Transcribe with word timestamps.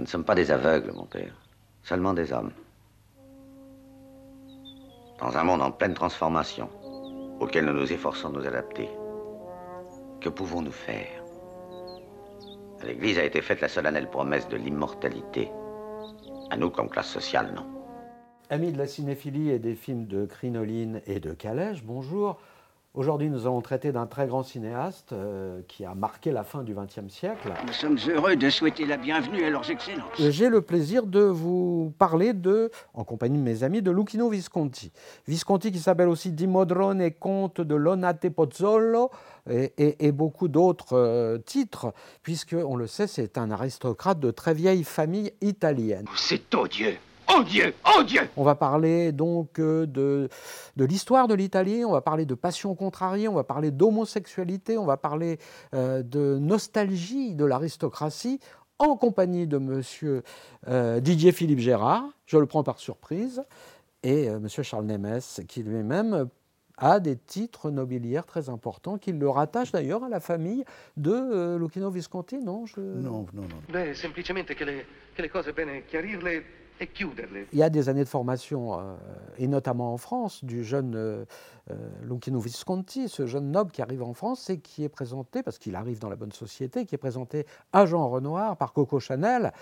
Nous 0.00 0.06
ne 0.06 0.08
sommes 0.10 0.24
pas 0.24 0.34
des 0.34 0.50
aveugles, 0.50 0.92
mon 0.92 1.04
père, 1.04 1.34
seulement 1.82 2.14
des 2.14 2.32
hommes. 2.32 2.52
Dans 5.18 5.36
un 5.36 5.44
monde 5.44 5.60
en 5.60 5.70
pleine 5.70 5.92
transformation, 5.92 6.70
auquel 7.38 7.66
nous 7.66 7.74
nous 7.74 7.92
efforçons 7.92 8.30
de 8.30 8.38
nous 8.38 8.46
adapter, 8.46 8.88
que 10.22 10.30
pouvons-nous 10.30 10.72
faire? 10.72 11.22
À 12.80 12.86
l'Église 12.86 13.18
a 13.18 13.24
été 13.24 13.42
faite 13.42 13.60
la 13.60 13.68
solennelle 13.68 14.08
promesse 14.08 14.48
de 14.48 14.56
l'immortalité. 14.56 15.50
À 16.48 16.56
nous, 16.56 16.70
comme 16.70 16.88
classe 16.88 17.10
sociale, 17.10 17.52
non. 17.54 17.66
Amis 18.48 18.72
de 18.72 18.78
la 18.78 18.86
cinéphilie 18.86 19.50
et 19.50 19.58
des 19.58 19.74
films 19.74 20.06
de 20.06 20.24
Crinoline 20.24 21.02
et 21.04 21.20
de 21.20 21.34
Calèche, 21.34 21.84
bonjour. 21.84 22.40
Aujourd'hui, 22.92 23.30
nous 23.30 23.42
allons 23.46 23.60
traiter 23.60 23.92
d'un 23.92 24.08
très 24.08 24.26
grand 24.26 24.42
cinéaste 24.42 25.12
euh, 25.12 25.62
qui 25.68 25.84
a 25.84 25.94
marqué 25.94 26.32
la 26.32 26.42
fin 26.42 26.64
du 26.64 26.74
XXe 26.74 27.06
siècle. 27.08 27.52
Nous 27.64 27.72
sommes 27.72 27.96
heureux 28.08 28.34
de 28.34 28.50
souhaiter 28.50 28.84
la 28.84 28.96
bienvenue 28.96 29.44
à 29.44 29.50
leurs 29.50 29.70
excellences. 29.70 30.10
J'ai 30.18 30.48
le 30.48 30.60
plaisir 30.60 31.06
de 31.06 31.20
vous 31.20 31.94
parler 31.98 32.32
de, 32.32 32.68
en 32.92 33.04
compagnie 33.04 33.38
de 33.38 33.44
mes 33.44 33.62
amis, 33.62 33.80
de 33.80 33.92
Lucchino 33.92 34.28
Visconti. 34.28 34.90
Visconti 35.28 35.70
qui 35.70 35.78
s'appelle 35.78 36.08
aussi 36.08 36.32
Dimodrone 36.32 37.00
et 37.00 37.12
comte 37.12 37.60
de 37.60 37.76
Lonate 37.76 38.28
Pozzolo 38.28 39.12
et, 39.48 40.04
et 40.04 40.10
beaucoup 40.10 40.48
d'autres 40.48 40.94
euh, 40.94 41.38
titres, 41.38 41.94
puisque, 42.24 42.56
on 42.56 42.74
le 42.74 42.88
sait, 42.88 43.06
c'est 43.06 43.38
un 43.38 43.52
aristocrate 43.52 44.18
de 44.18 44.32
très 44.32 44.52
vieille 44.52 44.82
famille 44.82 45.32
italienne. 45.40 46.06
C'est 46.16 46.52
odieux 46.56 46.96
Oh 47.32 47.42
Dieu 47.44 47.74
Oh 47.96 48.02
Dieu 48.02 48.22
On 48.36 48.42
va 48.42 48.54
parler 48.54 49.12
donc 49.12 49.58
euh, 49.58 49.86
de, 49.86 50.28
de 50.76 50.84
l'histoire 50.84 51.28
de 51.28 51.34
l'Italie, 51.34 51.84
on 51.84 51.92
va 51.92 52.00
parler 52.00 52.24
de 52.26 52.34
passion 52.34 52.74
contrariée, 52.74 53.28
on 53.28 53.34
va 53.34 53.44
parler 53.44 53.70
d'homosexualité, 53.70 54.78
on 54.78 54.86
va 54.86 54.96
parler 54.96 55.38
euh, 55.74 56.02
de 56.02 56.38
nostalgie 56.40 57.34
de 57.34 57.44
l'aristocratie 57.44 58.40
en 58.78 58.96
compagnie 58.96 59.46
de 59.46 59.58
monsieur 59.58 60.22
euh, 60.68 61.00
Didier 61.00 61.32
Philippe 61.32 61.58
Gérard, 61.58 62.04
je 62.26 62.38
le 62.38 62.46
prends 62.46 62.64
par 62.64 62.78
surprise, 62.78 63.42
et 64.02 64.30
monsieur 64.30 64.62
Charles 64.62 64.86
Nemes, 64.86 65.20
qui 65.46 65.62
lui-même 65.62 66.28
a 66.78 66.98
des 66.98 67.16
titres 67.16 67.70
nobiliaires 67.70 68.24
très 68.24 68.48
importants 68.48 68.96
qui 68.96 69.12
le 69.12 69.28
rattachent 69.28 69.72
d'ailleurs 69.72 70.02
à 70.02 70.08
la 70.08 70.20
famille 70.20 70.64
de 70.96 71.58
Lucchino 71.58 71.90
Visconti, 71.90 72.38
non 72.38 72.64
Non, 72.78 73.26
non, 73.34 73.42
non. 73.42 73.48
Beh, 73.68 73.94
semplicemente 73.94 74.54
che 74.54 74.64
le, 74.64 74.84
che 75.14 75.20
le 75.20 75.28
cose 75.28 75.52
bene 75.52 75.84
chiarirle 75.84 76.59
il 77.52 77.58
y 77.58 77.62
a 77.62 77.70
des 77.70 77.88
années 77.88 78.04
de 78.04 78.08
formation, 78.08 78.78
euh, 78.78 78.94
et 79.38 79.46
notamment 79.46 79.92
en 79.92 79.96
France, 79.98 80.44
du 80.44 80.64
jeune 80.64 80.94
euh, 80.96 81.24
euh 81.70 82.38
Visconti, 82.38 83.08
ce 83.08 83.26
jeune 83.26 83.50
noble 83.50 83.70
qui 83.70 83.82
arrive 83.82 84.02
en 84.02 84.14
France 84.14 84.48
et 84.50 84.60
qui 84.60 84.84
est 84.84 84.88
présenté, 84.88 85.42
parce 85.42 85.58
qu'il 85.58 85.76
arrive 85.76 85.98
dans 85.98 86.08
la 86.08 86.16
bonne 86.16 86.32
société, 86.32 86.86
qui 86.86 86.94
est 86.94 86.98
présenté 86.98 87.46
à 87.72 87.86
Jean 87.86 88.08
Renoir 88.08 88.56
par 88.56 88.72
Coco 88.72 88.98
Chanel. 88.98 89.52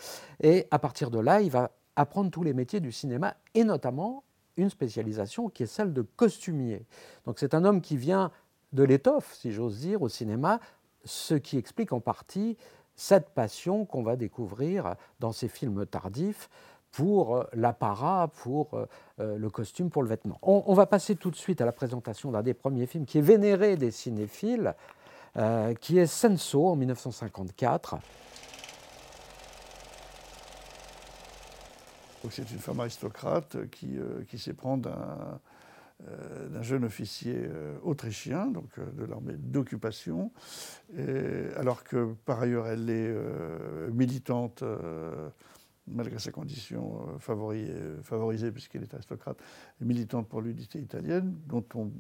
Et 0.41 0.67
à 0.71 0.79
partir 0.79 1.11
de 1.11 1.19
là, 1.19 1.41
il 1.41 1.51
va 1.51 1.73
apprendre 1.97 2.31
tous 2.31 2.45
les 2.45 2.55
métiers 2.55 2.81
du 2.81 2.93
cinéma, 2.93 3.37
et 3.55 3.65
notamment 3.65 4.23
une 4.57 4.71
spécialisation 4.71 5.49
qui 5.49 5.65
est 5.65 5.67
celle 5.67 5.93
de 5.93 6.03
costumier. 6.03 6.87
Donc 7.27 7.39
c'est 7.39 7.55
un 7.55 7.65
homme 7.65 7.81
qui 7.81 7.97
vient 7.97 8.31
de 8.73 8.85
l'étoffe, 8.85 9.35
si 9.35 9.53
j'ose 9.53 9.81
dire, 9.81 10.03
au 10.03 10.09
cinéma, 10.09 10.61
ce 11.05 11.35
qui 11.35 11.57
explique 11.59 11.93
en 11.93 12.01
partie 12.01 12.57
cette 12.97 13.31
passion 13.31 13.87
qu'on 13.87 14.03
va 14.03 14.17
découvrir 14.17 14.97
dans 15.21 15.33
ses 15.33 15.49
films 15.49 15.87
tardifs 15.87 16.51
pour 16.99 17.37
euh, 17.37 17.45
l'apparat, 17.53 18.27
pour 18.43 18.75
euh, 18.75 18.87
euh, 19.21 19.39
le 19.39 19.51
costume, 19.51 19.89
pour 19.89 20.03
le 20.03 20.09
vêtement. 20.09 20.37
On, 20.43 20.75
va 20.75 20.85
passer 20.85 21.15
tout 21.15 21.31
de 21.31 21.37
suite 21.37 21.61
à 21.61 21.65
la 21.65 21.71
présentation 21.71 22.33
d'un 22.33 22.43
des 22.43 22.55
premiers 22.55 22.89
films 22.89 23.07
qui 23.07 23.19
est 23.19 23.23
vénéré 23.23 23.77
des 23.77 23.93
cinéphiles, 23.93 24.75
qui 25.81 25.99
est 25.99 26.07
Senso 26.07 26.67
en 26.67 26.75
1954. 26.75 27.99
C'est 32.31 32.51
une 32.51 32.59
femme 32.59 32.81
aristocrate 32.81 33.71
qui, 33.71 33.99
qui 34.27 34.39
s'éprend 34.39 34.77
d'un 34.79 36.63
jeune 36.63 36.85
officier 36.85 37.49
autrichien, 37.85 38.47
donc 38.47 38.81
de 38.97 39.05
l'armée 39.05 39.35
d'occupation, 39.37 40.33
alors 41.57 41.85
que 41.85 42.15
par 42.25 42.41
ailleurs 42.41 42.67
elle 42.67 42.91
est 42.91 43.15
militante 43.93 44.65
malgré 45.91 46.19
ses 46.19 46.33
conditions 46.33 47.09
euh, 47.09 47.33
euh, 47.33 48.03
favorisées, 48.03 48.53
puisqu'elle 48.53 48.83
est 48.83 48.95
aristocrate, 48.95 49.39
militante 49.81 50.29
pour 50.29 50.41
l'unité 50.41 50.79
italienne, 50.79 51.39
dont 51.47 51.65
on 51.75 51.91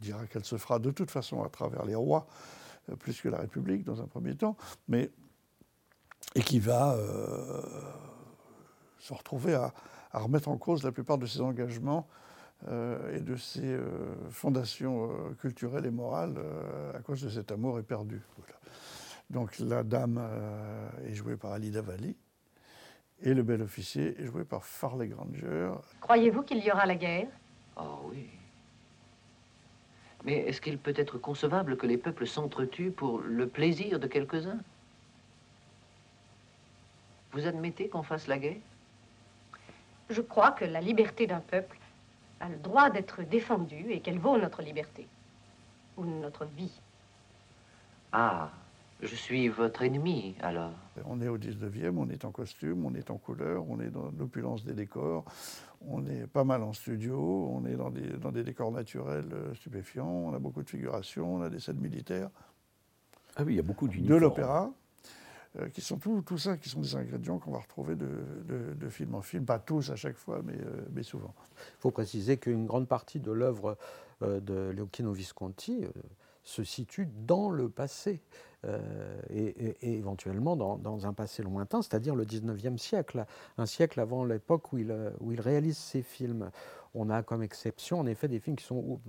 dira 0.00 0.26
qu'elle 0.26 0.44
se 0.44 0.56
fera 0.56 0.78
de 0.78 0.90
toute 0.90 1.10
façon 1.10 1.42
à 1.42 1.48
travers 1.48 1.84
les 1.84 1.94
rois, 1.94 2.26
euh, 2.90 2.96
plus 2.96 3.20
que 3.20 3.28
la 3.28 3.38
République 3.38 3.84
dans 3.84 4.00
un 4.00 4.06
premier 4.06 4.34
temps, 4.34 4.56
mais 4.88 5.10
et 6.34 6.42
qui 6.42 6.60
va 6.60 6.96
se 8.98 9.12
retrouver 9.12 9.54
à, 9.54 9.74
remettre 10.14 10.48
en 10.48 10.56
cause 10.56 10.82
la 10.82 10.92
plupart 10.92 11.18
de 11.18 11.26
ses 11.26 11.40
engagements 11.40 12.06
et 12.64 13.20
de 13.20 13.36
ses 13.36 13.76
fondations 14.30 15.10
culturelles 15.40 15.84
et 15.84 15.90
morales 15.90 16.38
à 16.94 17.00
cause 17.00 17.22
de 17.22 17.28
cet 17.28 17.50
amour 17.50 17.78
éperdu. 17.80 18.22
Donc 19.28 19.58
la 19.58 19.82
dame 19.82 20.22
est 21.04 21.12
jouée 21.12 21.36
par 21.36 21.52
Alida 21.52 21.82
Valli, 21.82 22.16
et 23.22 23.34
le 23.34 23.42
bel 23.42 23.62
officier 23.62 24.20
est 24.20 24.26
joué 24.26 24.44
par 24.44 24.64
Farley 24.64 25.08
Granger. 25.08 25.72
Croyez-vous 26.00 26.42
qu'il 26.42 26.58
y 26.58 26.70
aura 26.70 26.86
la 26.86 26.96
guerre? 26.96 27.28
Oh 27.76 28.10
oui. 28.10 28.28
Mais 30.24 30.38
est-ce 30.38 30.60
qu'il 30.60 30.78
peut 30.78 30.94
être 30.96 31.18
concevable 31.18 31.76
que 31.76 31.86
les 31.86 31.96
peuples 31.96 32.26
s'entretuent 32.26 32.90
pour 32.90 33.20
le 33.20 33.48
plaisir 33.48 33.98
de 33.98 34.06
quelques-uns? 34.06 34.60
Vous 37.32 37.46
admettez 37.46 37.88
qu'on 37.88 38.02
fasse 38.02 38.26
la 38.26 38.38
guerre? 38.38 38.60
Je 40.10 40.20
crois 40.20 40.52
que 40.52 40.64
la 40.64 40.80
liberté 40.80 41.26
d'un 41.26 41.40
peuple 41.40 41.78
a 42.40 42.48
le 42.48 42.56
droit 42.56 42.90
d'être 42.90 43.22
défendue 43.22 43.90
et 43.90 44.00
qu'elle 44.00 44.18
vaut 44.18 44.36
notre 44.36 44.62
liberté. 44.62 45.06
Ou 45.96 46.04
notre 46.04 46.44
vie. 46.44 46.80
Ah, 48.12 48.50
je 49.00 49.14
suis 49.14 49.48
votre 49.48 49.82
ennemi, 49.82 50.34
alors. 50.42 50.72
On 51.06 51.20
est 51.20 51.28
au 51.28 51.38
19e, 51.38 51.96
on 51.96 52.08
est 52.08 52.24
en 52.24 52.30
costume, 52.30 52.84
on 52.84 52.94
est 52.94 53.10
en 53.10 53.16
couleur, 53.16 53.64
on 53.68 53.80
est 53.80 53.90
dans 53.90 54.10
l'opulence 54.18 54.64
des 54.64 54.74
décors, 54.74 55.24
on 55.86 56.06
est 56.06 56.26
pas 56.26 56.44
mal 56.44 56.62
en 56.62 56.72
studio, 56.72 57.50
on 57.50 57.64
est 57.66 57.76
dans 57.76 57.90
des, 57.90 58.08
dans 58.18 58.30
des 58.30 58.44
décors 58.44 58.70
naturels 58.70 59.28
euh, 59.32 59.54
stupéfiants, 59.54 60.06
on 60.06 60.34
a 60.34 60.38
beaucoup 60.38 60.62
de 60.62 60.68
figurations, 60.68 61.36
on 61.36 61.42
a 61.42 61.50
des 61.50 61.60
scènes 61.60 61.80
militaires. 61.80 62.30
Ah 63.36 63.44
oui, 63.44 63.54
il 63.54 63.56
y 63.56 63.60
a 63.60 63.62
beaucoup 63.62 63.88
d'uniformes. 63.88 64.20
De 64.20 64.22
l'opéra, 64.22 64.70
euh, 65.58 65.68
qui 65.70 65.80
sont 65.80 65.96
tout, 65.96 66.22
tout, 66.22 66.38
ça, 66.38 66.58
qui 66.58 66.68
sont 66.68 66.80
des 66.80 66.94
ingrédients 66.94 67.38
qu'on 67.38 67.52
va 67.52 67.60
retrouver 67.60 67.96
de, 67.96 68.08
de, 68.74 68.88
film 68.88 69.14
en 69.14 69.22
film, 69.22 69.46
pas 69.46 69.58
tous 69.58 69.90
à 69.90 69.96
chaque 69.96 70.16
fois, 70.16 70.42
mais, 70.44 70.58
euh, 70.58 70.82
mais 70.92 71.02
souvent. 71.02 71.34
Il 71.78 71.80
faut 71.80 71.90
préciser 71.90 72.36
qu'une 72.36 72.66
grande 72.66 72.86
partie 72.86 73.20
de 73.20 73.32
l'œuvre 73.32 73.78
de 74.20 74.70
Leochino 74.70 75.12
Visconti 75.12 75.84
se 76.42 76.64
situe 76.64 77.08
dans 77.26 77.50
le 77.50 77.68
passé. 77.68 78.22
Euh, 78.64 79.20
et, 79.28 79.96
éventuellement 79.96 80.54
dans, 80.54 81.06
un 81.06 81.12
passé 81.12 81.42
lointain, 81.42 81.82
c'est-à-dire 81.82 82.14
le 82.14 82.24
19e 82.24 82.78
siècle, 82.78 83.26
un 83.58 83.66
siècle 83.66 83.98
avant 83.98 84.24
l'époque 84.24 84.72
où 84.72 84.78
il, 84.78 84.94
où 85.20 85.32
il 85.32 85.40
réalise 85.40 85.76
ses 85.76 86.02
films. 86.02 86.50
On 86.94 87.10
a 87.10 87.22
comme 87.22 87.42
exception, 87.42 87.98
en 87.98 88.06
effet, 88.06 88.28
des 88.28 88.38
films 88.38 88.54
qui 88.54 88.64
sont 88.64 89.00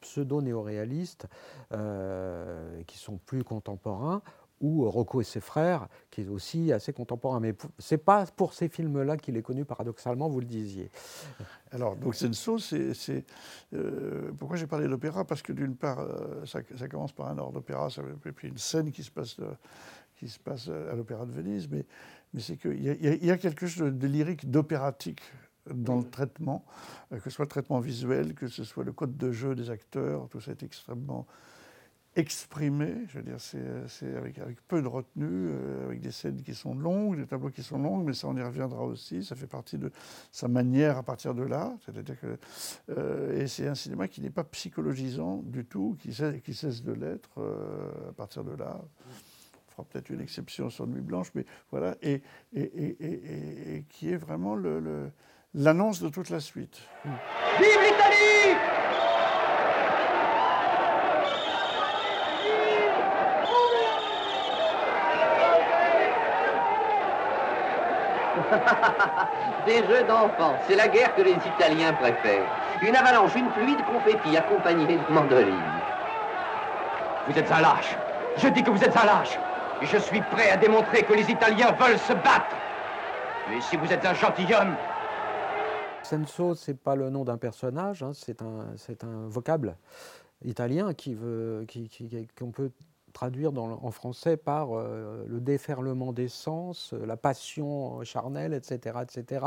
pseudo-néoréalistes, 0.00 1.26
euh, 1.72 2.82
qui 2.84 2.98
sont 2.98 3.16
plus 3.16 3.42
contemporains, 3.42 4.22
ou 4.60 4.88
Rocco 4.90 5.20
et 5.20 5.24
ses 5.24 5.40
frères, 5.40 5.88
qui 6.10 6.22
est 6.22 6.28
aussi 6.28 6.72
assez 6.72 6.92
contemporain. 6.92 7.40
Mais 7.40 7.54
ce 7.78 7.94
n'est 7.94 7.98
pas 7.98 8.26
pour 8.26 8.52
ces 8.52 8.68
films-là 8.68 9.16
qu'il 9.16 9.36
est 9.36 9.42
connu, 9.42 9.64
paradoxalement, 9.64 10.28
vous 10.28 10.40
le 10.40 10.46
disiez. 10.46 10.90
Alors, 11.72 11.96
donc 11.96 12.14
Senso, 12.14 12.58
c'est. 12.58 13.24
Euh, 13.72 14.32
pourquoi 14.38 14.56
j'ai 14.56 14.66
parlé 14.66 14.86
d'opéra 14.88 15.24
Parce 15.24 15.42
que 15.42 15.52
d'une 15.52 15.76
part, 15.76 16.00
euh, 16.00 16.44
ça, 16.44 16.88
commence 16.88 17.12
par 17.12 17.28
un 17.28 17.38
ordre 17.38 17.54
d'opéra, 17.54 17.88
et 18.26 18.32
puis 18.32 18.48
une 18.48 18.58
scène 18.58 18.92
qui 18.92 19.02
se 19.02 19.10
passe, 19.10 19.38
euh, 19.40 19.52
qui 20.16 20.28
se 20.28 20.38
passe 20.38 20.68
à 20.68 20.94
l'Opéra 20.94 21.24
de 21.24 21.32
Venise, 21.32 21.68
mais, 21.70 21.86
mais 22.34 22.40
c'est 22.40 22.56
qu'il 22.56 22.80
y, 22.80 23.26
y, 23.26 23.30
a 23.30 23.38
quelque 23.38 23.66
chose 23.66 23.92
de 23.92 24.06
lyrique, 24.06 24.50
d'opératique 24.50 25.22
dans 25.72 25.96
le 25.96 26.04
traitement, 26.04 26.64
que 27.10 27.20
ce 27.20 27.30
soit 27.30 27.44
le 27.44 27.50
traitement 27.50 27.80
visuel, 27.80 28.34
que 28.34 28.48
ce 28.48 28.64
soit 28.64 28.84
le 28.84 28.92
code 28.92 29.16
de 29.16 29.30
jeu 29.30 29.54
des 29.54 29.70
acteurs, 29.70 30.28
tout 30.28 30.40
ça 30.40 30.50
est 30.50 30.62
extrêmement 30.62 31.26
exprimé, 32.16 33.06
je 33.08 33.18
veux 33.18 33.22
dire, 33.22 33.36
c'est 33.38 34.16
avec, 34.16 34.38
avec, 34.38 34.60
peu 34.66 34.82
de 34.82 34.88
retenue, 34.88 35.48
euh, 35.50 35.86
avec 35.86 36.00
des 36.00 36.10
scènes 36.10 36.42
qui 36.42 36.54
sont 36.54 36.74
longues, 36.74 37.16
des 37.16 37.26
tableaux 37.26 37.50
qui 37.50 37.62
sont 37.62 37.78
longs, 37.78 37.98
mais 37.98 38.14
ça 38.14 38.26
on 38.26 38.36
y 38.36 38.42
reviendra 38.42 38.82
aussi, 38.82 39.22
ça 39.22 39.36
fait 39.36 39.46
partie 39.46 39.78
de 39.78 39.92
sa 40.32 40.48
manière 40.48 40.98
à 40.98 41.04
partir 41.04 41.34
de 41.34 41.42
là, 41.42 41.72
c'est-à-dire 41.84 42.18
que 42.20 42.38
euh, 42.90 43.40
et 43.40 43.46
c'est 43.46 43.68
un 43.68 43.76
cinéma 43.76 44.08
qui 44.08 44.20
n'est 44.22 44.30
pas 44.30 44.44
psychologisant 44.44 45.36
du 45.44 45.64
tout, 45.64 45.96
qui 46.00 46.12
cesse, 46.12 46.82
de 46.82 46.92
l'être 46.92 47.30
euh, 47.38 48.10
à 48.10 48.12
partir 48.12 48.42
de 48.42 48.56
là. 48.56 48.80
On 49.68 49.70
fera 49.72 49.84
peut-être 49.84 50.10
une 50.10 50.20
exception 50.20 50.68
sur 50.68 50.88
Nuit 50.88 51.02
Blanche, 51.02 51.30
mais 51.34 51.46
voilà, 51.70 51.94
et, 52.02 52.22
qui 53.88 54.10
est 54.10 54.16
vraiment 54.16 54.56
l'annonce 55.54 56.02
de 56.02 56.08
toute 56.08 56.30
la 56.30 56.40
suite. 56.40 56.80
Vive 57.04 57.78
l'Italie 57.82 59.09
Des 69.66 69.76
jeux 69.86 70.04
d'enfants, 70.04 70.56
c'est 70.66 70.76
la 70.76 70.88
guerre 70.88 71.14
que 71.14 71.22
les 71.22 71.32
Italiens 71.32 71.92
préfèrent. 71.92 72.46
Une 72.82 72.96
avalanche, 72.96 73.34
une 73.36 73.48
pluie 73.50 73.76
de 73.76 73.82
confettis 73.82 74.36
accompagnée 74.36 74.86
de 74.98 75.12
mandolines. 75.12 75.54
Vous 77.28 77.38
êtes 77.38 77.50
un 77.52 77.60
lâche. 77.60 77.94
Je 78.38 78.48
dis 78.48 78.62
que 78.62 78.70
vous 78.70 78.82
êtes 78.82 78.96
un 78.96 79.04
lâche. 79.04 79.38
Et 79.82 79.86
je 79.86 79.98
suis 79.98 80.20
prêt 80.20 80.50
à 80.50 80.56
démontrer 80.56 81.02
que 81.02 81.12
les 81.14 81.30
Italiens 81.30 81.72
veulent 81.72 81.98
se 81.98 82.12
battre. 82.12 82.56
Mais 83.48 83.60
si 83.60 83.76
vous 83.76 83.92
êtes 83.92 84.04
un 84.04 84.14
gentilhomme, 84.14 84.74
Senso, 86.02 86.54
c'est 86.54 86.74
pas 86.78 86.94
le 86.96 87.10
nom 87.10 87.24
d'un 87.24 87.36
personnage, 87.36 88.02
hein, 88.02 88.10
c'est 88.14 88.42
un, 88.42 88.66
c'est 88.76 89.04
un 89.04 89.26
vocable 89.28 89.76
italien 90.44 90.92
qui 90.94 91.14
veut, 91.14 91.64
qui, 91.68 91.88
qui- 91.88 92.28
qu'on 92.38 92.50
peut 92.50 92.70
traduire 93.12 93.52
en 93.56 93.90
français 93.90 94.36
par 94.36 94.70
euh, 94.72 95.24
le 95.26 95.40
déferlement 95.40 96.12
des 96.12 96.28
sens, 96.28 96.92
euh, 96.92 97.04
la 97.06 97.16
passion 97.16 98.02
charnelle, 98.04 98.54
etc., 98.54 98.98
etc. 99.02 99.46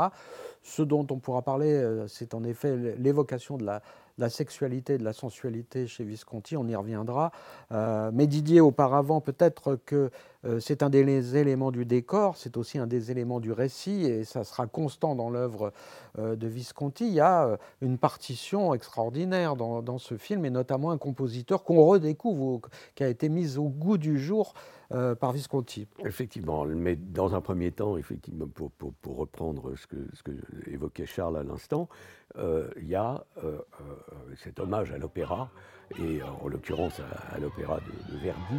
Ce 0.62 0.82
dont 0.82 1.06
on 1.10 1.18
pourra 1.18 1.42
parler, 1.42 1.72
euh, 1.72 2.06
c'est 2.08 2.34
en 2.34 2.44
effet 2.44 2.76
l'évocation 2.98 3.56
de 3.56 3.64
la, 3.64 3.82
la 4.18 4.30
sexualité, 4.30 4.98
de 4.98 5.04
la 5.04 5.12
sensualité 5.12 5.86
chez 5.86 6.04
Visconti, 6.04 6.56
on 6.56 6.66
y 6.68 6.76
reviendra. 6.76 7.32
Euh, 7.72 8.10
mais 8.12 8.26
Didier, 8.26 8.60
auparavant, 8.60 9.20
peut-être 9.20 9.78
que 9.84 10.10
euh, 10.44 10.60
c'est 10.60 10.82
un 10.82 10.90
des 10.90 11.36
éléments 11.36 11.72
du 11.72 11.84
décor, 11.84 12.36
c'est 12.36 12.56
aussi 12.56 12.78
un 12.78 12.86
des 12.86 13.10
éléments 13.10 13.40
du 13.40 13.50
récit, 13.50 14.04
et 14.04 14.24
ça 14.24 14.44
sera 14.44 14.66
constant 14.66 15.14
dans 15.14 15.30
l'œuvre 15.30 15.72
euh, 16.18 16.36
de 16.36 16.46
Visconti. 16.46 17.06
Il 17.06 17.14
y 17.14 17.20
a 17.20 17.58
une 17.80 17.98
partition 17.98 18.74
extraordinaire 18.74 19.56
dans, 19.56 19.98
ce 19.98 20.16
film, 20.16 20.44
et 20.44 20.50
notamment 20.50 20.90
un 20.90 20.98
compositeur 20.98 21.64
qu'on 21.64 21.84
redécouvre, 21.84 22.42
ou 22.42 22.62
qui 22.94 23.02
a 23.02 23.08
été 23.08 23.28
mis 23.28 23.58
au 23.58 23.68
goût 23.68 23.98
du 23.98 24.18
jour 24.18 24.54
euh, 24.92 25.14
par 25.14 25.32
Visconti. 25.32 25.86
Effectivement, 26.04 26.64
mais 26.64 26.96
dans 26.96 27.34
un 27.34 27.40
premier 27.40 27.72
temps, 27.72 27.96
effectivement, 27.96 28.46
pour, 28.46 28.70
pour- 28.72 28.92
pour 28.94 29.16
reprendre 29.16 29.74
ce 29.76 29.86
que, 29.86 29.96
ce 30.12 30.22
que 30.22 30.32
évoquait 30.66 31.06
Charles 31.06 31.36
à 31.38 31.42
l'instant, 31.42 31.88
euh, 32.36 32.68
il 32.80 32.88
y 32.88 32.94
a 32.94 33.24
euh, 33.42 33.58
euh, 33.80 34.34
cet 34.36 34.60
hommage 34.60 34.92
à 34.92 34.98
l'opéra, 34.98 35.50
et 35.98 36.20
en 36.22 36.48
l'occurrence 36.48 37.00
à, 37.32 37.38
l'opéra 37.38 37.78
de, 37.80 38.12
de 38.14 38.18
Verdi, 38.20 38.58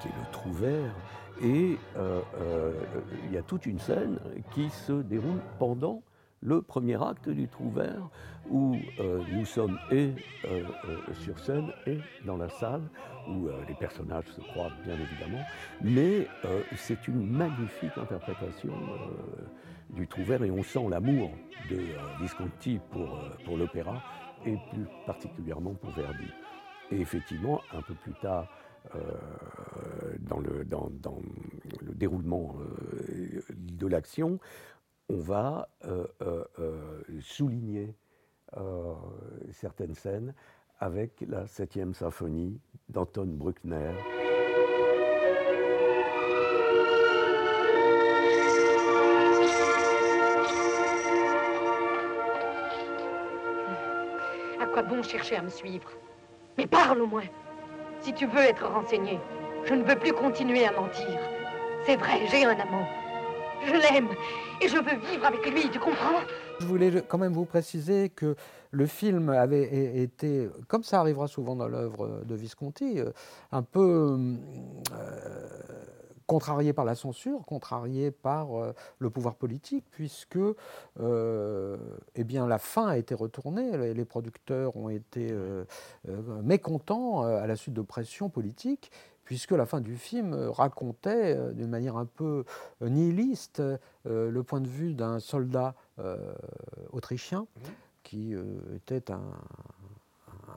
qui 0.00 0.08
est 0.08 0.10
le 0.10 0.32
Trouvert, 0.32 0.94
et 1.42 1.76
euh, 1.96 2.20
euh, 2.40 2.72
il 3.26 3.32
y 3.32 3.36
a 3.38 3.42
toute 3.42 3.66
une 3.66 3.78
scène 3.78 4.18
qui 4.52 4.68
se 4.70 4.92
déroule 4.92 5.40
pendant 5.58 6.02
le 6.42 6.60
premier 6.60 7.00
acte 7.02 7.28
du 7.28 7.48
Trouvert, 7.48 8.08
où 8.50 8.76
euh, 8.98 9.22
nous 9.32 9.44
sommes 9.44 9.78
et 9.90 10.10
euh, 10.44 10.64
euh, 10.88 11.14
sur 11.14 11.38
scène 11.38 11.72
et 11.86 11.98
dans 12.26 12.36
la 12.36 12.48
salle, 12.48 12.82
où 13.28 13.48
les 13.68 13.74
personnages 13.74 14.26
se 14.26 14.40
croisent 14.40 14.74
bien 14.84 14.94
évidemment, 14.94 15.44
mais 15.80 16.26
c'est 16.74 17.06
une 17.06 17.24
magnifique 17.24 17.96
interprétation 17.96 18.72
du 19.90 20.08
Trouvert 20.08 20.42
et 20.42 20.50
on 20.50 20.64
sent 20.64 20.88
l'amour 20.90 21.30
de 21.70 21.78
Visconti 22.20 22.80
pour, 22.90 23.16
pour 23.44 23.56
l'opéra 23.56 24.02
et 24.44 24.58
plus 24.72 24.86
particulièrement 25.06 25.74
pour 25.74 25.90
Verdi. 25.90 26.26
Et 26.90 27.00
effectivement, 27.00 27.60
un 27.72 27.82
peu 27.82 27.94
plus 27.94 28.14
tard, 28.14 28.48
dans, 30.18 30.40
le, 30.40 30.64
dans, 30.64 30.90
dans 31.00 31.22
le 31.80 31.94
déroulement 31.94 32.56
de 33.48 33.86
l'action, 33.86 34.40
on 35.12 35.16
va 35.18 35.68
euh, 35.84 36.06
euh, 36.22 36.44
euh, 36.58 37.02
souligner 37.20 37.94
certaines 39.50 39.94
scènes 39.94 40.34
avec 40.78 41.24
la 41.26 41.46
septième 41.46 41.94
symphonie 41.94 42.60
d'Anton 42.90 43.24
Bruckner. 43.26 43.92
À 54.60 54.66
quoi 54.66 54.82
bon 54.82 55.02
chercher 55.02 55.36
à 55.36 55.42
me 55.42 55.48
suivre? 55.48 55.90
Mais 56.58 56.66
parle 56.66 57.00
au 57.00 57.06
moins. 57.06 57.22
Si 58.00 58.12
tu 58.12 58.26
veux 58.26 58.40
être 58.40 58.66
renseigné, 58.66 59.18
je 59.64 59.72
ne 59.72 59.84
veux 59.84 59.96
plus 59.96 60.12
continuer 60.12 60.66
à 60.66 60.72
mentir. 60.72 61.18
C'est 61.86 61.96
vrai, 61.96 62.26
j'ai 62.30 62.44
un 62.44 62.58
amant. 62.58 63.01
Je 63.66 63.72
l'aime 63.72 64.08
et 64.60 64.68
je 64.68 64.76
veux 64.76 65.10
vivre 65.10 65.26
avec 65.26 65.46
lui, 65.50 65.70
tu 65.70 65.78
comprends? 65.78 66.20
Je 66.60 66.66
voulais 66.66 67.02
quand 67.06 67.18
même 67.18 67.32
vous 67.32 67.44
préciser 67.44 68.10
que 68.10 68.36
le 68.70 68.86
film 68.86 69.28
avait 69.28 70.02
été, 70.02 70.48
comme 70.68 70.82
ça 70.82 71.00
arrivera 71.00 71.28
souvent 71.28 71.54
dans 71.54 71.68
l'œuvre 71.68 72.22
de 72.24 72.34
Visconti, 72.34 73.00
euh, 73.00 73.10
un 73.52 73.62
peu 73.62 74.18
euh, 74.92 75.48
contrarié 76.26 76.72
par 76.72 76.84
la 76.84 76.94
censure, 76.94 77.44
contrarié 77.44 78.10
par 78.10 78.56
euh, 78.56 78.72
le 78.98 79.10
pouvoir 79.10 79.34
politique, 79.34 79.84
puisque 79.90 80.38
eh 80.98 82.24
la 82.24 82.58
fin 82.58 82.86
a 82.86 82.96
été 82.96 83.14
retournée. 83.14 83.92
Les, 83.94 84.04
producteurs 84.04 84.76
ont 84.76 84.88
été 84.88 85.34
mécontents 86.42 87.22
à 87.22 87.46
la 87.46 87.56
suite 87.56 87.74
de 87.74 87.82
pressions 87.82 88.28
politiques 88.28 88.90
puisque 89.32 89.52
la 89.52 89.64
fin 89.64 89.80
du 89.80 89.96
film 89.96 90.34
euh, 90.34 90.50
racontait 90.50 91.34
euh, 91.34 91.52
d'une 91.52 91.70
manière 91.70 91.96
un 91.96 92.04
peu 92.04 92.44
euh, 92.82 92.90
nihiliste 92.90 93.62
le 94.04 94.42
point 94.42 94.60
de 94.60 94.68
vue 94.68 94.92
d'un 94.92 95.20
soldat 95.20 95.74
autrichien 96.90 97.46
qui 98.02 98.34
euh, 98.34 98.42
était 98.74 99.10
un, 99.10 99.22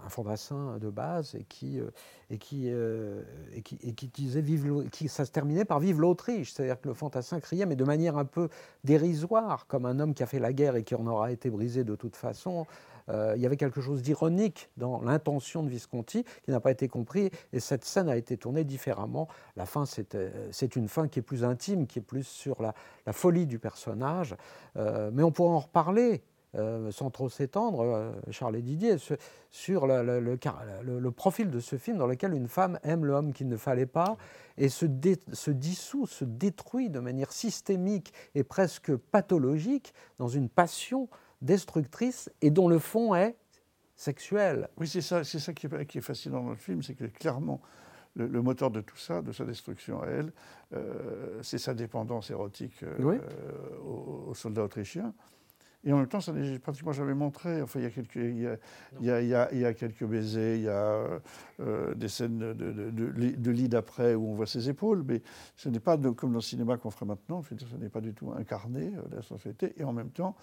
un 0.06 0.10
fantassin 0.10 0.78
de 0.80 0.90
base 0.90 1.36
et 1.36 1.44
qui, 1.44 1.80
et 2.30 2.38
qui, 2.38 2.66
euh, 2.68 3.22
et 3.54 3.62
qui, 3.62 3.78
et 3.82 3.94
qui 3.94 4.08
disait 4.08 4.42
vive 4.42 4.90
qui, 4.92 5.08
ça 5.08 5.26
se 5.26 5.32
terminait 5.32 5.66
par 5.66 5.80
vive 5.80 6.00
l'Autriche, 6.00 6.54
c'est-à-dire 6.54 6.80
que 6.80 6.88
le 6.88 6.94
fantassin 6.94 7.40
criait, 7.40 7.66
mais 7.66 7.76
de 7.76 7.84
manière 7.84 8.18
un 8.18 8.26
peu 8.26 8.50
dérisoire, 8.84 9.68
comme 9.68 9.86
un 9.86 10.00
homme 10.00 10.14
qui 10.14 10.24
a 10.24 10.26
fait 10.26 10.40
la 10.40 10.54
guerre 10.54 10.76
et 10.76 10.84
qui 10.84 10.96
en 10.96 11.06
aura 11.08 11.32
été 11.32 11.50
brisé 11.50 11.84
de 11.84 11.96
toute 11.96 12.16
façon. 12.16 12.66
Euh, 13.10 13.34
il 13.36 13.42
y 13.42 13.46
avait 13.46 13.58
quelque 13.58 13.82
chose 13.82 14.02
d'ironique 14.02 14.70
dans 14.78 15.02
l'intention 15.02 15.64
de 15.64 15.70
Visconti 15.70 16.24
qui 16.44 16.52
n'a 16.52 16.60
pas 16.60 16.72
été 16.72 16.88
compris 16.88 17.30
et 17.54 17.60
cette 17.60 17.86
scène 17.86 18.10
a 18.10 18.18
été 18.18 18.38
tournée 18.38 18.64
différemment. 18.64 19.28
La 19.56 19.66
fin, 19.66 19.86
c'est 19.86 20.16
euh, 20.16 20.52
une 20.76 20.88
fin 20.88 21.08
qui 21.08 21.20
est 21.20 21.24
plus 21.24 21.44
intime, 21.44 21.88
qui 21.88 22.00
est 22.00 22.04
plus 22.04 22.28
sur 22.28 22.62
la, 22.62 22.74
folie 23.14 23.46
du 23.46 23.60
personnage. 23.60 24.36
Euh, 24.78 25.12
mais 25.14 25.24
on 25.24 25.32
pourra 25.32 25.52
en 25.52 25.60
reparler. 25.60 26.24
sans 26.92 27.10
trop 27.12 27.28
s'étendre, 27.28 28.14
Charles 28.32 28.56
et 28.56 28.62
Didier, 28.62 28.98
sur, 28.98 29.18
sur 29.52 29.88
le, 29.88 31.10
profil 31.10 31.52
de 31.52 31.60
ce 31.60 31.76
film 31.76 31.98
dans 31.98 32.08
lequel 32.08 32.34
une 32.34 32.48
femme 32.48 32.80
aime 32.84 33.04
l'homme 33.04 33.34
qu'il 33.34 33.50
ne 33.50 33.58
fallait 33.58 33.86
pas 33.86 34.16
et 34.58 34.70
se 34.70 34.86
dissout, 35.52 36.08
se 36.08 36.24
détruit 36.24 36.90
de 36.90 37.02
manière 37.02 37.34
systémique 37.34 38.14
et 38.36 38.44
presque 38.46 38.96
pathologique 38.96 39.94
dans 40.18 40.30
une 40.30 40.48
passion 40.48 41.10
destructrice 41.46 42.30
et 42.42 42.50
dont 42.52 42.68
le 42.68 42.80
fond 42.80 43.16
est 43.16 43.36
sexuel. 43.96 44.68
Oui, 44.78 44.88
c'est 44.88 45.02
ça, 45.02 45.24
c'est 45.24 45.40
ça 45.40 45.54
qui 45.54 45.68
est, 45.68 45.86
qui 45.86 46.00
est 46.00 46.02
fascinant 46.02 46.44
dans 46.44 46.50
le 46.50 46.56
film, 46.58 46.84
c'est 46.84 46.96
que 46.96 47.06
clairement, 47.06 47.62
le, 48.16 48.28
le 48.28 48.42
moteur 48.42 48.72
de 48.72 48.82
tout 48.82 48.98
ça, 48.98 49.22
de 49.22 49.32
sa 49.32 49.46
destruction 49.46 50.02
à 50.02 50.08
elle, 50.08 50.32
euh, 50.74 51.40
c'est 51.44 51.58
sa 51.58 51.74
dépendance 51.74 52.30
érotique 52.32 52.84
euh, 52.84 52.96
Oui. 53.00 53.16
euh, 53.18 53.78
aux, 53.84 54.30
aux 54.30 54.34
soldats 54.34 54.64
autrichiens. 54.64 55.14
Et 55.88 55.94
en 55.94 55.98
même 55.98 56.08
temps, 56.08 56.20
ça 56.20 56.32
n'est 56.34 56.58
pratiquement 56.58 56.94
jamais 56.94 57.14
montré. 57.14 57.62
Enfin, 57.62 57.80
il 57.80 57.84
y 57.84 57.86
a 57.86 57.92
quelques, 57.92 58.16
il 58.16 58.40
y 58.42 58.48
a, 58.48 58.58
il 59.00 59.06
y 59.06 59.12
a- 59.12 59.22
il 59.22 59.28
y 59.28 59.36
a- 59.36 59.50
il 59.54 59.60
y 59.60 59.66
a 59.66 59.74
quelques 59.76 60.04
baisers, 60.04 60.56
il 60.56 60.64
y 60.64 60.68
a 60.68 61.22
euh, 61.60 61.94
des 61.94 62.08
scènes 62.08 62.40
de, 62.40 62.54
de, 62.54 62.72
de- 62.90 63.12
de 63.36 63.52
lit- 63.52 63.70
d'après 63.70 64.16
où 64.16 64.30
on 64.30 64.34
voit 64.34 64.48
ses 64.48 64.68
épaules, 64.68 65.04
mais 65.08 65.22
ce 65.56 65.70
n'est 65.70 65.80
pas 65.80 65.96
de- 65.96 66.10
comme 66.10 66.32
dans 66.32 66.38
le 66.38 66.42
cinéma 66.42 66.78
qu'on 66.78 66.90
ferait 66.90 67.06
maintenant. 67.06 67.44
Ce 67.44 67.54
n'est 67.78 67.90
pas 67.90 68.02
du 68.02 68.16
tout 68.16 68.32
incarné 68.32 68.94
euh, 68.98 69.08
de 69.10 69.16
la 69.18 69.22
société. 69.22 69.74
Et 69.78 69.84
en 69.84 69.94
même 69.94 70.10
temps, 70.10 70.36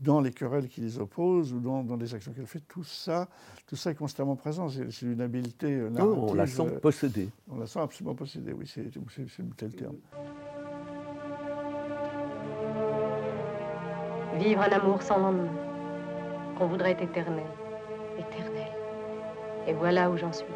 dans 0.00 0.20
les 0.20 0.30
querelles 0.30 0.68
qui 0.68 0.80
les 0.80 0.98
opposent 0.98 1.52
ou 1.52 1.60
dans, 1.60 1.82
dans 1.82 1.96
les 1.96 2.14
actions 2.14 2.32
qu'elle 2.32 2.46
fait, 2.46 2.60
tout 2.68 2.84
ça, 2.84 3.26
tout 3.66 3.74
ça 3.76 3.90
est 3.90 3.94
constamment 3.94 4.36
présent. 4.36 4.68
C'est 4.68 4.90
c'est 4.92 5.06
une 5.06 5.20
habileté 5.20 5.66
euh, 5.74 5.90
Non, 5.90 6.06
narrative. 6.06 6.24
on 6.30 6.34
la 6.34 6.46
sent 6.46 6.62
euh, 6.66 6.78
possédée. 6.78 7.28
on 7.50 7.58
la 7.58 7.66
sent 7.66 7.80
absolument 7.80 8.14
possédée, 8.14 8.52
oui, 8.52 8.66
c'est 8.66 8.84
c'est- 9.10 9.28
c'est 9.28 9.42
le 9.42 9.50
tel 9.56 9.74
terme. 9.74 9.96
Vivre 14.38 14.60
un 14.62 14.70
amour 14.70 15.02
sans 15.02 15.18
lendemain, 15.18 15.50
qu'on 16.56 16.66
voudrait 16.68 16.92
éternel, 16.92 17.44
éternel. 18.18 18.68
Et 19.66 19.72
voilà 19.72 20.10
où 20.10 20.16
j'en 20.16 20.32
suis. 20.32 20.46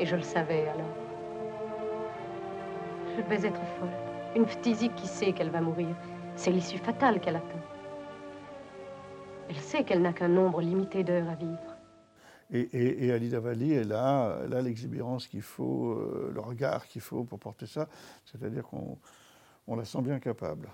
Et 0.00 0.06
je 0.06 0.16
le 0.16 0.22
savais 0.22 0.66
alors. 0.68 0.88
Je 3.16 3.22
vais 3.22 3.46
être 3.46 3.60
folle. 3.78 3.88
Une 4.34 4.46
phthisique 4.46 4.94
qui 4.96 5.06
sait 5.06 5.32
qu'elle 5.32 5.50
va 5.50 5.60
mourir. 5.60 5.94
C'est 6.34 6.50
l'issue 6.50 6.78
fatale 6.78 7.20
qu'elle 7.20 7.36
attend. 7.36 7.60
Elle 9.48 9.60
sait 9.60 9.84
qu'elle 9.84 10.02
n'a 10.02 10.12
qu'un 10.12 10.28
nombre 10.28 10.60
limité 10.60 11.04
d'heures 11.04 11.28
à 11.28 11.34
vivre. 11.34 11.76
Et, 12.50 12.60
et, 12.60 13.06
et 13.06 13.12
Alida 13.12 13.40
Valli, 13.40 13.72
elle 13.72 13.92
a 13.92 14.40
elle 14.44 14.54
a 14.54 14.62
l'exubérance 14.62 15.26
qu'il 15.26 15.42
faut, 15.42 15.92
euh, 15.92 16.30
le 16.32 16.40
regard 16.40 16.86
qu'il 16.86 17.00
faut 17.00 17.24
pour 17.24 17.38
porter 17.38 17.66
ça. 17.66 17.88
C'est-à-dire 18.24 18.64
qu'on 18.64 18.98
on 19.66 19.76
la 19.76 19.84
sent 19.84 20.02
bien 20.02 20.18
capable. 20.18 20.68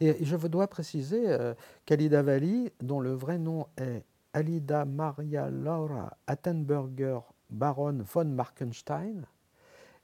Et 0.00 0.24
je 0.24 0.36
dois 0.36 0.68
préciser 0.68 1.24
euh, 1.26 1.54
qu'Alida 1.84 2.22
Valli, 2.22 2.70
dont 2.80 3.00
le 3.00 3.12
vrai 3.12 3.38
nom 3.38 3.66
est 3.76 4.04
Alida 4.32 4.84
Maria 4.84 5.50
Laura 5.50 6.16
Attenberger 6.26 7.18
Baron 7.50 7.98
von 8.02 8.24
Markenstein, 8.24 9.26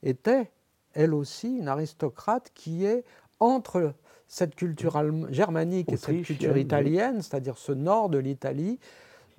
était 0.01 0.51
elle 0.93 1.13
aussi 1.13 1.57
une 1.57 1.67
aristocrate 1.67 2.51
qui 2.53 2.85
est 2.85 3.05
entre 3.39 3.93
cette 4.33 4.55
culture 4.55 4.99
germanique 5.29 5.91
et 5.91 5.95
cette 5.95 6.23
culture 6.23 6.57
italienne, 6.57 7.21
c'est-à-dire 7.21 7.55
ce 7.55 7.71
nord 7.71 8.09
de 8.09 8.17
l'Italie, 8.17 8.79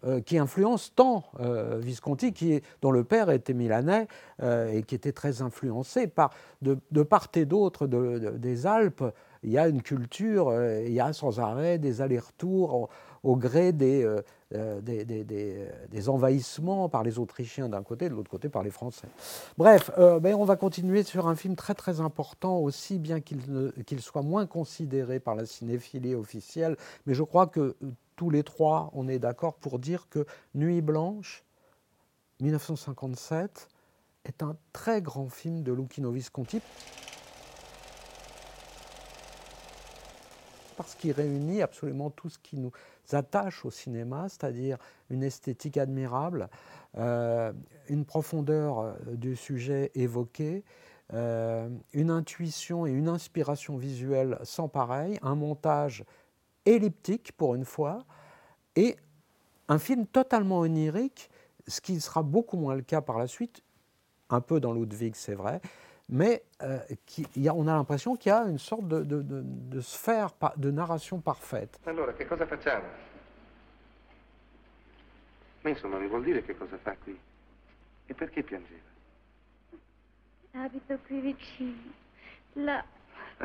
euh, 0.06 0.20
qui 0.20 0.37
influence 0.37 0.92
tant 0.94 1.25
euh, 1.40 1.78
Visconti, 1.78 2.34
qui 2.34 2.61
dont 2.82 2.90
le 2.90 3.04
père 3.04 3.30
était 3.30 3.54
milanais 3.54 4.06
euh, 4.42 4.70
et 4.70 4.82
qui 4.82 4.94
était 4.94 5.12
très 5.12 5.40
influencé 5.40 6.08
par 6.08 6.30
de, 6.61 7.02
part 7.02 7.28
et 7.34 7.46
d'autre 7.46 7.87
des 7.87 8.66
Alpes. 8.66 9.04
Il 9.42 9.50
y 9.50 9.56
a 9.56 9.66
une 9.66 9.80
culture, 9.80 10.52
il 10.84 10.92
y 10.92 11.00
a 11.00 11.12
sans 11.12 11.40
arrêt 11.40 11.78
des 11.78 12.00
allers-retours 12.00 12.88
au, 13.23 13.37
gré 13.37 13.73
des, 13.73 14.06
des, 14.50 16.08
envahissements 16.08 16.88
par 16.88 17.02
les 17.02 17.18
Autrichiens 17.18 17.68
d'un 17.68 17.82
côté, 17.82 18.08
de 18.08 18.14
l'autre 18.14 18.30
côté 18.30 18.49
par 18.49 18.62
les 18.62 18.70
Français. 18.70 19.08
Bref, 19.58 19.90
ben, 19.99 20.34
on 20.34 20.44
va 20.44 20.56
continuer 20.56 21.02
sur 21.02 21.28
un 21.28 21.34
film 21.34 21.56
très 21.56 21.75
très 21.75 22.00
important, 22.00 22.58
aussi 22.58 22.99
bien 22.99 23.20
qu'il 23.20 24.00
soit 24.00 24.23
moins 24.23 24.46
considéré 24.46 25.20
par 25.20 25.34
la 25.34 25.44
cinéphilie 25.44 26.14
officielle, 26.14 26.76
mais 27.06 27.12
je 27.12 27.23
crois 27.23 27.46
que 27.46 27.76
tous 28.16 28.30
les 28.30 28.42
trois, 28.42 28.90
on 28.92 29.09
est 29.09 29.18
d'accord 29.18 29.54
pour 29.54 29.78
dire 29.78 30.09
que 30.09 30.26
Nuit 30.54 30.83
blanche, 30.83 31.44
1957, 32.40 33.68
est 34.25 34.42
un 34.42 34.56
très 34.73 35.02
grand 35.02 35.28
film 35.28 35.62
de 35.62 35.73
Lucchino 35.73 36.11
Visconti. 36.11 36.61
Parce 40.76 40.94
qu'il 40.94 41.12
réunit 41.12 41.62
absolument 41.62 42.11
tout 42.11 42.28
ce 42.28 42.38
qui 42.38 42.59
nous 42.59 42.73
attache 43.12 43.64
au 43.64 43.71
cinéma, 43.71 44.28
c'est-à-dire 44.28 44.78
une 45.11 45.23
esthétique 45.23 45.76
admirable, 45.76 46.49
euh, 46.97 47.52
une 47.88 48.04
profondeur 48.04 48.80
euh, 48.80 48.94
du 49.12 49.37
sujet 49.37 49.92
évoqué, 49.94 50.64
euh, 51.12 51.68
une 51.92 52.11
intuition 52.11 52.87
et 52.87 52.90
une 52.90 53.09
inspiration 53.09 53.76
visuelle 53.76 54.38
sans 54.42 54.68
pareil, 54.68 55.18
un 55.23 55.35
montage 55.35 56.04
elliptique 56.66 57.33
pour 57.33 57.54
une 57.54 57.64
fois, 57.64 58.04
et 58.76 58.97
un 59.68 59.78
film 59.78 60.06
totalement 60.06 60.61
onirique, 60.61 61.30
ce 61.66 61.80
qui 61.80 62.00
sera 62.00 62.23
beaucoup 62.23 62.56
moins 62.56 62.75
le 62.75 62.83
cas 62.83 63.00
par 63.00 63.18
la 63.18 63.26
suite, 63.26 63.62
un 64.30 64.40
peu 64.40 64.61
dans 64.61 64.73
Ludwig, 64.73 65.14
c'est 65.14 65.35
vrai, 65.35 65.61
mais 66.09 66.42
euh, 66.62 66.78
qui, 67.06 67.26
y 67.37 67.49
a, 67.49 67.54
on 67.54 67.66
a 67.66 67.75
l'impression 67.75 68.16
qu'il 68.16 68.30
y 68.30 68.33
a 68.33 68.42
une 68.42 68.59
sorte 68.59 68.87
de, 68.87 69.02
de, 69.02 69.23
de, 69.23 69.42
de, 69.42 69.80
sphère 69.80 70.30
de 70.56 70.71
narration 70.71 71.21
parfaite. 71.21 71.78
Allora, 71.87 72.12
che 72.12 72.26
cosa 72.26 72.47
facciamo? 72.47 72.85
Ma 75.62 75.71
insomma, 75.71 75.99
mi 75.99 76.09
vuol 76.09 76.25
dire 76.25 76.42
che 76.44 76.54
cosa 76.54 76.76
fa 76.76 76.94
qui? 77.02 77.18
E 78.06 78.14
perché 78.14 78.42
piangeva? 78.42 78.92
Abito 80.52 80.99
qui 81.06 81.21
vicino, 81.21 81.92
là. 82.52 82.85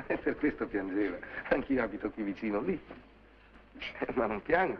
E 0.05 0.17
per 0.19 0.37
questo 0.37 0.67
piangeva. 0.67 1.17
Anch'io 1.49 1.81
abito 1.81 2.11
qui 2.11 2.23
vicino, 2.23 2.59
lì. 2.59 2.79
Ma 4.15 4.27
non 4.27 4.39
piango. 4.39 4.75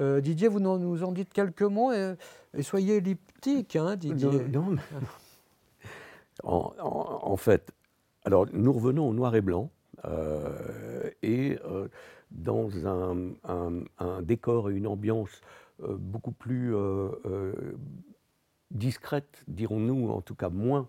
Euh, 0.00 0.20
Didier, 0.20 0.48
vous 0.48 0.60
nous 0.60 1.04
en 1.04 1.12
dites 1.12 1.32
quelques 1.32 1.62
mots 1.62 1.92
et, 1.92 2.16
soyez 2.62 2.96
elliptique, 2.96 3.76
hein, 3.76 3.96
Didier. 3.96 4.48
Non, 4.48 4.76
en, 6.44 7.36
fait, 7.36 7.72
alors 8.24 8.46
nous 8.52 8.72
revenons 8.72 9.08
au 9.08 9.14
noir 9.14 9.34
et 9.34 9.40
blanc 9.40 9.70
euh, 10.04 11.10
et 11.22 11.58
euh, 11.64 11.88
dans 12.30 12.70
un, 12.86 14.22
décor 14.22 14.70
et 14.70 14.74
une 14.74 14.86
ambiance 14.86 15.40
beaucoup 15.78 16.32
plus 16.32 16.74
discrète, 18.70 19.44
dirons-nous, 19.46 20.10
en 20.10 20.22
tout 20.22 20.34
cas 20.34 20.48
moins 20.48 20.88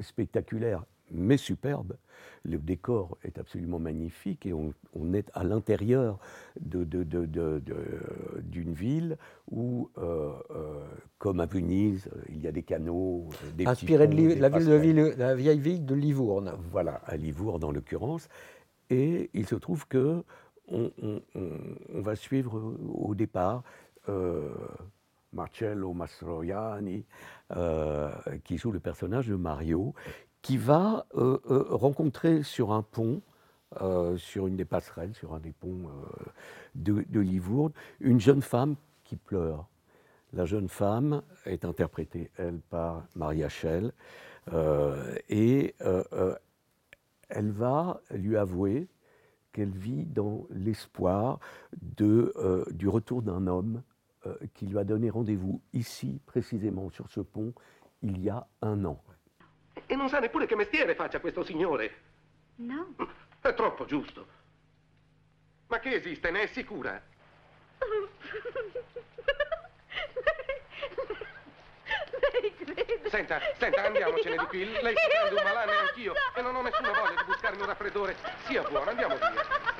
spectaculaire 0.00 0.84
mais 1.10 1.36
superbe. 1.36 1.96
Le 2.44 2.58
décor 2.58 3.18
est 3.24 3.38
absolument 3.38 3.78
magnifique 3.78 4.46
et 4.46 4.52
on, 4.52 4.72
est 5.14 5.30
à 5.34 5.42
l'intérieur 5.42 6.18
d'une 6.60 7.02
ville 8.72 9.16
où, 9.50 9.90
euh, 9.98 10.32
euh, 10.50 10.84
comme 11.18 11.40
à 11.40 11.46
Venise, 11.46 12.08
il 12.28 12.40
y 12.40 12.46
a 12.46 12.52
des 12.52 12.62
canaux, 12.62 13.28
des 13.56 13.66
Inspiré 13.66 14.06
de 14.06 14.40
la, 14.40 14.48
ville 14.48 14.94
de, 14.94 15.14
la 15.18 15.34
vieille 15.34 15.58
ville 15.58 15.84
de 15.84 15.94
Livourne. 15.94 16.52
Voilà, 16.70 17.02
à 17.06 17.16
Livourne 17.16 17.64
en 17.64 17.72
l'occurrence. 17.72 18.28
Et 18.90 19.30
il 19.34 19.46
se 19.46 19.56
trouve 19.56 19.86
que 19.88 20.22
on, 20.68 20.90
va 21.94 22.16
suivre 22.16 22.76
au 22.94 23.14
départ 23.14 23.62
euh, 24.08 24.52
Marcello 25.32 25.94
Mastroianni, 25.94 27.04
qui 28.44 28.56
joue 28.56 28.72
le 28.72 28.80
personnage 28.80 29.28
de 29.28 29.36
Mario, 29.36 29.94
qui 30.46 30.58
va 30.58 31.06
euh, 31.16 31.38
euh, 31.50 31.66
rencontrer 31.70 32.44
sur 32.44 32.70
un 32.70 32.82
pont, 32.82 33.20
euh, 33.82 34.16
sur 34.16 34.46
une 34.46 34.54
des 34.54 34.64
passerelles, 34.64 35.12
sur 35.12 35.34
un 35.34 35.40
des 35.40 35.50
ponts 35.50 35.90
de, 36.76 37.04
Livourne, 37.18 37.72
une 37.98 38.20
jeune 38.20 38.42
femme 38.42 38.76
qui 39.02 39.16
pleure. 39.16 39.66
La 40.32 40.44
jeune 40.44 40.68
femme 40.68 41.22
est 41.46 41.64
interprétée, 41.64 42.30
elle, 42.36 42.60
par 42.70 43.02
Maria 43.16 43.48
Schell, 43.48 43.92
et 45.28 45.74
elle 47.28 47.50
va 47.50 48.00
lui 48.12 48.36
avouer 48.36 48.86
qu'elle 49.50 49.72
vit 49.72 50.04
dans 50.04 50.46
l'espoir 50.50 51.40
du 51.82 52.86
retour 52.86 53.22
d'un 53.22 53.48
homme 53.48 53.82
qui 54.54 54.66
lui 54.66 54.78
a 54.78 54.84
donné 54.84 55.10
rendez-vous 55.10 55.60
ici, 55.72 56.20
précisément 56.24 56.88
sur 56.90 57.08
ce 57.08 57.18
pont, 57.18 57.52
il 58.02 58.22
y 58.22 58.30
a 58.30 58.46
un 58.62 58.84
an. 58.84 59.02
E 59.86 59.94
non 59.94 60.08
sa 60.08 60.18
neppure 60.18 60.46
che 60.46 60.56
mestiere 60.56 60.94
faccia 60.94 61.20
questo 61.20 61.44
signore. 61.44 62.02
No. 62.56 62.94
È 63.40 63.54
troppo 63.54 63.84
giusto. 63.84 64.26
Ma 65.68 65.78
che 65.78 65.94
esiste, 65.94 66.30
ne 66.30 66.42
è 66.42 66.46
sicura? 66.48 67.00
Lei 72.30 72.54
crede? 72.56 73.10
Senta, 73.10 73.40
senta, 73.58 73.84
andiamocene 73.84 74.36
di 74.36 74.46
qui. 74.46 74.64
Lei 74.64 74.94
si 74.96 75.08
prende 75.08 75.40
un 75.40 75.44
malanno 75.44 75.72
anch'io. 75.72 76.14
E 76.34 76.42
non 76.42 76.54
ho 76.54 76.62
nessuna 76.62 76.88
voglia 76.88 77.16
di 77.16 77.24
buscarmi 77.24 77.60
un 77.60 77.66
raffreddore. 77.66 78.16
Sia 78.46 78.62
buono, 78.62 78.90
andiamo 78.90 79.16
via. 79.16 79.75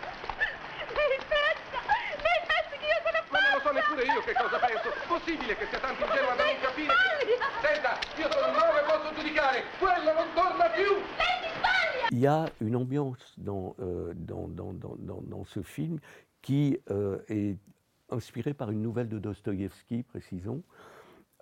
So 3.76 3.95
neppure 3.95 4.04
io 4.04 4.21
che 4.23 4.33
cosa 4.33 4.59
penso. 4.59 4.90
Possibile 5.06 5.56
che 5.56 5.66
sia 5.66 5.80
tanto 5.80 6.04
ingenua 6.04 6.35
da 6.35 6.45
non 6.45 6.61
capire? 6.61 6.95
Che... 7.21 7.66
Senta, 7.66 7.99
io 8.16 8.30
sono 8.30 8.52
nuovo 8.52 8.78
e 8.78 8.85
posso 8.87 9.14
giudicare. 9.14 9.64
Quello 9.78 10.12
non 10.12 10.26
torna 10.35 10.68
più. 10.71 10.90
Il 12.11 12.18
y 12.18 12.26
a 12.26 12.49
une 12.61 12.76
ambiance 12.76 13.35
dans, 13.37 13.75
euh, 13.80 14.14
dans, 14.14 14.49
dans, 14.49 14.73
dans, 14.73 14.97
dans, 14.97 15.45
ce 15.45 15.61
film 15.61 15.99
qui 16.40 16.78
euh, 16.90 17.18
est 17.28 17.59
inspirée 18.11 18.54
par 18.54 18.71
une 18.71 18.80
nouvelle 18.80 19.09
de 19.09 19.18
Dostoïevski, 19.18 20.04
précisons. 20.04 20.62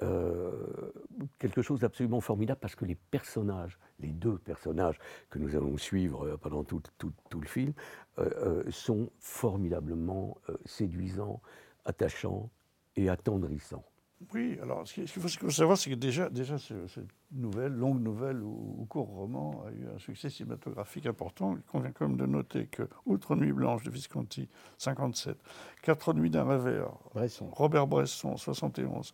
Euh, 0.03 0.91
quelque 1.39 1.63
chose 1.63 1.81
d'absolument 1.81 2.21
formidable 2.21 2.59
parce 2.61 2.75
que 2.75 2.85
les 2.85 2.97
personnages, 2.97 3.79
les 4.01 4.09
deux 4.09 4.39
personnages 4.39 4.99
que 5.31 5.39
nous 5.39 5.55
allons 5.55 5.77
suivre 5.77 6.37
pendant 6.39 6.65
tout, 6.65 6.83
tout, 6.99 7.13
tout 7.31 7.41
le 7.41 7.47
film, 7.47 7.75
sont 8.71 9.11
formidablement 9.21 10.37
séduisants, 10.65 11.41
attachants 11.85 12.51
et 12.97 13.09
attendrissants. 13.09 13.85
Oui, 14.33 14.59
alors 14.63 14.87
ce 14.87 14.95
qu'il 14.95 15.09
faut, 15.09 15.51
savoir, 15.51 15.77
c'est 15.77 15.91
que 15.91 15.95
déjà, 15.95 16.31
déjà 16.31 16.57
cette 16.59 17.05
nouvelle, 17.33 17.73
longue 17.73 18.01
nouvelle 18.01 18.43
ou, 18.43 18.87
court 18.89 19.09
roman 19.09 19.65
a 19.67 19.71
eu 19.71 19.87
un 19.95 19.99
succès 19.99 20.31
cinématographique 20.31 21.07
important. 21.07 21.55
Il 21.57 21.63
convient 21.63 21.91
quand 21.91 22.09
même 22.09 22.17
de 22.17 22.25
noter 22.25 22.67
que, 22.67 22.85
outre 23.07 23.37
Nuit 23.37 23.53
Blanche 23.53 23.83
de 23.83 23.91
Visconti, 23.91 24.49
57, 24.79 25.37
Quatre 25.83 26.15
Nuits 26.15 26.31
d'un 26.31 26.45
rêveur, 26.45 26.99
Robert 27.53 27.87
Bresson, 27.87 28.37
71, 28.37 29.13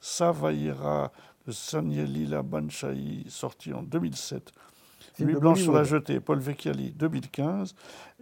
Savaïra 0.00 1.12
de 1.46 1.52
Sanyelila 1.52 2.42
Banchaï, 2.42 3.24
sorti 3.28 3.72
en 3.72 3.82
2007, 3.82 4.52
Nuit 5.20 5.34
Blanche 5.34 5.62
sur 5.62 5.72
la 5.72 5.84
jetée, 5.84 6.20
Paul 6.20 6.38
Vecchiali, 6.38 6.92
2015, 6.92 7.74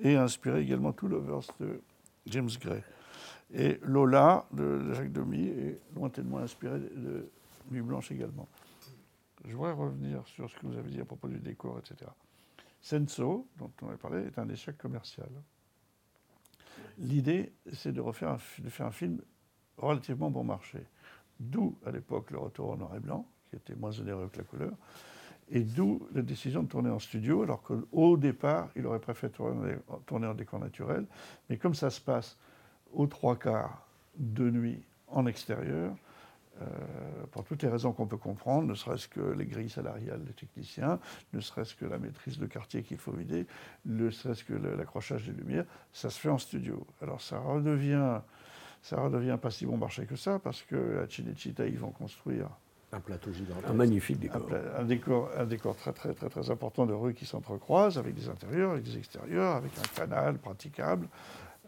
et 0.03 0.17
inspiré 0.17 0.63
également 0.63 0.93
Two 0.93 1.09
Lovers 1.09 1.47
de 1.61 1.81
James 2.27 2.51
Gray. 2.61 2.83
Et 3.53 3.79
Lola 3.83 4.47
de 4.53 4.93
Jacques 4.93 5.13
Demy 5.13 5.49
est 5.49 5.81
lointainement 5.95 6.39
inspiré 6.39 6.79
de 6.79 7.31
Nuit 7.71 7.83
Blanche 7.83 8.11
également. 8.11 8.49
Je 9.45 9.55
voudrais 9.55 9.73
revenir 9.73 10.27
sur 10.27 10.49
ce 10.49 10.57
que 10.57 10.67
vous 10.67 10.77
avez 10.77 10.91
dit 10.91 11.01
à 11.01 11.05
propos 11.05 11.29
du 11.29 11.39
décor, 11.39 11.79
etc. 11.79 12.11
Senso, 12.81 13.47
dont 13.59 13.71
on 13.83 13.91
a 13.91 13.97
parlé, 13.97 14.27
est 14.27 14.39
un 14.39 14.49
échec 14.49 14.77
commercial. 14.79 15.29
L'idée, 16.99 17.53
c'est 17.73 17.93
de, 17.93 18.01
refaire 18.01 18.39
de 18.59 18.71
faire 18.71 18.87
un 18.87 18.93
film 18.93 19.21
relativement 19.77 20.31
bon 20.31 20.45
marché. 20.45 20.87
D'où, 21.39 21.79
à 21.85 21.91
l'époque, 21.91 22.31
le 22.31 22.39
retour 22.39 22.71
en 22.71 22.77
noir 22.77 22.95
et 22.97 23.01
blanc, 23.01 23.27
qui 23.51 23.57
était 23.57 23.75
moins 23.75 23.99
onéreux 23.99 24.29
que 24.29 24.39
la 24.39 24.45
couleur, 24.45 24.73
et 25.51 25.61
d'où 25.61 26.09
la 26.15 26.23
décision 26.23 26.63
de 26.63 26.69
tourner 26.69 26.91
en 26.91 26.99
studio, 26.99 27.43
alors 27.43 27.63
qu'au 27.63 28.17
départ, 28.17 28.71
il 28.77 28.87
aurait 28.87 29.01
préféré 29.01 29.33
tourner 30.07 30.27
en 30.27 30.35
décor 30.35 30.59
naturel. 30.59 31.07
Mais 31.51 31.59
comme 31.59 31.75
ça 31.75 31.91
se 31.91 32.01
passe 32.01 32.39
aux 32.95 33.07
trois 33.07 33.37
quarts 33.37 33.87
de 34.17 34.51
nuit 34.51 34.83
en 35.09 35.27
extérieur, 35.27 35.95
euh, 36.63 36.67
pour 37.33 37.45
toutes 37.45 37.63
les 37.63 37.69
raisons 37.69 37.93
qu'on 37.93 38.07
peut 38.07 38.17
comprendre, 38.17 38.69
ne 38.69 38.75
serait-ce 38.75 39.09
que 39.09 39.21
les 39.21 39.47
grilles 39.47 39.71
salariales 39.71 40.23
des 40.23 40.33
techniciens, 40.33 41.01
ne 41.33 41.41
serait-ce 41.41 41.75
que 41.75 41.85
la 41.85 41.99
maîtrise 41.99 42.39
de 42.39 42.47
quartier 42.47 42.83
qu'il 42.83 42.99
faut 42.99 43.13
vider, 43.13 43.47
ne 43.87 44.11
serait-ce 44.11 44.45
que 44.45 44.55
l'accrochage 44.55 45.25
des 45.25 45.33
lumières, 45.33 45.65
ça 45.93 46.11
se 46.11 46.21
fait 46.21 46.29
en 46.29 46.39
studio. 46.39 46.87
Alors 47.03 47.21
ça 47.21 47.41
redevient, 47.41 48.21
ça 48.83 49.01
redevient 49.01 49.39
pas 49.41 49.51
si 49.51 49.67
bon 49.67 49.77
marché 49.77 50.07
que 50.07 50.17
ça, 50.17 50.39
parce 50.39 50.63
que 50.63 51.03
à 51.03 51.09
Cinecittà, 51.09 51.67
ils 51.67 51.79
vont 51.79 51.91
construire 51.91 52.49
un 52.95 53.01
plateau 53.01 53.33
gigantesque. 53.33 53.69
Un 53.69 53.75
magnifique 53.75 54.21
décor. 54.21 54.49
Un, 54.79 54.85
décor. 54.85 55.31
un 55.37 55.45
décor 55.45 55.75
très, 55.75 55.93
très, 55.93 56.15
très, 56.15 56.29
très 56.29 56.51
important 56.51 56.87
de 56.87 56.93
rues 56.93 57.15
qui 57.15 57.27
s'entrecroisent, 57.27 57.99
avec 57.99 58.15
des 58.15 58.29
intérieurs, 58.29 58.71
avec 58.71 58.85
des 58.85 58.97
extérieurs, 58.97 59.57
avec 59.57 59.73
un 59.79 59.97
canal 59.97 60.39
praticable. 60.39 61.09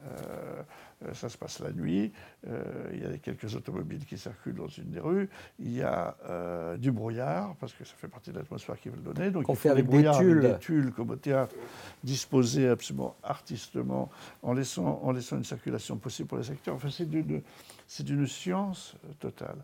Euh, 0.06 1.12
ça 1.12 1.28
se 1.28 1.36
passe 1.36 1.60
la 1.60 1.72
nuit. 1.72 2.12
Euh, 2.46 2.90
il 2.92 3.02
y 3.02 3.06
a 3.06 3.18
quelques 3.18 3.54
automobiles 3.54 4.04
qui 4.06 4.16
circulent 4.16 4.54
dans 4.54 4.68
une 4.68 4.90
des 4.90 5.00
rues. 5.00 5.28
Il 5.58 5.72
y 5.72 5.82
a 5.82 6.16
euh, 6.28 6.76
du 6.76 6.90
brouillard, 6.90 7.54
parce 7.56 7.74
que 7.74 7.84
ça 7.84 7.94
fait 7.96 8.08
partie 8.08 8.30
de 8.32 8.38
l'atmosphère 8.38 8.78
qu'ils 8.78 8.92
veulent 8.92 9.02
donner. 9.02 9.30
Donc, 9.30 9.44
il 9.48 9.56
fait 9.56 9.68
avec 9.68 9.86
des 9.88 10.10
tulles. 10.18 10.40
des 10.40 10.58
tulles, 10.58 10.92
comme 10.92 11.10
au 11.10 11.16
théâtre, 11.16 11.54
disposés 12.02 12.68
absolument 12.68 13.16
artistement, 13.22 14.10
en 14.42 14.54
laissant, 14.54 15.00
en 15.02 15.12
laissant 15.12 15.36
une 15.36 15.44
circulation 15.44 15.96
possible 15.98 16.28
pour 16.28 16.38
les 16.38 16.50
acteurs. 16.50 16.74
Enfin, 16.74 16.90
c'est 16.90 17.08
d'une, 17.08 17.42
c'est 17.86 18.04
d'une 18.04 18.26
science 18.26 18.96
totale. 19.18 19.58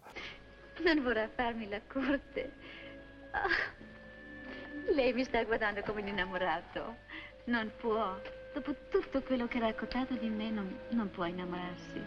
Non 0.84 1.02
vorrà 1.02 1.28
farmi 1.28 1.68
la 1.68 1.80
corte. 1.80 2.40
Ah, 3.34 3.46
lei 4.94 5.12
mi 5.12 5.22
sta 5.22 5.44
guardando 5.44 5.82
come 5.82 6.00
un 6.00 6.08
innamorato. 6.08 6.96
Non 7.46 7.70
può. 7.78 8.41
Dopo 8.52 8.74
tutto 8.90 9.22
quello 9.22 9.46
che 9.46 9.58
ha 9.58 9.62
raccontato 9.62 10.14
di 10.14 10.28
me 10.28 10.50
non, 10.50 10.78
non 10.90 11.10
può 11.10 11.24
innamorarsi. 11.24 12.02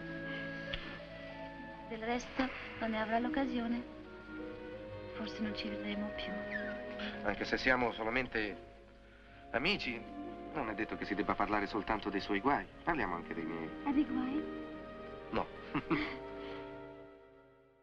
Del 1.88 1.98
resto, 1.98 2.48
quando 2.78 2.98
avrà 2.98 3.18
l'occasione, 3.18 3.82
forse 5.14 5.40
non 5.40 5.56
ci 5.56 5.68
vedremo 5.68 6.08
più. 6.14 6.32
Anche 7.24 7.44
se 7.44 7.56
siamo 7.58 7.92
solamente 7.92 8.56
amici, 9.50 10.00
non 10.54 10.70
è 10.70 10.74
detto 10.74 10.96
che 10.96 11.04
si 11.04 11.14
debba 11.14 11.34
parlare 11.34 11.66
soltanto 11.66 12.10
dei 12.10 12.20
suoi 12.20 12.40
guai. 12.40 12.64
Parliamo 12.84 13.16
anche 13.16 13.34
dei 13.34 13.44
miei. 13.44 13.68
Ha 13.84 13.92
dei 13.92 14.06
guai? 14.06 14.44
No. 15.30 15.46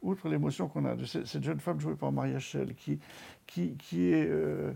Outre 0.01 0.29
l'émotion 0.29 0.67
qu'on 0.67 0.85
a 0.85 0.95
de 0.95 1.05
cette 1.05 1.41
jeune 1.41 1.59
femme 1.59 1.79
jouée 1.79 1.95
par 1.95 2.11
Maria 2.11 2.39
Schell, 2.39 2.75
qui, 2.75 2.99
qui, 3.45 3.77
qui 3.77 4.11
est... 4.11 4.29
Euh, 4.29 4.73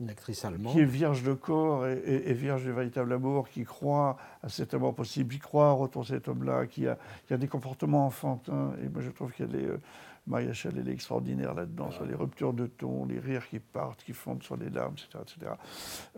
une 0.00 0.10
actrice 0.10 0.44
allemande. 0.44 0.72
Qui 0.72 0.80
est 0.80 0.84
vierge 0.84 1.22
de 1.22 1.34
corps 1.34 1.86
et, 1.86 2.32
vierge 2.34 2.62
du 2.64 2.72
véritable 2.72 3.12
amour, 3.12 3.48
qui 3.48 3.64
croit 3.64 4.16
à 4.42 4.48
cet 4.48 4.74
amour 4.74 4.94
possible, 4.94 5.34
qui 5.34 5.40
croit 5.40 5.68
à 5.68 5.72
retour 5.72 6.06
cet 6.06 6.28
homme-là, 6.28 6.66
qui 6.66 6.86
a, 6.86 6.96
qui 7.26 7.34
a, 7.34 7.36
des 7.36 7.48
comportements 7.48 8.06
enfantins. 8.06 8.72
Et 8.82 8.88
moi, 8.88 9.02
je 9.02 9.10
trouve 9.10 9.32
qu'elle 9.32 9.54
est. 9.54 9.66
Euh, 9.66 9.80
Maria 10.26 10.52
Schell, 10.52 10.74
elle 10.76 10.88
est 10.90 10.92
extraordinaire 10.92 11.54
là-dedans, 11.54 11.90
sur 11.90 12.04
les 12.04 12.14
ruptures 12.14 12.52
de 12.52 12.66
ton, 12.66 13.06
les 13.06 13.18
rires 13.18 13.48
qui 13.48 13.60
partent, 13.60 14.04
qui 14.04 14.12
fondent 14.12 14.42
sur 14.42 14.58
les 14.58 14.68
larmes, 14.68 14.92
etc. 14.92 15.22
etc. 15.22 15.52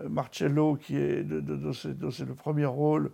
Euh, 0.01 0.09
Marcello, 0.09 0.75
qui 0.75 0.97
est 0.97 1.25
c'est 1.73 2.27
le 2.27 2.35
premier 2.35 2.67
rôle 2.67 3.13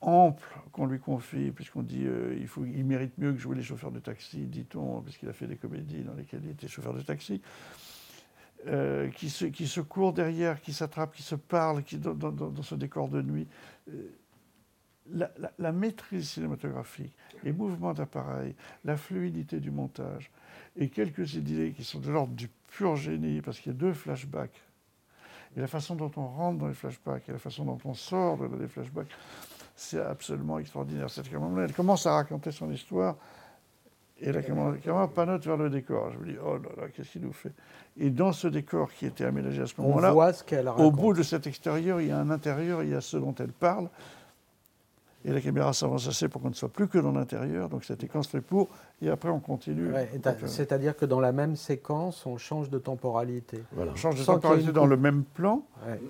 ample 0.00 0.48
qu'on 0.72 0.86
lui 0.86 0.98
confie, 0.98 1.52
puisqu'on 1.52 1.82
dit 1.82 2.04
euh, 2.06 2.36
il, 2.40 2.48
faut, 2.48 2.64
il 2.64 2.84
mérite 2.84 3.16
mieux 3.18 3.32
que 3.32 3.38
jouer 3.38 3.54
les 3.54 3.62
chauffeurs 3.62 3.92
de 3.92 4.00
taxi, 4.00 4.46
dit-on, 4.46 5.00
puisqu'il 5.00 5.28
a 5.28 5.32
fait 5.32 5.46
des 5.46 5.56
comédies 5.56 6.02
dans 6.02 6.14
lesquelles 6.14 6.42
il 6.44 6.50
était 6.50 6.66
chauffeur 6.68 6.92
de 6.92 7.02
taxi. 7.02 7.40
Euh, 8.68 9.08
qui, 9.10 9.28
se, 9.28 9.46
qui 9.46 9.66
se 9.66 9.80
court 9.80 10.12
derrière, 10.12 10.60
qui 10.60 10.72
s'attrape, 10.72 11.16
qui 11.16 11.22
se 11.22 11.34
parle 11.34 11.82
qui, 11.82 11.98
dans, 11.98 12.62
ce 12.62 12.76
décor 12.76 13.08
de 13.08 13.20
nuit. 13.20 13.48
Euh, 13.88 14.08
la, 15.58 15.72
maîtrise 15.72 16.30
cinématographique, 16.30 17.12
les 17.42 17.52
mouvements 17.52 17.92
d'appareil, 17.92 18.54
la 18.84 18.96
fluidité 18.96 19.58
du 19.58 19.72
montage 19.72 20.30
et 20.76 20.88
quelques 20.90 21.34
idées 21.34 21.72
qui 21.76 21.82
sont 21.82 21.98
de 21.98 22.08
l'ordre 22.12 22.34
du 22.34 22.48
pur 22.68 22.94
génie, 22.94 23.40
parce 23.40 23.58
qu'il 23.58 23.72
y 23.72 23.74
a 23.74 23.78
deux 23.78 23.92
flashbacks. 23.92 24.62
Et 25.56 25.60
la 25.60 25.66
façon 25.66 25.96
dont 25.96 26.12
on 26.16 26.28
rentre 26.28 26.60
dans 26.60 26.68
les 26.68 26.74
flashbacks 26.74 27.28
et 27.28 27.32
la 27.32 27.38
façon 27.38 27.64
dont 27.64 27.80
on 27.84 27.94
sort 27.94 28.38
de 28.38 28.56
les 28.56 28.68
flashbacks, 28.68 29.10
c'est 29.74 30.00
absolument 30.00 30.60
extraordinaire. 30.60 31.08
Moment 31.32 31.62
elle 31.62 31.72
commence 31.72 32.06
à 32.06 32.12
raconter 32.12 32.52
son 32.52 32.70
histoire 32.70 33.16
et 34.22 34.30
là, 34.30 34.40
comment, 34.42 34.72
comment 34.84 35.08
panote 35.08 35.44
vers 35.44 35.56
le 35.56 35.68
décor. 35.68 36.12
Je 36.12 36.18
me 36.18 36.32
dis, 36.32 36.38
oh 36.44 36.54
là 36.54 36.82
là, 36.82 36.88
qu'est-ce 36.88 37.10
qu'il 37.10 37.22
nous 37.22 37.32
fait? 37.32 37.52
Et 37.98 38.08
dans 38.08 38.32
ce 38.32 38.46
décor 38.46 38.92
qui 38.92 39.06
était 39.06 39.24
aménagé 39.24 39.62
à 39.62 39.66
ce 39.66 39.80
moment-là, 39.80 40.14
au 40.78 40.90
bout 40.92 41.12
de 41.12 41.22
cet 41.22 41.46
extérieur, 41.46 42.00
il 42.00 42.08
y 42.08 42.10
a 42.12 42.18
un 42.18 42.30
intérieur, 42.30 42.82
il 42.84 42.90
y 42.90 42.94
a 42.94 43.00
ce 43.00 43.16
dont 43.16 43.34
elle 43.38 43.52
parle. 43.52 43.88
Et 45.24 45.30
la 45.30 45.40
caméra 45.40 45.72
s'avance 45.72 46.08
assez 46.08 46.28
pour 46.28 46.40
qu'on 46.40 46.48
ne 46.48 46.54
soit 46.54 46.68
plus 46.68 46.88
que 46.88 46.98
dans 46.98 47.12
l'intérieur. 47.12 47.68
Donc 47.68 47.84
c'était 47.84 48.08
construit 48.08 48.40
pour. 48.40 48.68
Et 49.00 49.08
après, 49.08 49.28
on 49.28 49.38
continue. 49.38 49.94
Euh, 49.94 50.04
c'est-à-dire 50.46 50.96
que 50.96 51.04
dans 51.04 51.20
la 51.20 51.32
même 51.32 51.54
séquence, 51.54 52.26
on 52.26 52.38
change 52.38 52.70
de 52.70 52.78
temporalité. 52.78 53.62
On 53.76 53.94
change 53.94 54.18
de 54.18 54.24
temporalité 54.24 54.72
dans 54.72 54.86
le 54.86 54.96
même 54.96 55.22
plan, 55.22 55.62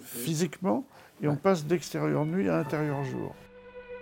physiquement, 0.02 0.84
et 1.20 1.28
on 1.28 1.36
passe 1.36 1.66
d'extérieur 1.66 2.24
nuit 2.24 2.48
à 2.48 2.58
intérieur 2.58 3.04
jour. 3.04 3.34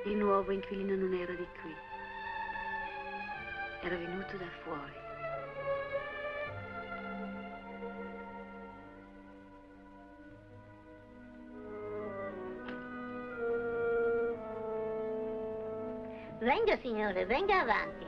Il 0.06 0.16
nuovo 0.16 0.50
inquilino 0.50 0.96
non 0.96 1.12
era 1.12 1.34
di 1.34 1.44
qui. 1.60 1.89
Era 3.82 3.96
venuto 3.96 4.36
da 4.36 4.48
fuori. 4.62 5.08
Venga 16.40 16.76
signore, 16.78 17.26
venga 17.26 17.60
avanti. 17.60 18.06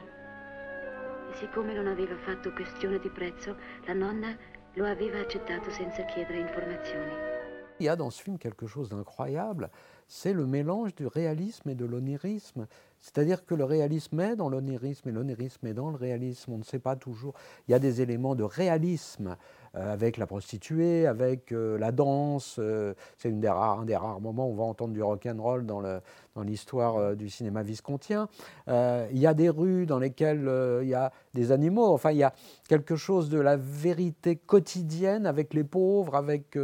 E 1.30 1.36
siccome 1.36 1.74
non 1.74 1.86
aveva 1.86 2.16
fatto 2.16 2.50
questione 2.52 2.98
di 2.98 3.10
prezzo, 3.10 3.56
la 3.84 3.92
nonna 3.92 4.36
lo 4.74 4.86
aveva 4.86 5.20
accettato 5.20 5.70
senza 5.70 6.02
chiedere 6.04 6.38
informazioni. 6.38 7.40
Il 7.78 7.86
y 7.86 7.88
a 7.88 7.96
dans 7.96 8.14
ce 8.14 8.22
film 8.22 8.38
quelque 8.38 8.66
chose 8.66 8.88
d'incroyable, 8.88 9.70
c'est 10.08 10.32
le 10.32 10.46
mélange 10.46 10.94
du 10.94 11.06
réalisme 11.06 11.70
et 11.70 11.74
de 11.74 11.84
l'onirisme. 11.84 12.66
C'est-à-dire 13.02 13.44
que 13.44 13.56
le 13.56 13.64
réalisme 13.64 14.20
est 14.20 14.36
dans 14.36 14.48
l'onirisme 14.48 15.08
et 15.08 15.12
l'onirisme 15.12 15.66
est 15.66 15.74
dans 15.74 15.90
le 15.90 15.96
réalisme. 15.96 16.52
On 16.52 16.58
ne 16.58 16.62
sait 16.62 16.78
pas 16.78 16.94
toujours. 16.94 17.34
Il 17.66 17.72
y 17.72 17.74
a 17.74 17.80
des 17.80 18.00
éléments 18.00 18.36
de 18.36 18.44
réalisme 18.44 19.36
euh, 19.74 19.92
avec 19.92 20.18
la 20.18 20.26
prostituée, 20.26 21.06
avec 21.06 21.50
euh, 21.50 21.78
la 21.78 21.90
danse. 21.90 22.56
Euh, 22.60 22.94
c'est 23.18 23.28
une 23.28 23.40
des 23.40 23.48
rares, 23.48 23.80
un 23.80 23.86
des 23.86 23.96
rares 23.96 24.20
moments 24.20 24.46
où 24.46 24.52
on 24.52 24.54
va 24.54 24.64
entendre 24.64 24.92
du 24.92 25.02
rock 25.02 25.26
and 25.26 25.42
roll 25.42 25.66
dans, 25.66 25.80
dans 25.80 26.42
l'histoire 26.42 27.16
du 27.16 27.28
cinéma 27.28 27.62
viscontien. 27.62 28.28
il 28.68 29.18
y 29.18 29.26
a 29.26 29.34
des 29.34 29.48
rues 29.48 29.86
dans 29.86 29.98
lesquelles 29.98 30.48
il 30.82 30.88
y 30.88 30.94
a 30.94 31.10
des 31.34 31.52
animaux. 31.52 31.92
Enfin, 31.92 32.12
il 32.12 32.18
y 32.18 32.22
a 32.22 32.32
quelque 32.68 32.96
chose 32.96 33.30
de 33.30 33.40
la 33.40 33.56
vérité 33.56 34.36
quotidienne 34.36 35.26
avec 35.26 35.54
les 35.54 35.64
pauvres, 35.64 36.14
avec 36.14 36.56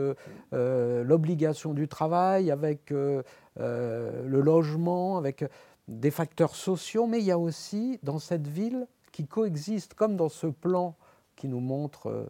l'obligation 0.53 1.75
du 1.75 1.89
travail, 1.89 2.51
avec 2.51 2.93
le 3.57 4.41
logement, 4.41 5.19
avec 5.19 5.45
des 5.89 6.11
facteurs 6.11 6.55
sociaux, 6.55 7.07
mais 7.07 7.19
il 7.19 7.25
y 7.25 7.33
a 7.33 7.39
aussi 7.39 7.99
dans 8.03 8.19
cette 8.19 8.47
ville 8.47 8.87
qui 9.11 9.27
coexiste, 9.27 9.95
comme 9.95 10.17
dans 10.17 10.29
ce 10.29 10.47
plan 10.47 10.95
qui 11.35 11.49
nous 11.49 11.61
montre 11.61 12.09
euh, 12.09 12.27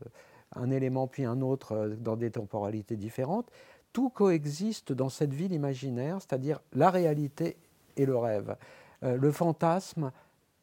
un 0.54 0.70
élément 0.70 1.06
puis 1.06 1.24
un 1.24 1.40
autre 1.40 1.72
euh, 1.72 1.96
dans 1.96 2.16
des 2.16 2.30
temporalités 2.30 2.96
différentes, 2.96 3.50
tout 3.92 4.10
coexiste 4.10 4.92
dans 4.92 5.08
cette 5.08 5.34
ville 5.34 5.52
imaginaire, 5.52 6.18
c'est-à-dire 6.20 6.60
la 6.72 6.90
réalité 6.90 7.56
et 7.96 8.06
le 8.06 8.16
rêve, 8.16 8.56
euh, 9.02 9.16
le 9.16 9.32
fantasme 9.32 10.12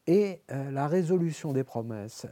et 0.08 0.40
la 0.48 0.86
résolution 0.86 1.52
des 1.52 1.64
promesses. 1.64 2.28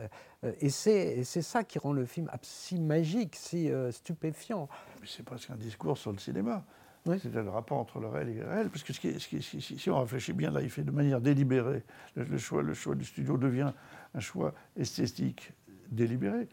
et 0.60 0.70
c'est 0.70 1.24
ça 1.24 1.64
qui 1.64 1.80
rend 1.80 1.92
le 1.92 2.04
film 2.04 2.30
si 2.40 2.78
magique, 2.78 3.34
si 3.34 3.68
stupéfiant. 3.90 4.68
C'est 5.04 5.24
presque 5.24 5.50
un 5.50 5.56
discours 5.56 5.98
sur 5.98 6.12
le 6.12 6.18
cinéma. 6.18 6.64
C'est 7.04 7.34
le 7.34 7.50
rapport 7.50 7.78
entre 7.78 8.00
le 8.00 8.08
réel 8.08 8.30
et 8.30 8.34
le 8.34 8.48
réel. 8.48 8.70
Parce 8.70 8.82
que 8.82 8.92
si, 8.92 9.90
on 9.90 10.00
réfléchit 10.00 10.32
bien, 10.32 10.50
là, 10.50 10.62
il 10.62 10.70
fait 10.70 10.84
de 10.84 10.90
manière 10.90 11.20
délibérée. 11.20 11.82
Le, 12.16 12.38
choix, 12.38 12.62
le 12.62 12.72
choix 12.72 12.94
du 12.94 13.04
studio 13.04 13.36
devient 13.36 13.72
un 14.14 14.20
choix 14.20 14.54
esthétique 14.76 15.52
délibéré. 15.90 16.48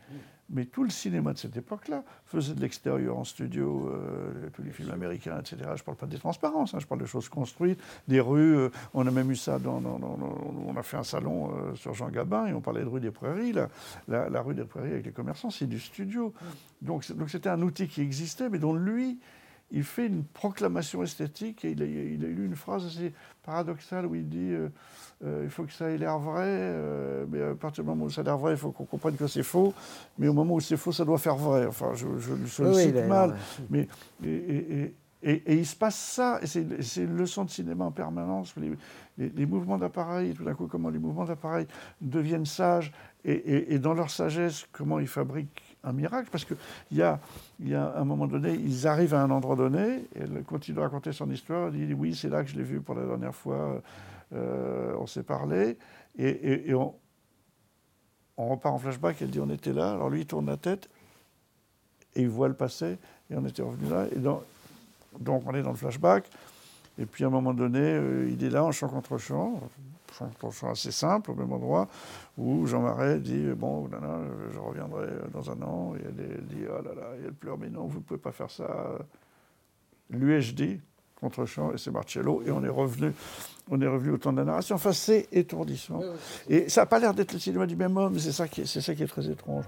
Mais 0.54 0.66
tout 0.66 0.84
le 0.84 0.90
cinéma 0.90 1.32
de 1.32 1.38
cette 1.38 1.56
époque-là 1.56 2.04
faisait 2.26 2.54
de 2.54 2.60
l'extérieur 2.60 3.18
en 3.18 3.24
studio, 3.24 3.88
euh, 3.88 4.50
tous 4.52 4.62
les 4.64 4.72
films 4.72 4.92
américains, 4.92 5.40
etc. 5.40 5.56
Je 5.62 5.70
ne 5.70 5.86
parle 5.86 5.96
pas 5.96 6.08
des 6.08 6.18
transparences, 6.18 6.74
hein, 6.74 6.80
je 6.82 6.88
parle 6.88 7.00
de 7.00 7.06
choses 7.06 7.30
construites, 7.30 7.80
des 8.10 8.20
rues. 8.20 8.58
Euh, 8.58 8.70
on 8.94 9.08
a 9.08 9.12
même 9.12 9.32
eu 9.32 9.38
ça, 9.38 9.60
dans, 9.60 9.82
on 9.82 10.76
a 10.76 10.84
fait 10.84 10.98
un 10.98 11.06
salon 11.06 11.54
euh, 11.56 11.76
sur 11.76 11.94
Jean 11.94 12.10
Gabin 12.10 12.48
et 12.48 12.54
on 12.54 12.60
parlait 12.60 12.82
de 12.82 12.90
rue 12.90 13.00
des 13.00 13.12
Prairies. 13.12 13.54
La, 13.54 14.30
la 14.30 14.42
rue 14.42 14.54
des 14.54 14.66
Prairies 14.66 14.92
avec 14.92 15.06
les 15.06 15.14
commerçants, 15.14 15.52
c'est 15.52 15.68
du 15.68 15.80
studio. 15.80 16.34
Donc 16.82 17.06
c'était 17.06 17.50
un 17.50 17.62
outil 17.62 17.88
qui 17.88 18.02
existait, 18.02 18.50
mais 18.50 18.60
dont 18.60 18.74
lui, 18.74 19.20
il 19.72 19.84
fait 19.84 20.08
une 20.08 20.24
proclamation 20.24 21.04
esthétique 21.04 21.66
et 21.66 21.72
il 21.72 21.82
a, 21.82 21.86
il 21.86 22.24
a 22.26 22.28
lu 22.28 22.46
une 22.46 22.56
phrase 22.56 22.86
assez 22.86 23.14
paradoxale 23.44 24.06
où 24.06 24.16
il 24.16 24.28
dit 24.28 24.52
euh, 24.52 24.70
euh, 25.24 25.42
il 25.44 25.50
faut 25.50 25.64
que 25.64 25.72
ça 25.72 25.90
ait 25.90 25.98
l'air 25.98 26.18
vrai, 26.18 26.48
euh, 26.48 27.26
mais 27.30 27.42
à 27.42 27.56
partir 27.56 27.84
du 27.84 27.90
moment 27.90 28.06
où 28.06 28.10
ça 28.10 28.22
a 28.22 28.24
l'air 28.24 28.38
vrai, 28.38 28.54
il 28.54 28.58
faut 28.58 28.72
qu'on 28.72 28.86
comprenne 28.86 29.16
que 29.16 29.28
c'est 29.28 29.44
faux, 29.44 29.74
mais 30.18 30.28
au 30.28 30.34
moment 30.34 30.56
où 30.56 30.60
c'est 30.60 30.78
faux, 30.78 30.92
ça 30.92 31.06
doit 31.06 31.20
faire 31.20 31.36
vrai. 31.36 31.66
Enfin, 31.68 31.92
je, 31.94 32.08
je, 32.18 32.64
le 32.64 32.74
cite 32.74 32.96
mal, 33.08 33.36
mais 33.70 33.88
et, 34.26 34.94
Et, 35.24 35.56
il 35.56 35.66
se 35.66 35.76
passe 35.76 35.96
ça, 35.96 36.40
et 36.42 36.48
c'est 36.48 37.02
une 37.04 37.16
leçon 37.16 37.46
de 37.46 37.52
cinéma 37.52 37.86
en 37.86 37.92
permanence. 37.92 38.56
Les, 39.18 39.46
mouvements 39.46 39.78
d'appareil, 39.78 40.34
tout 40.34 40.44
d'un 40.44 40.56
coup, 40.56 40.66
comment 40.66 40.90
les 40.90 40.98
mouvements 40.98 41.26
d'appareil 41.26 41.68
deviennent 42.02 42.48
sages, 42.48 42.92
et, 43.24 43.78
dans 43.78 43.94
leur 43.94 44.10
sagesse, 44.10 44.66
comment 44.72 45.00
ils 45.00 45.08
fabriquent 45.08 45.78
un 45.84 45.94
miracle. 45.94 46.30
Parce 46.32 46.46
qu'il 46.46 46.58
y 46.92 47.04
a, 47.04 47.20
y 47.70 47.76
a 47.76 47.94
un 47.96 48.06
moment 48.06 48.28
donné, 48.28 48.54
ils 48.54 48.88
arrivent 48.88 49.14
à 49.14 49.22
un 49.22 49.30
endroit 49.30 49.56
donné, 49.56 50.06
elle 50.16 50.44
continue 50.44 50.76
de 50.76 50.82
raconter 50.82 51.12
son 51.12 51.30
histoire. 51.30 51.68
Elle 51.68 51.88
dit 51.88 51.94
Oui, 51.94 52.16
c'est 52.16 52.30
là 52.30 52.44
que 52.44 52.50
je 52.50 52.56
l'ai 52.56 52.64
vu 52.64 52.82
pour 52.82 52.96
la 52.96 53.06
dernière 53.06 53.36
fois, 53.36 53.82
euh, 54.34 54.96
on 55.00 55.06
s'est 55.06 55.24
parlé. 55.24 55.78
Et, 56.18 56.74
on, 56.74 56.94
repart 58.38 58.76
en 58.76 58.80
flashback, 58.80 59.22
elle 59.22 59.30
dit 59.30 59.40
On 59.40 59.50
était 59.50 59.74
là. 59.74 59.92
Alors 59.92 60.10
lui, 60.10 60.22
il 60.22 60.26
tourne 60.26 60.48
la 60.48 60.58
tête, 60.58 60.90
et 62.16 62.22
il 62.22 62.30
voit 62.30 62.48
le 62.48 62.56
passé, 62.56 62.98
et 63.30 63.36
on 63.36 63.46
était 63.46 63.62
revenu 63.62 63.90
là. 63.90 64.08
Et 64.16 64.20
donc 64.20 65.44
on 65.46 65.54
est 65.54 65.62
dans 65.62 65.72
le 65.72 65.78
flashback. 65.78 66.26
Et 66.98 67.06
puis 67.06 67.24
à 67.24 67.28
un 67.28 67.32
moment 67.32 67.54
donné, 67.54 67.80
euh, 67.80 68.30
il 68.32 68.44
est 68.44 68.50
là 68.50 68.64
en 68.64 68.72
chant 68.72 68.90
contre 68.90 69.18
chant, 69.18 69.62
chant 70.12 70.32
assez 70.70 70.92
simple, 70.92 71.32
au 71.32 71.36
même 71.36 71.52
endroit, 71.52 71.88
où 72.38 72.66
Jean 72.68 72.82
Marais 72.82 73.20
dit 73.20 73.48
Bon, 73.56 73.90
je 74.52 74.60
reviendrai 74.60 75.08
dans 75.32 75.50
un 75.50 75.62
an. 75.62 75.94
Et 75.96 76.06
elle, 76.06 76.46
dit 76.46 76.64
Oh 76.68 76.82
là 76.84 76.94
là, 76.96 77.08
et 77.22 77.26
elle 77.26 77.34
pleure 77.34 77.58
Mais 77.58 77.70
non, 77.70 77.86
vous 77.86 78.00
ne 78.00 78.04
pouvez 78.04 78.20
pas 78.20 78.32
faire 78.32 78.50
ça. 78.50 78.98
L'UHD, 80.10 80.80
contre 81.20 81.46
chant, 81.46 81.72
et 81.74 81.78
c'est 81.78 81.92
Marcello. 81.92 82.42
Et 82.46 82.52
on 82.52 82.64
est 82.64 82.70
revenu, 82.70 83.14
on 83.70 83.80
est 83.82 83.88
revenu 83.88 84.12
au 84.12 84.18
temps 84.18 84.34
de 84.34 84.38
la 84.38 84.46
narration. 84.46 84.76
Enfin, 84.76 84.92
c'est 84.94 85.28
étourdissant. 85.32 86.02
Et 86.50 86.70
ça 86.70 86.82
n'a 86.82 86.86
pas 86.86 87.00
l'air 87.00 87.14
d'être 87.14 87.34
le 87.34 87.40
cinéma 87.40 87.66
du 87.66 87.76
même 87.76 87.96
homme, 87.98 88.20
c'est 88.20 88.32
ça, 88.32 88.48
qui 88.48 88.62
est, 88.62 88.66
c'est 88.66 88.82
ça 88.82 88.94
qui 88.94 89.04
est 89.04 89.08
très 89.08 89.30
étrange. 89.30 89.66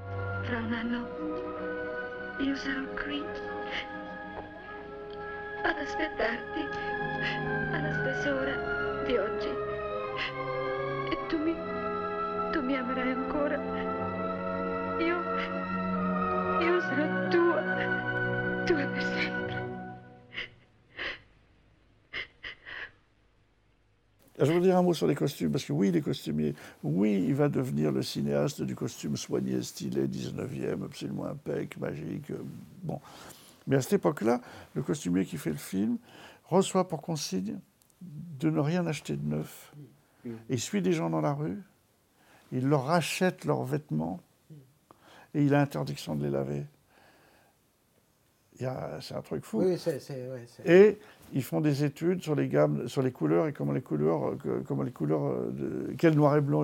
ad 5.63 5.77
aspettarti 5.77 6.67
alla 7.71 7.93
stessa 7.93 8.33
ora 8.33 9.03
di 9.05 9.15
oggi. 9.15 9.72
E 12.73 12.75
amerai 12.75 13.11
ancora. 13.11 13.57
Io, 14.99 15.17
io 16.59 16.81
sarò 16.81 17.29
tua, 17.29 17.61
tua 18.65 18.87
per. 18.87 19.61
Je 24.39 24.51
veux 24.51 24.59
dire 24.59 24.75
un 24.75 24.81
mot 24.81 24.93
sur 24.93 25.05
les 25.05 25.13
costumes, 25.13 25.51
parce 25.51 25.63
que 25.63 25.71
oui, 25.71 25.91
les 25.91 26.01
costumiers, 26.01 26.55
oui, 26.83 27.23
il 27.27 27.35
va 27.35 27.47
devenir 27.47 27.91
le 27.91 28.01
cinéaste 28.01 28.63
du 28.63 28.75
costume 28.75 29.15
soigné, 29.15 29.61
stylé, 29.61 30.07
19e, 30.07 30.83
absolument 30.83 31.25
impec, 31.25 31.77
magique. 31.77 32.31
Euh, 32.31 32.43
bon. 32.81 32.99
Mais 33.67 33.75
à 33.75 33.81
cette 33.81 33.93
époque-là, 33.93 34.41
le 34.73 34.81
costumier 34.81 35.25
qui 35.25 35.37
fait 35.37 35.51
le 35.51 35.57
film 35.57 35.97
reçoit 36.45 36.87
pour 36.87 37.03
consigne 37.03 37.59
de 38.01 38.49
ne 38.49 38.59
rien 38.59 38.87
acheter 38.87 39.15
de 39.15 39.25
neuf. 39.25 39.71
Il 40.49 40.59
suit 40.59 40.81
des 40.81 40.93
gens 40.93 41.09
dans 41.09 41.21
la 41.21 41.33
rue, 41.33 41.61
il 42.51 42.67
leur 42.67 42.85
rachète 42.85 43.45
leurs 43.45 43.63
vêtements 43.63 44.19
et 45.33 45.43
il 45.43 45.53
a 45.53 45.61
interdiction 45.61 46.15
de 46.15 46.23
les 46.23 46.31
laver. 46.31 46.65
C'est 49.01 49.15
un 49.15 49.21
truc 49.21 49.43
fou. 49.43 49.61
Oui, 49.61 49.77
c'est, 49.77 49.99
et 50.65 50.99
ils 51.33 51.43
font 51.43 51.61
des 51.61 51.83
études 51.83 52.21
sur 52.21 52.35
les 52.35 52.47
gammes, 52.47 52.87
sur 52.87 53.01
les 53.01 53.11
couleurs 53.11 53.47
et 53.47 53.53
comment 53.53 53.73
les 53.73 53.81
couleurs, 53.81 54.35
comment 54.65 54.83
les 54.83 54.91
couleurs, 54.91 55.51
de, 55.51 55.93
quel 55.97 56.15
noir 56.15 56.37
et 56.37 56.41
blanc 56.41 56.63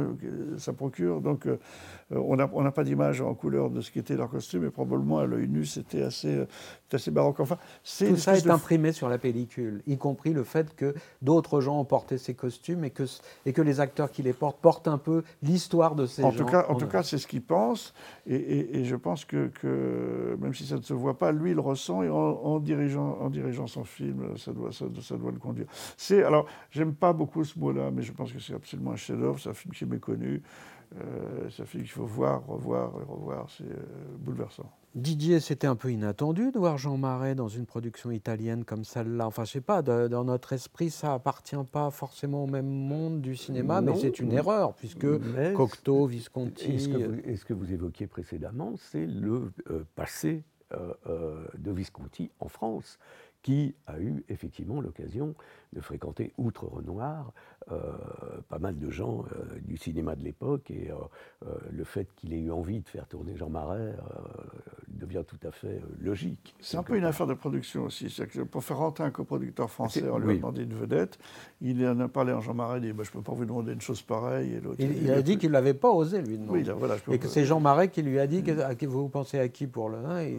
ça 0.58 0.74
procure. 0.74 1.22
Donc, 1.22 1.48
euh, 1.48 1.58
on 2.12 2.36
n'a 2.36 2.72
pas 2.72 2.84
d'image 2.84 3.22
en 3.22 3.34
couleur 3.34 3.70
de 3.70 3.82
ce 3.82 3.92
qui 3.92 4.00
était 4.00 4.16
leur 4.16 4.30
costume, 4.30 4.64
mais 4.64 4.70
probablement 4.70 5.20
à 5.20 5.26
l'œil 5.26 5.48
nu, 5.48 5.66
c'était 5.66 6.02
assez, 6.02 6.44
assez 6.92 7.12
baroque. 7.12 7.40
Enfin, 7.40 7.58
Tout 7.84 8.16
ça 8.18 8.36
est 8.36 8.50
imprimé 8.50 8.92
sur 8.92 9.10
la 9.10 9.18
pellicule, 9.18 9.82
y 9.88 9.98
compris 9.98 10.34
le 10.34 10.44
fait 10.44 10.76
que 10.76 10.94
d'autres 11.22 11.62
gens 11.62 11.80
ont 11.80 11.86
porté 11.86 12.18
ces 12.18 12.34
costumes 12.34 12.84
et 12.84 12.90
que, 12.90 13.04
et 13.46 13.54
que 13.54 13.62
les 13.62 13.80
acteurs 13.80 14.12
qui 14.12 14.24
les 14.24 14.34
portent 14.34 14.60
portent 14.60 14.88
un 14.88 14.98
peu 14.98 15.24
l'histoire 15.44 15.96
de 15.96 16.06
ces 16.06 16.24
en 16.24 16.32
gens. 16.32 16.38
Tout 16.38 16.52
cas, 16.52 16.66
en 16.70 16.76
tout 16.76 16.88
cas, 16.88 17.04
c'est 17.04 17.18
ce 17.18 17.28
qu'ils 17.28 17.44
pensent, 17.44 17.94
et, 18.28 18.84
je 18.84 18.96
pense 18.96 19.26
que, 19.26 19.48
que, 19.48 20.38
même 20.40 20.54
si 20.54 20.66
ça 20.66 20.76
ne 20.78 20.82
se 20.82 20.94
voit 20.94 21.18
pas, 21.18 21.32
lui, 21.32 21.52
il 21.52 21.60
ressent, 21.60 22.04
et 22.04 22.10
en, 22.10 22.60
dirigeant, 22.60 23.18
en 23.22 23.30
dirigeant 23.30 23.68
son 23.68 23.84
film, 23.84 24.38
ça 24.38 24.52
doit, 24.52 24.59
ça, 24.72 25.18
doit 25.18 25.32
le 25.32 25.40
conduire. 25.40 25.68
C'est, 25.98 26.24
alors, 26.24 26.46
j'aime 26.72 26.94
pas 26.94 27.14
beaucoup 27.14 27.44
ce 27.44 27.58
mot-là, 27.58 27.92
mais 27.92 28.02
je 28.02 28.12
pense 28.12 28.32
que 28.32 28.40
c'est 28.40 28.54
absolument 28.54 28.92
un 28.92 28.96
chef-d'œuvre, 28.96 29.40
c'est 29.40 29.50
un 29.50 29.54
film 29.54 29.74
qui 29.74 29.84
est 29.84 29.88
méconnu. 29.88 30.42
Euh, 30.96 31.50
c'est 31.52 31.62
un 31.62 31.66
film 31.66 31.84
qu'il 31.84 31.92
faut 31.92 32.06
voir, 32.06 32.46
revoir 32.48 32.92
et 33.00 33.04
revoir, 33.04 33.48
c'est 33.56 33.64
euh, 33.64 34.18
bouleversant. 34.18 34.72
Didier, 34.96 35.40
c'était 35.40 35.68
un 35.68 35.76
peu 35.76 35.92
inattendu 35.92 36.52
de 36.52 36.58
voir 36.58 36.80
Jean 36.80 36.98
Marais 36.98 37.36
dans 37.36 37.48
une 37.48 37.68
production 37.68 38.10
italienne 38.10 38.66
comme 38.66 38.84
celle-là. 38.84 39.28
Enfin, 39.28 39.44
je 39.44 39.52
sais 39.52 39.62
pas, 39.62 39.84
dans 39.84 40.24
notre 40.24 40.54
esprit, 40.54 40.90
ça 40.90 41.14
appartient 41.14 41.56
pas 41.72 41.92
forcément 41.92 42.44
au 42.44 42.48
même 42.48 42.66
monde 42.66 43.22
du 43.22 43.36
cinéma, 43.36 43.82
mais 43.82 43.96
c'est 43.96 44.20
une 44.20 44.32
erreur, 44.32 44.74
puisque 44.74 45.06
Cocteau, 45.54 46.08
Visconti... 46.08 46.72
Et 46.72 47.36
ce, 47.36 47.46
que 47.46 47.54
vous, 47.54 47.72
évoquiez 47.72 48.08
précédemment, 48.08 48.74
c'est 48.78 49.06
le 49.06 49.52
euh, 49.70 49.84
passé 49.96 50.44
de 50.72 51.72
Visconti 51.72 52.30
en 52.40 52.48
France 52.48 53.00
qui 53.42 53.76
a 53.88 54.00
eu 54.00 54.24
effectivement 54.30 54.82
l'occasion 54.82 55.36
de 55.74 55.82
fréquenter, 55.82 56.34
outre 56.38 56.66
Renoir, 56.66 57.32
euh, 57.72 57.94
pas 58.50 58.58
mal 58.58 58.78
de 58.80 58.90
gens 58.90 59.24
euh, 59.36 59.60
du 59.62 59.78
cinéma 59.78 60.16
de 60.16 60.24
l'époque. 60.24 60.72
Et 60.72 60.92
euh, 60.92 61.54
le 61.72 61.84
fait 61.84 62.08
qu'il 62.16 62.34
ait 62.34 62.40
eu 62.40 62.52
envie 62.52 62.80
de 62.80 62.90
faire 62.90 63.08
tourner 63.08 63.36
Jean 63.36 63.50
Marais 63.50 63.96
devient 64.88 65.24
tout 65.28 65.40
à 65.48 65.52
fait 65.52 65.82
logique. 66.02 66.56
C'est 66.60 66.78
un 66.78 66.84
peu 66.84 66.98
une 66.98 67.04
affaire 67.04 67.28
de 67.28 67.36
production 67.36 67.84
aussi. 67.84 68.08
Que 68.08 68.42
pour 68.42 68.64
faire 68.64 68.78
rentrer 68.78 69.04
un 69.04 69.12
coproducteur 69.12 69.70
français, 69.70 70.04
on 70.10 70.18
lui 70.18 70.32
a 70.32 70.36
demandé 70.36 70.64
une 70.64 70.74
vedette. 70.74 71.20
Il 71.62 71.86
en 71.86 72.00
a 72.00 72.08
parlé 72.08 72.34
en 72.34 72.42
Jean 72.42 72.56
Marais, 72.56 72.80
il 72.80 72.82
dit 72.82 72.94
bah, 72.94 73.04
Je 73.04 73.10
ne 73.10 73.14
peux 73.14 73.22
pas 73.22 73.34
vous 73.34 73.46
demander 73.46 73.74
une 73.74 73.82
chose 73.82 74.02
pareille. 74.02 74.54
Et 74.54 74.62
il, 74.80 75.04
il, 75.04 75.12
a 75.12 75.22
dit 75.22 75.38
qu'il 75.38 75.50
ne 75.50 75.54
l'avait 75.54 75.74
pas 75.76 75.92
osé, 75.92 76.22
lui 76.22 76.38
demander. 76.38 76.64
Oui, 76.64 76.76
voilà, 76.78 76.96
et 77.12 77.20
que 77.20 77.28
c'est 77.28 77.46
Jean 77.46 77.60
Marais 77.60 77.90
qui 77.90 78.02
lui 78.02 78.20
a 78.20 78.28
dit 78.28 78.44
que, 78.44 78.86
Vous 78.86 79.10
pensez 79.10 79.40
à 79.40 79.48
qui 79.48 79.68
pour 79.68 79.90
le 79.90 79.98
1 79.98 80.22
et 80.22 80.38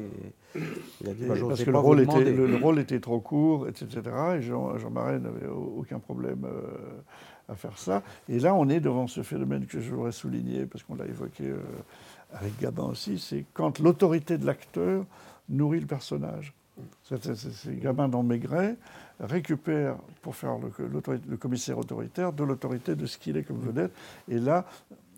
il 1.01 1.09
a 1.09 1.15
dit 1.15 1.25
bah, 1.27 1.35
Parce 1.49 1.65
que 1.65 1.71
le 1.71 1.79
rôle, 1.79 2.01
était, 2.01 2.33
le, 2.33 2.57
rôle, 2.57 2.79
était, 2.79 3.01
trop 3.01 3.21
court, 3.21 3.69
etc. 3.69 3.89
Et 4.37 4.43
Jean, 4.43 4.77
Jean 4.79 4.91
Marais 4.91 5.19
n'avait 5.19 5.47
aucun 5.47 5.99
problème 5.99 6.45
euh, 6.45 7.53
à 7.53 7.55
faire 7.55 7.79
ça. 7.79 8.03
Et 8.29 8.39
là, 8.39 8.55
on 8.55 8.69
est 8.69 8.81
devant 8.81 9.07
ce 9.07 9.23
phénomène 9.23 9.67
que 9.67 9.81
je 9.81 9.91
voudrais 9.91 10.13
souligner, 10.13 10.67
parce 10.67 10.85
qu'on 10.85 10.95
l'a 10.95 11.07
évoqué 11.07 11.45
euh, 11.45 11.59
avec 12.33 12.59
Gabin 12.61 12.85
aussi, 12.85 13.19
c'est 13.19 13.45
quand 13.55 13.79
l'autorité 13.79 14.39
de 14.39 14.47
l'acteur 14.47 15.05
nourrit 15.49 15.81
le 15.81 15.87
personnage. 15.87 16.53
C'est 17.05 17.79
Gabin 17.79 18.09
dans 18.09 18.23
Maigret 18.23 18.77
récupère 19.19 19.97
pour 20.23 20.35
faire 20.35 20.57
le, 20.59 20.71
le 21.29 21.37
commissaire 21.37 21.77
autoritaire 21.77 22.33
de 22.33 22.43
l'autorité 22.43 22.95
de 22.95 23.05
ce 23.05 23.19
qu'il 23.19 23.37
est 23.37 23.43
comme 23.43 23.61
vedette. 23.61 23.93
Et 24.29 24.39
là, 24.39 24.65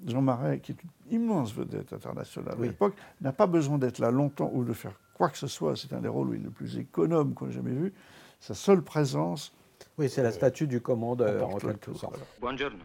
Jean 0.06 0.22
Marais, 0.22 0.58
qui 0.58 0.72
est 0.72 0.76
une 0.82 1.22
immense 1.22 1.54
vedette 1.54 1.92
internationale 1.92 2.56
à 2.58 2.60
l'époque, 2.60 2.94
n'a 3.20 3.32
pas 3.32 3.46
besoin 3.46 3.78
d'être 3.78 3.98
là 3.98 4.10
longtemps 4.10 4.50
ou 4.52 4.64
de 4.64 4.72
faire 4.72 4.94
quoi 5.22 5.30
que 5.30 5.38
ce 5.38 5.46
soit. 5.46 5.76
C'est 5.76 5.92
un 5.92 6.00
des 6.00 6.08
rôles 6.08 6.30
où 6.30 6.34
il 6.34 6.40
est 6.40 6.44
le 6.44 6.50
plus 6.50 6.78
économe 6.78 7.34
qu'on 7.34 7.48
ait 7.48 7.52
jamais 7.52 7.70
vu. 7.70 7.94
Sa 8.40 8.54
seule 8.54 8.82
présence 8.82 9.54
oui, 9.98 10.08
c'est 10.08 10.22
la 10.22 10.32
statue 10.32 10.66
du 10.66 10.80
commandeur, 10.80 11.48
en 11.48 11.58
quelque 11.58 11.92
sorte. 11.92 12.18
Buongiorno. 12.40 12.84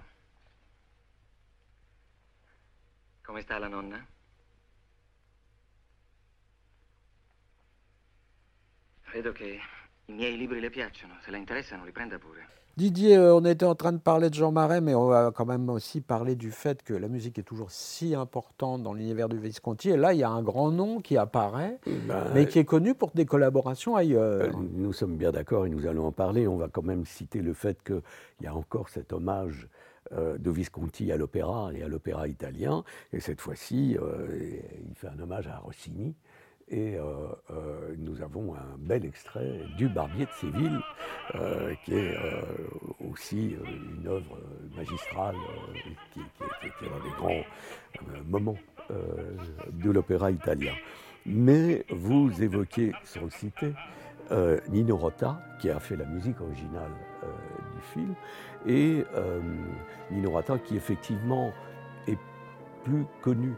Come 3.23 3.41
sta 3.41 3.59
la 3.59 3.67
nonna? 3.67 4.05
Credo 9.03 9.31
che 9.31 9.59
i 10.05 10.11
miei 10.11 10.37
libri 10.37 10.59
le 10.59 10.69
piacciono. 10.69 11.17
Se 11.23 11.31
la 11.31 11.37
interessano, 11.37 11.85
li 11.85 11.91
prenda 11.91 12.17
pure. 12.19 12.45
Didier, 12.77 13.17
euh, 13.17 13.33
on 13.33 13.43
était 13.43 13.65
en 13.65 13.73
train 13.73 13.91
de 13.91 13.97
parler 13.97 14.29
de 14.29 14.35
Jean 14.35 14.51
Marais, 14.51 14.81
mais 14.81 14.93
on 14.93 15.07
va 15.07 15.31
quand 15.33 15.47
même 15.47 15.67
aussi 15.67 15.99
parler 15.99 16.35
du 16.35 16.51
fait 16.51 16.83
que 16.83 16.93
la 16.93 17.07
musique 17.07 17.39
est 17.39 17.43
toujours 17.43 17.71
si 17.71 18.13
importante 18.13 18.83
dans 18.83 18.93
l'univers 18.93 19.29
du 19.29 19.39
Visconti. 19.39 19.89
Et 19.89 19.97
là, 19.97 20.13
il 20.13 20.19
y 20.19 20.23
a 20.23 20.29
un 20.29 20.43
grand 20.43 20.69
nom 20.69 21.01
qui 21.01 21.17
apparaît, 21.17 21.79
ben, 21.87 22.25
mais 22.35 22.45
qui 22.45 22.59
est 22.59 22.65
connu 22.65 22.93
pour 22.93 23.09
des 23.15 23.25
collaborations 23.25 23.95
ailleurs. 23.95 24.27
Euh, 24.27 24.51
nous 24.75 24.93
sommes 24.93 25.17
bien 25.17 25.31
d'accord 25.31 25.65
et 25.65 25.69
nous 25.69 25.87
allons 25.87 26.05
en 26.05 26.11
parler. 26.11 26.47
On 26.47 26.57
va 26.57 26.67
quand 26.67 26.83
même 26.83 27.03
citer 27.07 27.41
le 27.41 27.53
fait 27.53 27.81
qu'il 27.81 28.03
y 28.43 28.45
a 28.45 28.53
encore 28.53 28.89
cet 28.89 29.11
hommage 29.11 29.67
euh, 30.11 30.37
de 30.37 30.51
Visconti 30.51 31.11
à 31.11 31.17
l'opéra 31.17 31.71
et 31.73 31.81
à 31.81 31.87
l'opéra 31.87 32.27
italien. 32.27 32.83
Et 33.11 33.21
cette 33.21 33.41
fois-ci, 33.41 33.97
il 33.97 34.95
fait 34.95 35.07
un 35.07 35.19
hommage 35.19 35.47
à 35.47 35.57
Rossini. 35.57 36.13
Et 36.69 36.95
euh, 36.95 37.03
euh, 37.51 37.95
nous 37.97 38.21
avons 38.21 38.53
un 38.53 38.77
bel 38.77 39.05
extrait 39.05 39.61
du 39.77 39.87
Barbier 39.87 40.25
de 40.25 40.31
Séville, 40.31 40.79
euh, 41.35 41.73
qui 41.85 41.95
est 41.95 42.13
aussi 43.09 43.55
une 43.99 44.07
œuvre 44.07 44.37
magistrale, 44.75 45.35
qui, 46.13 46.19
est 46.19 46.87
un 46.87 47.03
des 47.03 47.15
grands 47.17 47.43
moments 48.27 48.57
de 48.89 49.91
l'opéra 49.91 50.29
italien. 50.29 50.73
Mais 51.25 51.85
vous 51.89 52.43
évoquez, 52.43 52.91
sans 53.05 53.23
le 53.23 53.29
citer, 53.29 53.73
Nino 54.69 54.97
Rota, 54.97 55.39
qui 55.61 55.69
a 55.69 55.79
fait 55.79 55.95
la 55.95 56.05
musique 56.05 56.41
originale 56.41 56.91
du 57.75 57.81
film, 57.93 58.13
et 58.65 59.05
Nino 60.11 60.31
Rota, 60.31 60.59
qui 60.59 60.75
effectivement 60.75 61.53
est 62.07 62.19
plus 62.83 63.05
connu 63.21 63.55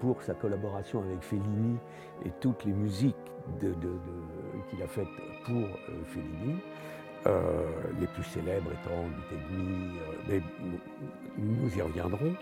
pour 0.00 0.22
sa 0.22 0.34
collaboration 0.34 1.02
avec 1.02 1.22
Fellini 1.22 1.76
et 2.24 2.30
toutes 2.40 2.64
les 2.64 2.72
musiques 2.72 3.14
qu'il 3.58 4.82
a 4.82 4.86
faites 4.86 5.06
pour 5.44 5.68
Fellini. 6.06 6.58
les 8.00 8.06
plus 8.06 8.24
célèbres 8.24 8.70
étant 8.72 9.04
Lutte 9.04 9.92
mais 10.28 10.42
nous 11.38 11.76
y 11.76 11.82
reviendrons. 11.82 12.34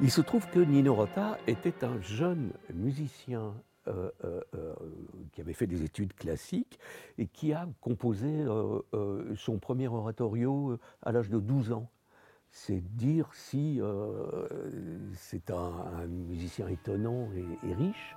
Il 0.00 0.10
se 0.10 0.20
trouve 0.20 0.48
que 0.50 0.60
Nino 0.60 0.94
Rota 0.94 1.38
était 1.48 1.84
un 1.84 2.00
jeune 2.00 2.52
musicien 2.72 3.52
euh, 3.88 4.10
euh, 4.24 4.40
euh, 4.54 4.74
qui 5.32 5.40
avait 5.40 5.54
fait 5.54 5.66
des 5.66 5.82
études 5.82 6.12
classiques 6.12 6.78
et 7.16 7.26
qui 7.26 7.52
a 7.52 7.66
composé 7.80 8.44
son 9.36 9.58
premier 9.58 9.88
oratorio 9.88 10.78
à 11.02 11.12
l'âge 11.12 11.30
de 11.30 11.38
12 11.38 11.72
ans. 11.72 11.88
C'est 12.50 12.80
dire 12.96 13.28
si 13.32 13.80
c'est 15.14 15.50
un, 15.50 16.06
musicien 16.06 16.68
étonnant 16.68 17.28
et 17.62 17.74
riche. 17.74 18.16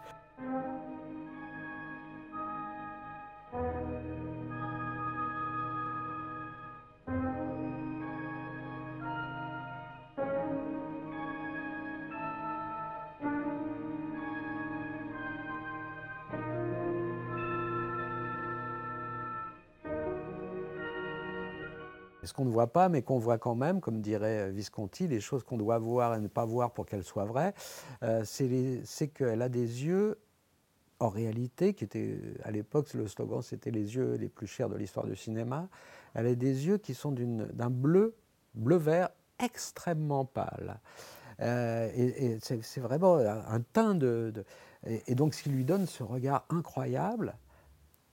Qu'on 22.33 22.45
ne 22.45 22.49
voit 22.49 22.71
pas, 22.71 22.89
mais 22.89 23.01
qu'on 23.01 23.17
voit 23.17 23.37
quand 23.37 23.55
même, 23.55 23.81
comme 23.81 24.01
dirait 24.01 24.49
euh, 24.49 24.51
Visconti, 24.51 25.07
les 25.07 25.19
choses 25.19 25.43
qu'on 25.43 25.57
doit 25.57 25.79
voir 25.79 26.15
et 26.15 26.19
ne 26.19 26.27
pas 26.27 26.45
voir 26.45 26.71
pour 26.71 26.85
qu'elles 26.85 27.03
soient 27.03 27.25
vraies, 27.25 27.53
euh, 28.03 28.23
c'est 28.25 29.07
qu'elle 29.07 29.41
a 29.41 29.49
des 29.49 29.85
yeux, 29.85 30.17
en 30.99 31.09
réalité, 31.09 31.73
qui 31.73 31.83
étaient, 31.83 32.19
à 32.43 32.51
l'époque, 32.51 32.93
le 32.93 33.07
slogan, 33.07 33.41
c'était 33.41 33.71
les 33.71 33.95
yeux 33.95 34.15
les 34.15 34.29
plus 34.29 34.47
chers 34.47 34.69
de 34.69 34.75
l'histoire 34.75 35.05
du 35.05 35.15
cinéma, 35.15 35.67
elle 36.13 36.27
a 36.27 36.35
des 36.35 36.67
yeux 36.67 36.77
qui 36.77 36.93
sont 36.93 37.11
d'un 37.11 37.69
bleu, 37.69 38.15
bleu-vert 38.53 39.09
extrêmement 39.43 40.25
pâle. 40.25 40.79
Euh, 41.39 41.89
et, 41.95 42.37
c'est 42.41 42.81
vraiment 42.81 43.17
un 43.17 43.61
teint 43.61 43.95
de... 43.95 44.31
et, 44.85 45.15
donc, 45.15 45.33
ce 45.33 45.43
qui 45.43 45.49
lui 45.49 45.65
donne 45.65 45.87
ce 45.87 46.03
regard 46.03 46.45
incroyable, 46.49 47.35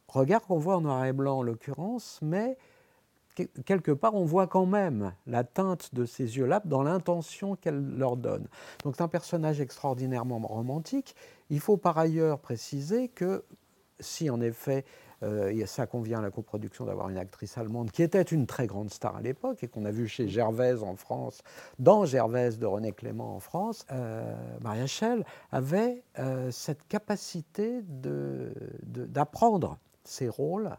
regard 0.08 0.42
qu'on 0.42 0.58
voit 0.58 0.76
en 0.76 0.80
noir 0.80 1.04
et 1.04 1.12
blanc 1.12 1.38
en 1.38 1.42
l'occurrence, 1.42 2.20
mais 2.22 2.56
quelque 3.64 3.92
part, 3.92 4.14
on 4.14 4.24
voit 4.24 4.46
quand 4.46 4.66
même 4.66 5.12
la 5.26 5.44
teinte 5.44 5.94
de 5.94 6.04
ces 6.04 6.36
yeux-là 6.36 6.62
dans 6.64 6.82
l'intention 6.82 7.56
qu'elle 7.56 7.96
leur 7.96 8.16
donne. 8.16 8.48
Donc 8.84 8.96
c'est 8.96 9.02
un 9.02 9.08
personnage 9.08 9.60
extraordinairement 9.60 10.38
romantique. 10.38 11.14
Il 11.50 11.60
faut 11.60 11.76
par 11.76 11.98
ailleurs 11.98 12.40
préciser 12.40 13.08
que 13.08 13.44
si 14.00 14.30
en 14.30 14.40
effet 14.40 14.84
euh, 15.22 15.66
ça 15.66 15.86
convient 15.86 16.20
à 16.20 16.22
la 16.22 16.30
coproduction 16.30 16.84
d'avoir 16.84 17.08
une 17.08 17.18
actrice 17.18 17.58
allemande 17.58 17.90
qui 17.90 18.02
était 18.02 18.22
une 18.22 18.46
très 18.46 18.66
grande 18.66 18.90
star 18.90 19.16
à 19.16 19.20
l'époque 19.20 19.64
et 19.64 19.68
qu'on 19.68 19.84
a 19.84 19.90
vu 19.90 20.06
chez 20.06 20.28
Gervaise 20.28 20.82
en 20.82 20.94
France, 20.94 21.42
dans 21.78 22.04
Gervaise 22.04 22.58
de 22.58 22.66
René 22.66 22.92
Clément 22.92 23.34
en 23.34 23.40
France, 23.40 23.84
euh, 23.90 24.34
Maria 24.60 24.86
Schell 24.86 25.24
avait 25.50 26.04
euh, 26.18 26.50
cette 26.50 26.86
capacité 26.86 27.82
d'apprendre 28.84 29.78
ses 30.04 30.28
rôles 30.28 30.70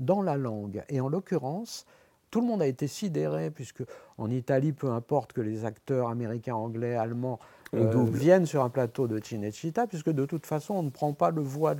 dans 0.00 0.22
la 0.22 0.36
langue. 0.36 0.84
Et 0.88 1.00
en 1.00 1.08
l'occurrence, 1.08 1.86
tout 2.30 2.40
le 2.40 2.46
monde 2.46 2.62
a 2.62 2.66
été 2.66 2.86
sidéré, 2.86 3.50
puisque 3.50 3.82
en 4.18 4.30
Italie, 4.30 4.72
peu 4.72 4.90
importe 4.90 5.32
que 5.32 5.40
les 5.40 5.64
acteurs 5.64 6.08
américains, 6.08 6.54
anglais, 6.54 6.94
allemands 6.94 7.38
euh, 7.74 8.04
viennent 8.04 8.46
sur 8.46 8.62
un 8.62 8.70
plateau 8.70 9.06
de 9.06 9.22
Cinecittà, 9.22 9.86
puisque 9.86 10.10
de 10.10 10.26
toute 10.26 10.46
façon, 10.46 10.74
on 10.74 10.82
ne 10.82 10.90
prend 10.90 11.12
pas 11.12 11.30
le, 11.30 11.40
voix 11.40 11.74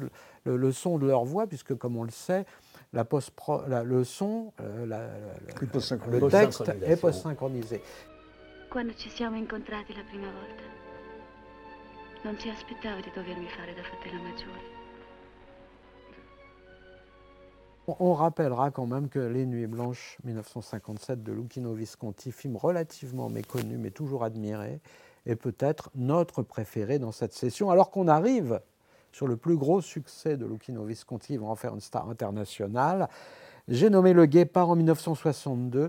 le, 0.45 0.73
son 0.73 0.99
de 0.99 1.07
leur 1.07 1.25
voix, 1.25 1.47
puisque 1.47 1.75
comme 1.75 1.97
on 1.97 2.05
le 2.05 2.11
sait, 2.11 2.47
la 2.93 3.05
post 3.05 3.33
le 3.85 4.05
son, 4.05 4.53
euh, 4.61 4.87
le 4.87 6.29
texte 6.29 6.65
est 6.83 6.97
post-synchronisé. 6.97 7.83
Quando 8.71 8.93
ci 8.95 9.09
siamo 9.09 9.37
incontrati 9.37 9.95
la 9.95 10.03
prima 10.05 10.31
volta, 10.31 10.63
non 12.23 12.37
ti 12.37 12.51
aspettavo 12.51 13.01
di 13.01 13.11
dovermi 13.15 13.49
fare 13.49 13.73
da 13.75 13.83
fratello 13.83 14.23
maggiore. 14.23 14.78
On 17.89 18.13
rappellera 18.13 18.71
quand 18.71 18.85
même 18.85 19.09
que 19.09 19.19
Les 19.19 19.47
Nuits 19.47 19.67
Blanches 19.67 20.19
1957 20.25 21.23
de 21.23 21.33
Lucchino 21.33 21.73
Visconti, 21.73 22.33
film 22.33 22.57
relativement 22.57 23.31
méconnu 23.31 23.79
mais 23.79 23.91
toujours 23.91 24.25
admiré, 24.25 24.81
est 25.25 25.37
peut-être 25.37 25.91
notre 25.95 26.43
préféré 26.43 26.99
dans 26.99 27.13
cette 27.13 27.33
session, 27.33 27.71
alors 27.71 27.91
qu'on 27.91 28.07
arrive 28.07 28.61
sur 29.11 29.27
le 29.27 29.39
plus 29.39 29.57
gros 29.57 29.81
succès 29.81 30.37
de 30.37 30.45
Lucchino 30.45 30.85
Visconti, 30.85 31.33
ils 31.33 31.41
vont 31.41 31.49
en 31.49 31.57
faire 31.57 31.73
une 31.73 31.81
star 31.81 32.11
internationale. 32.11 33.09
J'ai 33.69 33.89
nommé 33.89 34.13
Le 34.13 34.27
Guépard 34.27 34.69
en 34.69 34.77
1962. 34.77 35.89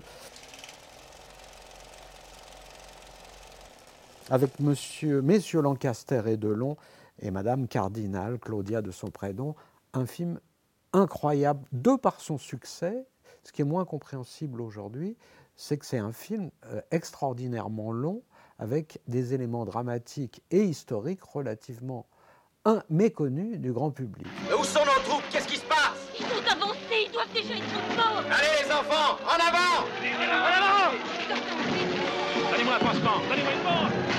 Avec 4.30 4.58
monsieur, 4.58 5.20
Messieurs 5.20 5.60
Lancaster 5.60 6.22
et 6.26 6.38
Delon 6.38 6.78
et 7.20 7.30
Madame 7.30 7.68
Cardinal, 7.68 8.38
Claudia 8.38 8.80
de 8.80 8.90
son 8.90 9.10
prénom, 9.10 9.54
un 9.92 10.06
film 10.06 10.40
incroyable 10.92 11.66
de 11.72 11.96
par 11.96 12.20
son 12.20 12.38
succès. 12.38 13.06
Ce 13.42 13.52
qui 13.52 13.62
est 13.62 13.64
moins 13.64 13.84
compréhensible 13.84 14.60
aujourd'hui, 14.60 15.16
c'est 15.56 15.78
que 15.78 15.86
c'est 15.86 15.98
un 15.98 16.12
film 16.12 16.50
euh, 16.66 16.80
extraordinairement 16.90 17.92
long 17.92 18.22
avec 18.58 19.00
des 19.08 19.32
éléments 19.34 19.64
dramatiques 19.64 20.42
et 20.50 20.64
historiques 20.64 21.22
relativement 21.22 22.06
méconnus 22.90 23.58
du 23.58 23.72
grand 23.72 23.90
public. 23.90 24.26
Où 24.58 24.64
sont 24.64 24.84
nos 24.84 25.00
troupes? 25.08 25.22
Qu'est-ce 25.30 25.48
qui 25.48 25.56
se 25.56 25.64
passe? 25.64 25.96
Ils 26.18 26.26
sont 26.26 26.52
avancés, 26.52 27.06
ils 27.06 27.12
doivent 27.12 27.32
déjà 27.32 27.54
être 27.54 27.96
morts 27.96 28.22
Allez 28.30 28.64
les 28.64 28.70
enfants, 28.70 29.16
en 29.24 29.38
avant! 29.48 29.86
En 30.18 30.44
avant! 30.58 30.92
Donnez-moi 32.50 32.74
un 32.74 32.78
pansement, 32.80 33.18
donnez-moi 33.30 33.52
une 33.52 34.09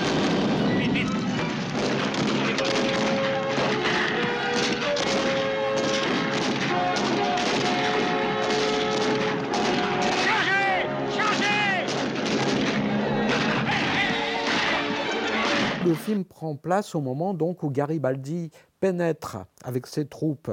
Le 15.83 15.95
film 15.95 16.25
prend 16.25 16.55
place 16.55 16.93
au 16.93 17.01
moment 17.01 17.33
donc 17.33 17.63
où 17.63 17.71
Garibaldi 17.71 18.51
pénètre 18.79 19.37
avec 19.63 19.87
ses 19.87 20.05
troupes, 20.05 20.51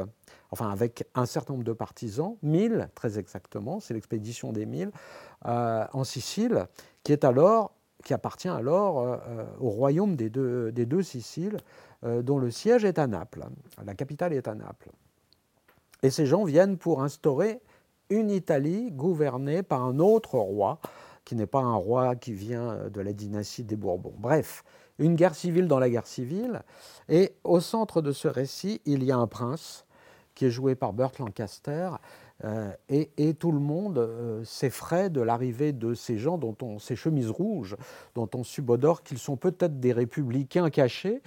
enfin 0.51 0.71
avec 0.71 1.07
un 1.15 1.27
certain 1.27 1.53
nombre 1.53 1.67
de 1.67 1.75
partisans, 1.75 2.37
1000 2.43 2.89
très 2.95 3.19
exactement, 3.19 3.79
c'est 3.79 3.93
l'expédition 3.93 4.53
des 4.53 4.65
1000, 4.65 4.91
euh, 5.45 5.85
en 5.93 6.05
Sicile, 6.05 6.67
qui, 7.03 7.13
est 7.13 7.25
alors, 7.25 7.75
qui 8.05 8.15
appartient 8.15 8.49
alors 8.49 9.01
euh, 9.01 9.45
au 9.61 9.69
royaume 9.69 10.17
des 10.17 10.31
deux, 10.31 10.73
des 10.73 10.87
deux 10.87 11.03
Siciles, 11.03 11.59
euh, 12.05 12.23
dont 12.23 12.39
le 12.39 12.51
siège 12.51 12.87
est 12.87 12.99
à 12.99 13.07
Naples, 13.07 13.45
la 13.85 13.95
capitale 13.95 14.33
est 14.33 14.49
à 14.49 14.55
Naples. 14.55 14.91
Et 16.03 16.09
ces 16.09 16.25
gens 16.25 16.45
viennent 16.45 16.79
pour 16.79 17.03
instaurer 17.03 17.61
une 18.09 18.31
Italie 18.31 18.91
gouvernée 18.93 19.63
par 19.63 19.83
un 19.83 19.99
autre 19.99 20.39
roi, 20.39 20.81
qui 21.27 21.35
n'est 21.35 21.47
pas 21.47 21.61
un 21.61 21.75
roi 21.75 22.17
qui 22.17 22.33
vient 22.33 22.89
de 22.89 23.01
la 23.03 23.13
dynastie 23.13 23.63
des 23.63 23.77
Bourbons. 23.77 24.15
Bref, 24.17 24.65
une 24.99 25.15
guerre 25.15 25.35
civile 25.35 25.69
dans 25.69 25.79
la 25.79 25.91
guerre 25.91 26.07
civile. 26.07 26.63
Et 27.09 27.35
au 27.45 27.61
centre 27.61 28.03
de 28.03 28.13
ce 28.13 28.29
récit, 28.29 28.81
il 28.85 29.05
y 29.05 29.13
a 29.13 29.17
un 29.17 29.27
prince 29.27 29.85
qui 30.35 30.47
est 30.47 30.51
joué 30.51 30.75
par 30.75 30.93
Burt 30.93 31.19
Lancaster. 31.19 31.91
Euh, 32.45 32.71
et, 32.89 33.35
tout 33.35 33.51
le 33.51 33.59
monde 33.59 33.99
euh, 33.99 34.45
s'effraie 34.45 35.11
de 35.11 35.21
l'arrivée 35.21 35.73
de 35.73 35.95
ces 35.95 36.19
gens, 36.19 36.39
dont 36.39 36.57
on, 36.63 36.79
ces 36.79 36.95
chemises 36.95 37.31
rouges, 37.31 37.77
dont 38.15 38.29
on 38.35 38.45
subodore 38.45 39.03
qu'ils 39.03 39.19
sont 39.19 39.37
peut-être 39.37 39.81
des 39.81 39.93
républicains 39.93 40.71
cachés, 40.71 41.21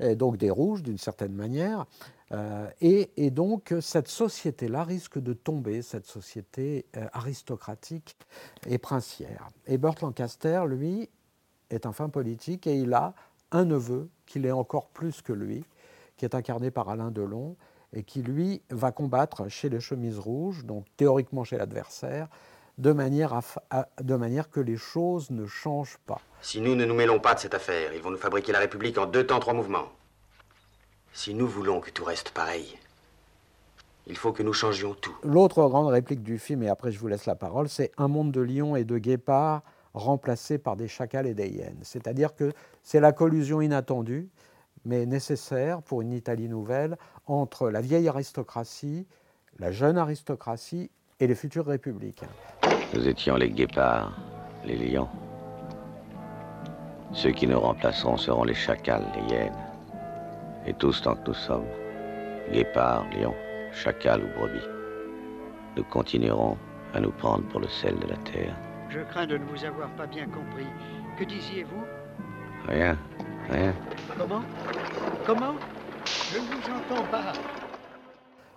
et 0.00 0.16
donc 0.16 0.38
des 0.38 0.48
rouges 0.48 0.82
d'une 0.82 0.96
certaine 0.96 1.34
manière. 1.34 1.84
Euh, 2.32 2.66
et, 2.80 3.10
et, 3.18 3.30
donc 3.30 3.74
cette 3.82 4.08
société-là 4.08 4.84
risque 4.84 5.18
de 5.18 5.34
tomber, 5.34 5.82
cette 5.82 6.06
société 6.06 6.86
aristocratique 7.12 8.16
et 8.66 8.78
princière. 8.78 9.50
Et 9.66 9.76
Burt 9.76 10.00
Lancaster, 10.00 10.62
lui, 10.66 11.10
est 11.74 11.86
un 11.86 11.92
fin 11.92 12.08
politique 12.08 12.66
et 12.66 12.76
il 12.76 12.92
a 12.94 13.14
un 13.52 13.64
neveu 13.64 14.08
qui 14.26 14.38
l'est 14.38 14.50
encore 14.50 14.88
plus 14.88 15.22
que 15.22 15.32
lui, 15.32 15.64
qui 16.16 16.24
est 16.24 16.34
incarné 16.34 16.70
par 16.70 16.88
Alain 16.88 17.10
Delon 17.10 17.56
et 17.92 18.02
qui, 18.02 18.22
lui, 18.22 18.62
va 18.70 18.90
combattre 18.90 19.48
chez 19.48 19.68
les 19.68 19.80
chemises 19.80 20.18
rouges, 20.18 20.64
donc 20.64 20.84
théoriquement 20.96 21.44
chez 21.44 21.56
l'adversaire, 21.56 22.28
de 22.78 22.92
manière, 22.92 23.40
de 24.00 24.16
manière 24.16 24.50
que 24.50 24.58
les 24.58 24.76
choses 24.76 25.30
ne 25.30 25.46
changent 25.46 25.98
pas. 26.06 26.20
Si 26.40 26.60
nous 26.60 26.74
ne 26.74 26.84
nous 26.84 26.94
mêlons 26.94 27.20
pas 27.20 27.34
de 27.34 27.40
cette 27.40 27.54
affaire, 27.54 27.94
ils 27.94 28.02
vont 28.02 28.10
nous 28.10 28.16
fabriquer 28.16 28.50
la 28.50 28.58
République 28.58 28.98
en 28.98 29.06
deux 29.06 29.26
temps, 29.26 29.38
trois 29.38 29.54
mouvements. 29.54 29.88
Si 31.12 31.34
nous 31.34 31.46
voulons 31.46 31.80
que 31.80 31.90
tout 31.90 32.04
reste 32.04 32.30
pareil, 32.30 32.76
il 34.08 34.16
faut 34.16 34.32
que 34.32 34.42
nous 34.42 34.52
changions 34.52 34.94
tout. 34.94 35.14
L'autre 35.22 35.66
grande 35.68 35.86
réplique 35.86 36.24
du 36.24 36.38
film, 36.38 36.64
et 36.64 36.68
après 36.68 36.90
je 36.90 36.98
vous 36.98 37.06
laisse 37.06 37.26
la 37.26 37.36
parole, 37.36 37.68
c'est 37.68 37.92
Un 37.96 38.08
monde 38.08 38.32
de 38.32 38.40
lions 38.40 38.74
et 38.74 38.84
de 38.84 38.98
guépards 38.98 39.62
remplacés 39.94 40.58
par 40.58 40.76
des 40.76 40.88
chacals 40.88 41.26
et 41.26 41.34
des 41.34 41.48
hyènes. 41.48 41.78
C'est-à-dire 41.82 42.34
que 42.34 42.52
c'est 42.82 43.00
la 43.00 43.12
collusion 43.12 43.60
inattendue 43.60 44.28
mais 44.84 45.06
nécessaire 45.06 45.82
pour 45.82 46.02
une 46.02 46.12
Italie 46.12 46.48
nouvelle 46.48 46.96
entre 47.26 47.70
la 47.70 47.80
vieille 47.80 48.08
aristocratie, 48.08 49.06
la 49.58 49.72
jeune 49.72 49.96
aristocratie 49.96 50.90
et 51.20 51.26
les 51.26 51.34
futurs 51.34 51.66
républicains. 51.66 52.28
Nous 52.92 53.08
étions 53.08 53.36
les 53.36 53.50
guépards, 53.50 54.16
les 54.64 54.76
lions. 54.76 55.08
Ceux 57.12 57.30
qui 57.30 57.46
nous 57.46 57.58
remplaceront 57.58 58.16
seront 58.16 58.44
les 58.44 58.54
chacals, 58.54 59.06
les 59.14 59.34
hyènes. 59.34 59.56
Et 60.66 60.74
tous 60.74 61.02
tant 61.02 61.14
que 61.14 61.28
nous 61.28 61.34
sommes, 61.34 61.66
guépards, 62.52 63.06
lions, 63.10 63.34
chacals 63.72 64.22
ou 64.24 64.38
brebis, 64.38 64.66
nous 65.76 65.84
continuerons 65.84 66.56
à 66.92 67.00
nous 67.00 67.12
prendre 67.12 67.46
pour 67.48 67.60
le 67.60 67.68
sel 67.68 67.98
de 67.98 68.06
la 68.06 68.16
terre. 68.18 68.56
Je 68.90 69.00
crains 69.00 69.26
de 69.26 69.36
ne 69.36 69.44
vous 69.44 69.64
avoir 69.64 69.90
pas 69.96 70.06
bien 70.06 70.26
compris. 70.26 70.66
Que 71.18 71.24
disiez-vous 71.24 71.84
Rien, 72.68 72.98
rien. 73.50 73.74
Comment 74.16 74.42
Comment 75.26 75.54
Je 76.04 76.38
ne 76.38 76.44
vous 76.44 76.94
entends 76.94 77.04
pas. 77.10 77.32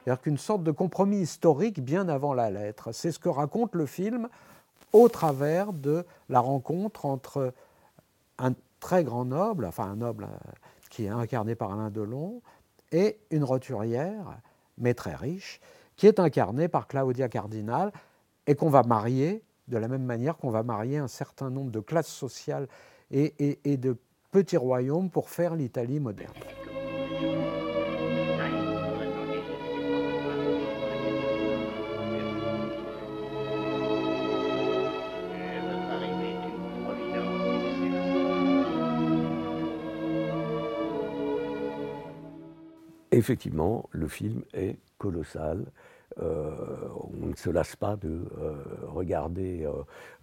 C'est-à-dire 0.04 0.22
qu'une 0.22 0.38
sorte 0.38 0.64
de 0.64 0.72
compromis 0.72 1.20
historique 1.20 1.84
bien 1.84 2.08
avant 2.08 2.34
la 2.34 2.50
lettre. 2.50 2.92
C'est 2.94 3.12
ce 3.12 3.20
que 3.20 3.30
raconte 3.30 3.76
le 3.76 3.86
film 3.86 4.30
au 4.94 5.10
travers 5.10 5.74
de 5.74 6.06
la 6.30 6.40
rencontre 6.40 7.06
entre 7.06 7.54
un 8.38 8.54
très 8.80 9.04
grand 9.04 9.26
noble, 9.26 9.66
enfin 9.66 9.86
un 9.86 9.96
noble 9.98 10.26
euh, 10.26 10.52
qui 10.90 11.06
est 11.06 11.10
incarné 11.10 11.56
par 11.56 11.74
Alain 11.74 11.90
Delon, 11.90 12.42
et 12.92 13.20
une 13.32 13.44
roturière, 13.44 14.38
mais 14.78 14.94
très 14.94 15.16
riche, 15.16 15.60
qui 15.98 16.08
est 16.08 16.20
incarnée 16.20 16.68
par 16.68 16.88
Claudia 16.88 17.28
Cardinal, 17.28 17.92
et 18.46 18.56
qu'on 18.56 18.70
va 18.70 18.84
marier 18.84 19.44
de 19.68 19.78
la 19.78 19.88
même 19.88 20.04
manière 20.04 20.38
qu'on 20.38 20.50
va 20.50 20.64
marier 20.64 20.98
un 20.98 21.08
certain 21.08 21.50
nombre 21.50 21.72
de 21.72 21.80
classes 21.80 22.08
sociales 22.08 22.68
et, 23.12 23.78
de 23.78 23.98
petits 24.32 24.58
royaumes 24.58 25.10
pour 25.10 25.30
faire 25.30 25.56
l'Italie 25.56 26.00
moderne. 26.00 26.34
Effectivement, 43.12 43.90
le 43.92 44.08
film 44.08 44.44
est 44.54 44.78
colossal. 45.00 45.66
Euh, 46.20 46.52
on 47.22 47.28
ne 47.28 47.36
se 47.36 47.50
lasse 47.50 47.76
pas 47.76 47.96
de 47.96 48.26
euh, 48.40 48.56
regarder 48.88 49.68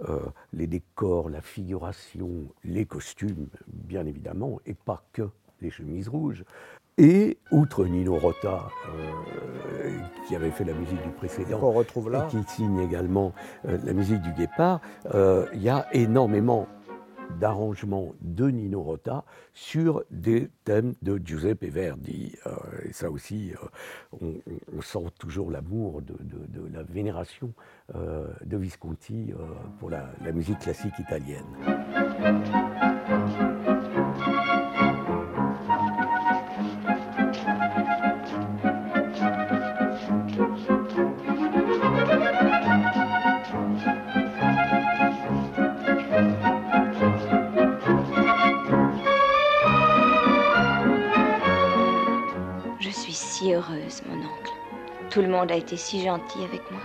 euh, 0.01 0.18
les 0.53 0.66
décors, 0.66 1.29
la 1.29 1.40
figuration, 1.40 2.49
les 2.64 2.85
costumes, 2.85 3.49
bien 3.66 4.07
évidemment, 4.07 4.61
et 4.66 4.75
pas 4.75 5.05
que 5.12 5.29
les 5.61 5.70
chemises 5.70 6.09
rouges. 6.09 6.44
Et 6.97 7.38
outre 7.51 7.87
Nino 7.87 8.16
Rota, 8.16 8.68
qui 10.29 10.37
avait 10.37 10.53
fait 10.53 10.64
la 10.64 10.75
musique 10.75 11.03
du 11.03 11.11
précédent, 11.11 11.59
retrouve 11.59 12.09
là. 12.09 12.29
et 12.29 12.31
qui 12.31 12.42
signe 12.44 12.79
également 12.79 13.33
la 13.64 13.92
musique 13.92 14.23
du 14.23 14.31
Guépard, 14.33 14.81
il 15.12 15.61
y 15.61 15.68
a 15.68 15.88
énormément 15.92 16.68
d'arrangements 17.39 18.15
de 18.21 18.49
Nino 18.49 18.83
Rota 18.83 19.25
sur 19.53 20.05
des 20.11 20.49
thèmes 20.65 20.95
de 21.03 21.21
Giuseppe 21.23 21.65
Verdi. 21.65 22.37
Euh, 22.47 22.53
et 22.85 22.93
ça 22.93 23.11
aussi, 23.11 23.53
euh, 24.23 24.33
on, 24.77 24.81
sent 24.81 25.07
toujours 25.19 25.51
l'amour 25.51 26.03
de, 26.03 26.15
la 26.73 26.83
vénération 26.83 27.53
euh, 27.95 28.29
de 28.45 28.57
Visconti 28.57 29.33
pour 29.79 29.91
la 29.91 30.33
musique 30.33 30.59
classique 30.59 30.99
italienne. 30.99 31.45
Tout 55.14 55.22
le 55.22 55.29
monde 55.29 55.53
a 55.53 55.55
été 55.55 55.77
si 55.77 56.03
gentil 56.03 56.42
avec 56.42 56.68
moi. 56.72 56.81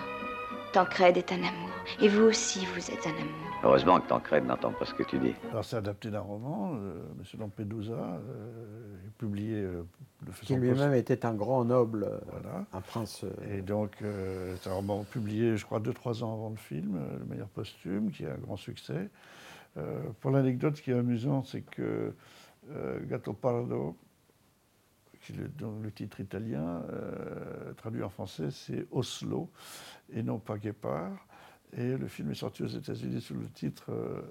Tancred 0.72 1.18
est 1.18 1.32
un 1.32 1.38
amour. 1.40 1.72
Et 2.00 2.08
vous 2.10 2.26
aussi, 2.26 2.64
vous 2.76 2.92
êtes 2.92 3.08
un 3.08 3.10
amour. 3.10 3.60
Heureusement 3.64 4.00
que 4.00 4.08
Tancred 4.08 4.46
n'entend 4.46 4.72
pas 4.72 4.86
ce 4.86 4.94
que 4.94 5.02
tu 5.02 5.18
dis. 5.18 5.34
Alors, 5.50 5.66
c'est 5.66 5.78
adapté 5.78 6.12
d'un 6.12 6.20
roman, 6.20 6.76
euh, 6.76 7.02
Monsieur 7.18 7.40
Lampedusa, 7.40 7.94
euh, 7.94 8.98
publié 9.18 9.56
euh, 9.56 9.82
de 10.22 10.32
façon 10.32 10.46
Qui 10.46 10.60
lui-même 10.60 10.94
était 10.94 11.26
un 11.26 11.34
grand 11.34 11.66
noble, 11.66 12.08
voilà. 12.32 12.68
un 12.72 12.82
prince. 12.82 13.26
Et 13.50 13.64
donc, 13.64 13.98
c'est 14.62 14.70
un 14.70 14.74
roman 14.74 15.04
publié, 15.06 15.58
je 15.58 15.66
crois, 15.66 15.80
deux, 15.80 15.94
trois 15.94 16.24
ans 16.24 16.32
avant 16.32 16.52
le 16.52 16.58
film, 16.58 17.00
de 17.20 17.28
manière 17.28 17.48
posthume, 17.48 18.12
qui 18.12 18.28
a 18.28 18.34
un 18.34 18.38
grand 18.38 18.58
succès. 18.58 19.10
pour 20.20 20.30
l'anecdote, 20.30 20.78
ce 20.78 20.84
qui 20.84 20.92
est 20.92 21.00
amusant, 21.00 21.42
c'est 21.42 21.62
que 21.62 22.14
Gattopardo, 23.08 23.96
le, 25.30 25.50
le 25.82 25.92
titre 25.92 26.20
italien, 26.20 26.84
euh, 26.92 27.74
traduit 27.74 28.04
en 28.04 28.10
français, 28.10 28.50
c'est 28.52 28.86
Oslo, 28.92 29.50
et 30.14 30.24
non 30.24 30.40
pas 30.40 30.58
Guépard. 30.58 31.26
Et 31.78 31.96
le 31.98 32.08
film 32.08 32.32
est 32.32 32.36
sorti 32.36 32.64
aux 32.64 32.68
États-Unis 32.68 33.22
sous 33.22 33.36
le 33.36 33.46
titre 33.46 33.92
euh, 33.92 34.22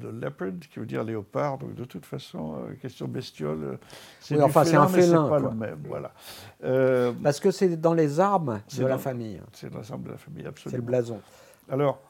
The 0.00 0.04
Leopard, 0.04 0.52
qui 0.70 0.78
veut 0.78 0.86
dire 0.86 1.04
léopard. 1.04 1.58
Donc 1.58 1.74
de 1.74 1.84
toute 1.84 2.06
façon, 2.06 2.54
euh, 2.54 2.74
question 2.76 3.08
bestiole, 3.08 3.78
c'est 4.20 4.36
oui, 4.36 4.42
enfin, 4.42 4.62
un 4.62 4.88
félin, 4.88 5.28
pas 5.28 5.38
le 5.38 5.50
même. 5.50 5.82
Voilà. 5.86 6.14
Parce 7.22 7.40
que 7.40 7.50
c'est 7.50 7.76
dans 7.76 7.92
les 7.92 8.20
armes 8.20 8.62
de 8.78 8.86
la 8.86 8.98
famille. 8.98 9.40
C'est 9.52 9.70
dans 9.70 9.80
les 9.80 9.92
armes 9.92 10.04
de 10.04 10.10
la 10.12 10.16
famille, 10.16 10.46
absolument. 10.46 10.70
C'est 10.70 10.76
le 10.76 10.82
blason. 10.82 11.20
Alors, 11.68 12.00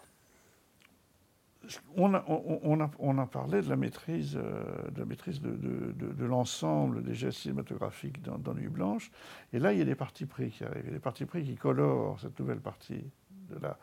on 1.96 2.14
a, 2.14 3.26
parlé 3.26 3.62
de 3.62 3.68
la 3.68 3.76
maîtrise, 3.76 4.36
euh, 4.36 4.90
de, 4.90 6.24
l'ensemble 6.24 7.02
des 7.02 7.14
gestes 7.14 7.40
cinématographiques 7.40 8.22
dans, 8.22 8.54
Nuit 8.54 8.68
Blanche. 8.68 9.10
Et 9.52 9.58
là, 9.58 9.72
il 9.72 9.78
y 9.78 9.82
a 9.82 9.84
des 9.84 9.94
parties 9.94 10.26
pris 10.26 10.50
qui 10.50 10.64
arrivent. 10.64 10.82
Il 10.84 10.88
y 10.88 10.90
a 10.90 10.94
des 10.94 11.00
parties 11.00 11.24
pris 11.24 11.44
qui 11.44 11.54
colorent 11.54 12.18
cette 12.20 12.38
nouvelle 12.38 12.60
partie 12.60 13.04
de 13.50 13.58
la, 13.60 13.78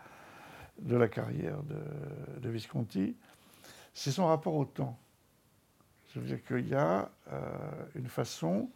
de 0.79 0.95
la 0.95 1.07
carrière 1.07 1.61
de, 1.63 2.49
Visconti. 2.49 3.15
C'est 3.93 4.11
son 4.11 4.27
rapport 4.27 4.55
au 4.55 4.65
temps. 4.65 4.97
C'est-à-dire 6.07 6.43
qu'il 6.43 6.67
y 6.67 6.75
a 6.75 7.09
euh, 7.31 7.39
une 7.95 8.07
façon 8.07 8.69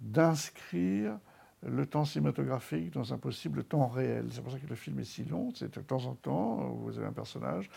d'inscrire 0.00 1.18
le 1.62 1.86
temps 1.86 2.04
cinématographique 2.04 2.92
dans 2.92 3.14
un 3.14 3.18
possible 3.18 3.64
temps 3.64 3.86
réel. 3.86 4.28
C'est 4.30 4.42
pour 4.42 4.52
ça 4.52 4.58
que 4.58 4.66
le 4.66 4.74
film 4.74 4.98
est 4.98 5.04
si 5.04 5.24
long. 5.24 5.52
C'est 5.54 5.74
de 5.74 5.80
temps 5.80 6.04
en 6.04 6.14
temps, 6.14 6.68
vous 6.68 6.98
avez 6.98 7.06
un 7.06 7.12
personnage 7.12 7.70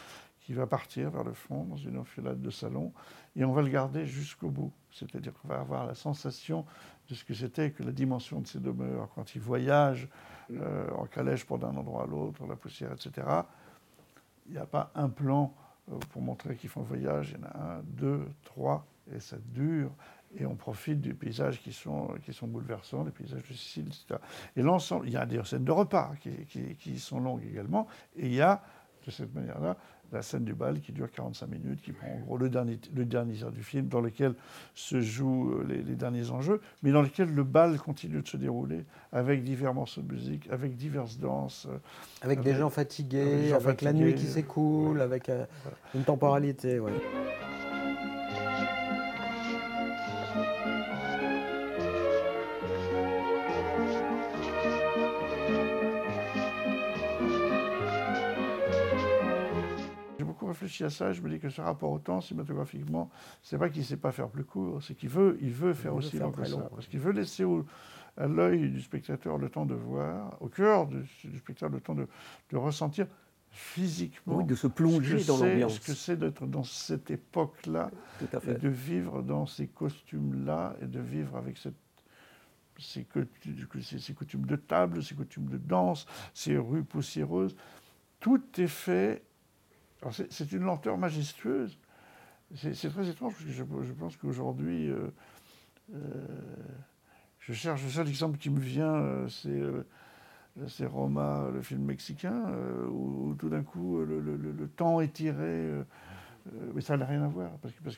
qui 0.49 0.55
va 0.55 0.65
partir 0.65 1.11
vers 1.11 1.23
le 1.23 1.33
fond 1.33 1.63
dans 1.65 1.77
une 1.77 1.95
enfilade 1.99 2.41
de 2.41 2.49
salon 2.49 2.91
et 3.35 3.45
on 3.45 3.53
va 3.53 3.61
le 3.61 3.69
garder 3.69 4.07
jusqu'au 4.07 4.49
bout. 4.49 4.73
C'est-à-dire 4.91 5.31
qu'on 5.33 5.47
va 5.47 5.59
avoir 5.59 5.85
la 5.85 5.93
sensation 5.93 6.65
de 7.07 7.13
ce 7.13 7.23
que 7.23 7.35
c'était 7.35 7.69
que 7.69 7.83
la 7.83 7.91
dimension 7.91 8.41
de 8.41 8.47
ces 8.47 8.59
demeures 8.59 9.09
quand 9.13 9.35
il 9.35 9.41
voyage 9.41 10.09
euh, 10.51 10.89
en 10.97 11.05
calèche 11.05 11.45
pour 11.45 11.59
d'un 11.59 11.77
endroit 11.77 12.05
à 12.05 12.07
l'autre, 12.07 12.47
la 12.47 12.55
poussière, 12.55 12.91
etc. 12.91 13.27
Il 14.47 14.53
n'y 14.53 14.57
a 14.57 14.65
pas 14.65 14.89
un 14.95 15.09
plan 15.09 15.53
euh, 15.91 15.99
pour 16.09 16.23
montrer 16.23 16.55
qu'ils 16.55 16.71
font 16.71 16.81
voyage. 16.81 17.35
Il 17.35 17.43
y 17.43 17.45
en 17.45 17.47
a 17.47 17.75
un, 17.75 17.83
deux, 17.83 18.25
trois, 18.43 18.87
et 19.13 19.19
ça 19.19 19.37
dure. 19.53 19.91
Et 20.35 20.47
on 20.47 20.55
profite 20.55 20.99
des 20.99 21.13
paysages 21.13 21.61
qui 21.61 21.73
sont, 21.73 22.15
qui 22.25 22.33
sont 22.33 22.47
bouleversants, 22.47 23.03
les 23.03 23.11
paysages 23.11 23.47
de 23.47 23.53
Sicile, 23.53 23.85
etc. 23.85 24.19
Et 24.55 24.63
l'ensemble, 24.63 25.05
il 25.05 25.13
y 25.13 25.17
a 25.17 25.27
des 25.27 25.43
scènes 25.43 25.63
de 25.63 25.71
repas 25.71 26.13
qui, 26.19 26.31
qui, 26.47 26.75
qui 26.75 26.97
sont 26.97 27.19
longues 27.19 27.45
également. 27.45 27.85
Et 28.15 28.25
il 28.25 28.33
y 28.33 28.41
a, 28.41 28.63
de 29.05 29.11
cette 29.11 29.33
manière-là, 29.35 29.77
la 30.11 30.21
scène 30.21 30.43
du 30.43 30.53
bal 30.53 30.79
qui 30.79 30.91
dure 30.91 31.11
45 31.11 31.47
minutes, 31.47 31.81
qui 31.81 31.91
prend 31.91 32.07
en 32.07 32.19
gros 32.19 32.37
le 32.37 32.49
dernier, 32.49 32.79
le 32.95 33.05
dernier 33.05 33.35
du 33.51 33.63
film, 33.63 33.87
dans 33.87 34.01
lequel 34.01 34.33
se 34.73 35.01
jouent 35.01 35.51
euh, 35.51 35.65
les, 35.67 35.95
derniers 35.95 36.31
enjeux, 36.31 36.61
mais 36.83 36.91
dans 36.91 37.01
lequel 37.01 37.33
le 37.33 37.43
bal 37.43 37.77
continue 37.79 38.21
de 38.21 38.27
se 38.27 38.37
dérouler 38.37 38.85
avec 39.11 39.43
divers 39.43 39.73
morceaux 39.73 40.01
de 40.01 40.11
musique, 40.13 40.49
avec 40.51 40.75
diverses 40.75 41.17
danses. 41.17 41.67
Euh, 41.69 41.77
avec, 42.21 42.41
des 42.41 42.55
gens 42.55 42.69
fatigués, 42.69 43.53
avec, 43.53 43.81
la 43.81 43.93
nuit 43.93 44.15
qui 44.15 44.25
s'écoule, 44.25 45.01
avec 45.01 45.29
euh, 45.29 45.45
une 45.95 46.03
temporalité. 46.03 46.79
Ouais. 46.79 46.91
Réfléchis 60.79 60.83
à 60.83 60.89
ça, 60.89 61.13
je 61.13 61.21
me 61.21 61.29
dis 61.29 61.39
que 61.39 61.49
ce 61.49 61.61
rapport 61.61 61.91
au 61.91 61.99
temps, 61.99 62.21
cinématographiquement, 62.21 63.09
c'est 63.41 63.57
pas 63.57 63.69
qu'il 63.69 63.81
ne 63.81 63.85
sait 63.85 63.97
pas 63.97 64.11
faire 64.11 64.29
plus 64.29 64.43
court, 64.43 64.81
c'est 64.83 64.95
qu'il 64.95 65.09
veut, 65.09 65.37
il 65.41 65.51
veut 65.51 65.73
faire 65.73 65.95
aussi 65.95 66.17
long 66.17 66.31
que 66.31 66.45
ça. 66.45 66.57
Parce 66.73 66.87
qu'il 66.87 66.99
veut 66.99 67.11
laisser 67.11 67.45
à 68.17 68.27
l'œil 68.27 68.69
du 68.69 68.81
spectateur 68.81 69.37
le 69.37 69.49
temps 69.49 69.65
de 69.65 69.75
voir, 69.75 70.37
au 70.41 70.47
cœur 70.47 70.87
du, 70.87 71.05
spectateur 71.37 71.69
le 71.69 71.81
temps 71.81 71.95
de, 71.95 72.07
ressentir 72.53 73.07
physiquement. 73.51 74.37
Oui, 74.37 74.45
de 74.45 74.55
se 74.55 74.67
plonger 74.67 75.23
dans 75.23 75.37
l'ambiance. 75.37 75.75
Ce 75.75 75.79
que 75.79 75.93
c'est 75.93 76.17
d'être 76.17 76.45
dans 76.45 76.63
cette 76.63 77.09
époque-là, 77.09 77.89
et 78.47 78.53
de 78.53 78.69
vivre 78.69 79.23
dans 79.23 79.45
ces 79.45 79.67
costumes-là, 79.67 80.75
et 80.81 80.85
de 80.85 80.99
vivre 80.99 81.35
avec 81.35 81.57
cette, 81.57 81.73
ces 82.77 83.05
coutumes 84.13 84.45
de 84.45 84.55
table, 84.55 85.03
ces 85.03 85.15
coutumes 85.15 85.49
de 85.49 85.57
danse, 85.57 86.05
ces 86.33 86.57
rues 86.57 86.83
poussiéreuses. 86.83 87.55
Tout 88.19 88.41
est 88.57 88.67
fait. 88.67 89.23
C'est 90.11 90.51
une 90.51 90.63
lenteur 90.63 90.97
majestueuse. 90.97 91.77
C'est 92.55 92.89
très 92.89 93.07
étrange 93.09 93.33
parce 93.33 93.45
que 93.45 93.51
je, 93.51 93.93
pense 93.93 94.17
qu'aujourd'hui, 94.17 94.89
euh, 94.89 95.09
euh, 95.93 96.25
je 97.39 97.53
cherche 97.53 97.83
le 97.83 97.89
seul 97.89 98.07
exemple 98.07 98.37
qui 98.37 98.49
me 98.49 98.59
vient, 98.59 98.95
euh, 98.95 99.83
c'est 100.67 100.85
Roma, 100.85 101.49
le 101.53 101.61
film 101.61 101.83
mexicain, 101.83 102.51
où, 102.89 103.35
tout 103.37 103.49
d'un 103.49 103.61
coup 103.63 103.99
le, 103.99 104.19
le- 104.19 104.35
le- 104.35 104.67
temps 104.67 104.99
est 104.99 105.13
tiré. 105.13 105.69
mais 106.73 106.81
ça 106.81 106.97
n'a 106.97 107.05
rien 107.05 107.23
à 107.23 107.27
voir, 107.27 107.51
parce 107.61 107.73
parce 107.83 107.97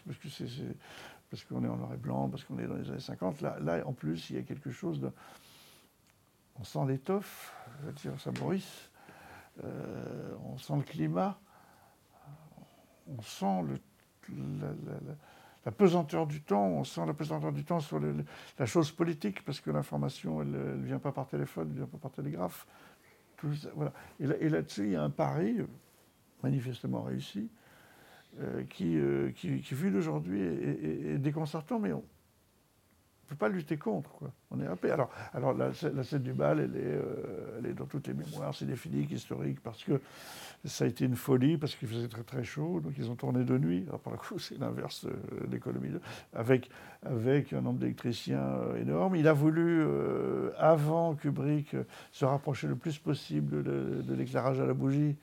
parce 1.32 1.44
que 1.46 1.54
qu'on 1.54 1.64
est 1.64 1.68
en 1.68 1.78
noir 1.78 1.94
et 1.94 1.98
blanc, 1.98 2.28
parce 2.30 2.44
qu'on 2.44 2.60
est 2.60 2.68
dans 2.68 2.76
les 2.76 2.90
années 2.90 3.00
50. 3.00 3.40
Là, 3.42 3.82
en 3.86 3.94
plus, 3.94 4.30
il 4.30 4.36
y 4.36 4.40
a 4.40 4.42
quelque 4.42 4.70
chose 4.70 5.00
de. 5.00 5.10
On 6.60 6.66
sent 6.66 6.86
l'étoffe, 6.88 7.56
je 7.80 7.86
veux 7.88 7.94
dire, 7.94 8.20
ça. 8.20 8.32
Euh, 9.64 10.36
on 10.44 10.58
sent 10.58 10.74
le 10.76 10.84
climat. 10.84 11.40
On 13.08 13.22
sent 13.22 13.64
la, 15.66 15.72
pesanteur 15.72 16.28
du 16.28 16.42
temps, 16.42 16.68
on 16.68 16.84
sent 16.84 17.06
la 17.06 17.14
pesanteur 17.14 17.52
du 17.52 17.64
temps 17.64 17.80
sur 17.80 18.00
la 18.00 18.66
chose 18.66 18.92
politique, 18.92 19.44
parce 19.44 19.60
que 19.60 19.72
l'information, 19.72 20.42
elle 20.42 20.52
ne 20.52 20.86
vient 20.86 21.00
pas 21.00 21.12
par 21.12 21.28
téléphone, 21.28 21.68
elle 21.68 21.74
ne 21.74 21.78
vient 21.80 21.88
pas 21.88 21.98
par 21.98 22.12
télégraphe. 22.12 22.66
Et 24.20 24.28
là- 24.28 24.38
et 24.40 24.50
là-dessus, 24.50 24.86
il 24.86 24.92
y 24.92 24.96
a 24.96 25.04
un 25.04 25.10
pari 25.10 25.58
manifestement 26.44 27.02
réussi, 27.04 27.50
euh, 28.40 28.64
qui, 28.70 28.98
euh, 28.98 29.32
qui, 29.32 29.62
qui, 29.62 29.76
vu 29.76 29.92
d'aujourd'hui, 29.92 30.42
est, 30.42 31.18
déconcertant, 31.18 31.80
mais 31.80 31.92
on 31.92 32.04
peut 33.32 33.38
pas 33.38 33.50
lutter 33.50 33.78
contre. 33.78 34.12
Quoi. 34.12 34.32
On 34.52 34.60
est 34.60 34.68
happé. 34.68 34.92
Alors, 34.92 35.10
alors 35.34 35.54
la, 35.54 35.72
scè- 35.72 35.94
la 35.96 36.04
scène 36.04 36.22
du 36.24 36.34
bal, 36.34 36.60
elle 36.60 36.76
est, 36.76 36.84
euh, 36.84 37.58
elle 37.60 37.66
est 37.68 37.74
dans 37.74 37.86
toutes 37.86 38.08
les 38.08 38.14
mémoires 38.14 38.54
cinéphiliques, 38.54 39.12
historiques, 39.12 39.62
parce 39.62 39.84
que 39.84 40.02
ça 40.66 40.84
a 40.84 40.88
été 40.88 41.06
une 41.06 41.16
folie, 41.16 41.58
parce 41.58 41.76
qu'il 41.76 41.88
faisait 41.88 42.08
très 42.10 42.24
très 42.24 42.44
chaud, 42.44 42.82
donc 42.82 42.94
ils 42.98 43.10
ont 43.10 43.16
tourné 43.16 43.44
de 43.46 43.58
nuit. 43.58 43.86
Alors, 43.88 44.00
par 44.02 44.14
le 44.14 44.20
coup, 44.20 44.38
c'est 44.46 44.60
l'inverse 44.60 45.06
de 45.06 45.16
l'économie, 45.50 45.92
avec, 46.34 46.70
avec 47.04 47.54
un 47.54 47.62
nombre 47.62 47.80
d'électriciens 47.80 48.40
euh, 48.44 48.82
énorme. 48.82 49.16
Il 49.16 49.28
a 49.28 49.34
voulu, 49.34 49.82
euh, 49.82 50.52
avant 50.58 51.16
Kubrick, 51.16 51.74
euh, 51.74 51.84
se 52.12 52.26
rapprocher 52.26 52.68
le 52.68 52.76
plus 52.76 52.98
possible 52.98 53.64
de 53.64 54.14
l'éclairage 54.14 54.60
à 54.60 54.66
la 54.66 54.74
bougie 54.74 55.16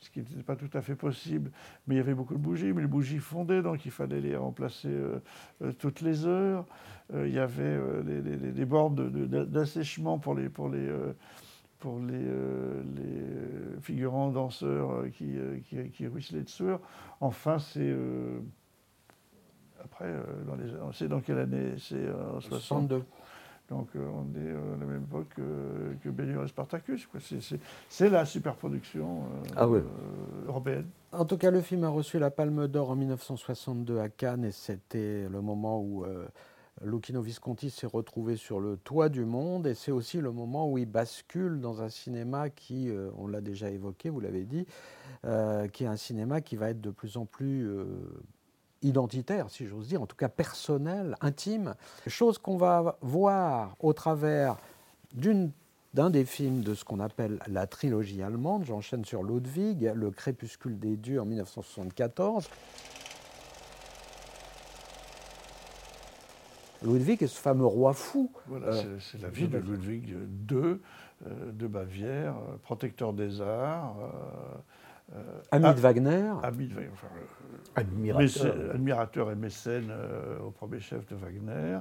ce 0.00 0.08
qui 0.10 0.20
n'était 0.20 0.42
pas 0.42 0.56
tout 0.56 0.70
à 0.72 0.80
fait 0.80 0.94
possible, 0.94 1.50
mais 1.86 1.94
il 1.94 1.98
y 1.98 2.00
avait 2.00 2.14
beaucoup 2.14 2.32
de 2.34 2.38
bougies, 2.38 2.72
mais 2.72 2.80
les 2.82 2.88
bougies 2.88 3.18
fondaient, 3.18 3.60
donc 3.62 3.84
il 3.84 3.90
fallait 3.90 4.20
les 4.20 4.34
remplacer 4.34 4.88
euh, 4.88 5.18
euh, 5.62 5.72
toutes 5.72 6.00
les 6.00 6.26
heures. 6.26 6.64
Euh, 7.12 7.28
il 7.28 7.34
y 7.34 7.38
avait 7.38 7.62
euh, 7.62 8.02
les, 8.02 8.22
les- 8.22 8.52
les- 8.52 8.64
bornes 8.64 8.94
d'assèchement 9.46 10.18
pour 10.18 10.34
les, 10.34 10.48
pour 10.48 10.70
les, 10.70 10.88
pour 11.80 11.98
les, 12.00 12.22
les 12.22 13.80
figurants 13.82 14.30
danseurs 14.30 15.04
qui, 15.12 15.34
qui, 15.68 15.90
qui 15.90 16.06
ruisselaient 16.06 16.42
de 16.44 16.48
sueur. 16.48 16.80
Enfin, 17.20 17.58
c'est... 17.58 17.94
après, 19.84 20.12
dans 20.46 20.54
les, 20.56 20.70
on 20.82 20.92
sait 20.92 21.08
dans 21.08 21.20
quelle 21.20 21.38
année 21.38 21.74
C'est 21.78 22.08
en 22.10 22.40
60. 22.40 22.92
62. 23.70 23.74
Donc 23.80 23.88
euh, 23.96 24.08
on 24.12 24.24
est 24.38 24.50
euh, 24.52 24.74
à 24.74 24.78
la 24.78 24.86
même 24.86 25.02
époque 25.04 25.28
que, 25.36 25.94
que 26.02 26.08
Bénur 26.08 26.44
et 26.44 26.48
Spartacus. 26.48 27.06
quoi. 27.06 27.20
C'est- 27.20 28.08
la 28.10 28.24
superproduction 28.24 29.22
euh, 29.22 29.48
Ah 29.56 29.64
euh, 29.66 29.82
européenne. 30.48 30.86
En 31.12 31.24
tout 31.24 31.38
cas, 31.38 31.50
le 31.50 31.60
film 31.60 31.84
a 31.84 31.88
reçu 31.88 32.18
la 32.18 32.30
Palme 32.30 32.66
d'Or 32.68 32.90
en 32.90 32.96
1962 32.96 33.98
à 34.00 34.08
Cannes 34.08 34.44
et 34.44 34.52
c'était 34.52 35.28
le 35.28 35.40
moment 35.40 35.80
où 35.80 36.04
euh, 36.04 36.26
Lucchino 36.82 37.20
Visconti 37.20 37.70
s'est 37.70 37.86
retrouvé 37.86 38.36
sur 38.36 38.60
le 38.60 38.76
toit 38.76 39.08
du 39.08 39.24
monde 39.24 39.66
et 39.66 39.74
c'est 39.74 39.92
aussi 39.92 40.20
le 40.20 40.32
moment 40.32 40.70
où 40.70 40.78
il 40.78 40.86
bascule 40.86 41.60
dans 41.60 41.82
un 41.82 41.88
cinéma 41.88 42.48
qui, 42.50 42.90
euh, 42.90 43.10
on 43.18 43.26
l'a 43.26 43.40
déjà 43.40 43.70
évoqué, 43.70 44.08
vous 44.10 44.20
l'avez 44.20 44.44
dit, 44.44 44.66
euh, 45.24 45.68
qui 45.68 45.84
est 45.84 45.88
un 45.88 45.96
cinéma 45.96 46.40
qui 46.40 46.56
va 46.56 46.70
être 46.70 46.80
de 46.80 46.90
plus 46.90 47.16
en 47.16 47.26
plus 47.26 47.68
euh, 47.68 47.84
identitaire, 48.82 49.50
si 49.50 49.66
j'ose 49.66 49.88
dire, 49.88 50.00
en 50.02 50.06
tout 50.06 50.16
cas 50.16 50.28
personnel, 50.28 51.16
intime, 51.20 51.74
chose 52.06 52.38
qu'on 52.38 52.56
va 52.56 52.96
voir 53.02 53.76
au 53.80 53.92
travers 53.92 54.56
d'une 55.12 55.50
d'un 55.92 56.08
des 56.08 56.24
films 56.24 56.60
de 56.62 56.74
ce 56.74 56.84
qu'on 56.84 57.00
appelle 57.00 57.40
la 57.48 57.66
trilogie 57.66 58.22
allemande, 58.22 58.64
j'enchaîne 58.64 59.04
sur 59.04 59.24
Ludwig, 59.24 59.90
Le 59.92 60.12
crépuscule 60.12 60.78
des 60.78 60.96
dieux 60.96 61.20
en 61.20 61.24
1974. 61.24 62.48
Ludwig 66.82 67.22
est 67.22 67.26
ce 67.26 67.40
fameux 67.40 67.66
roi 67.66 67.92
fou. 67.92 68.30
Voilà, 68.46 68.68
euh, 68.68 68.98
c'est- 69.00 69.12
c'est 69.12 69.22
la 69.22 69.28
vie 69.30 69.48
de 69.48 69.58
Ludwig 69.58 70.08
II 70.08 70.16
euh, 71.26 71.52
de 71.52 71.66
Bavière, 71.66 72.34
euh, 72.36 72.56
protecteur 72.62 73.12
des 73.12 73.40
arts. 73.40 73.96
euh, 74.00 74.04
euh, 74.04 74.58
Ami 75.50 75.64
ah, 75.66 75.74
de 75.74 75.80
Wagner. 75.80 76.32
Ami 76.42 76.66
de 76.68 76.74
Wagner, 76.74 76.90
enfin, 76.92 77.08
euh, 77.16 77.80
Admirateur. 77.80 78.20
mécène- 78.22 78.70
admirateur 78.74 79.30
et 79.30 79.34
mécène 79.34 79.88
euh, 79.90 80.38
au 80.40 80.50
premier 80.50 80.80
chef 80.80 81.06
de 81.06 81.16
Wagner. 81.16 81.78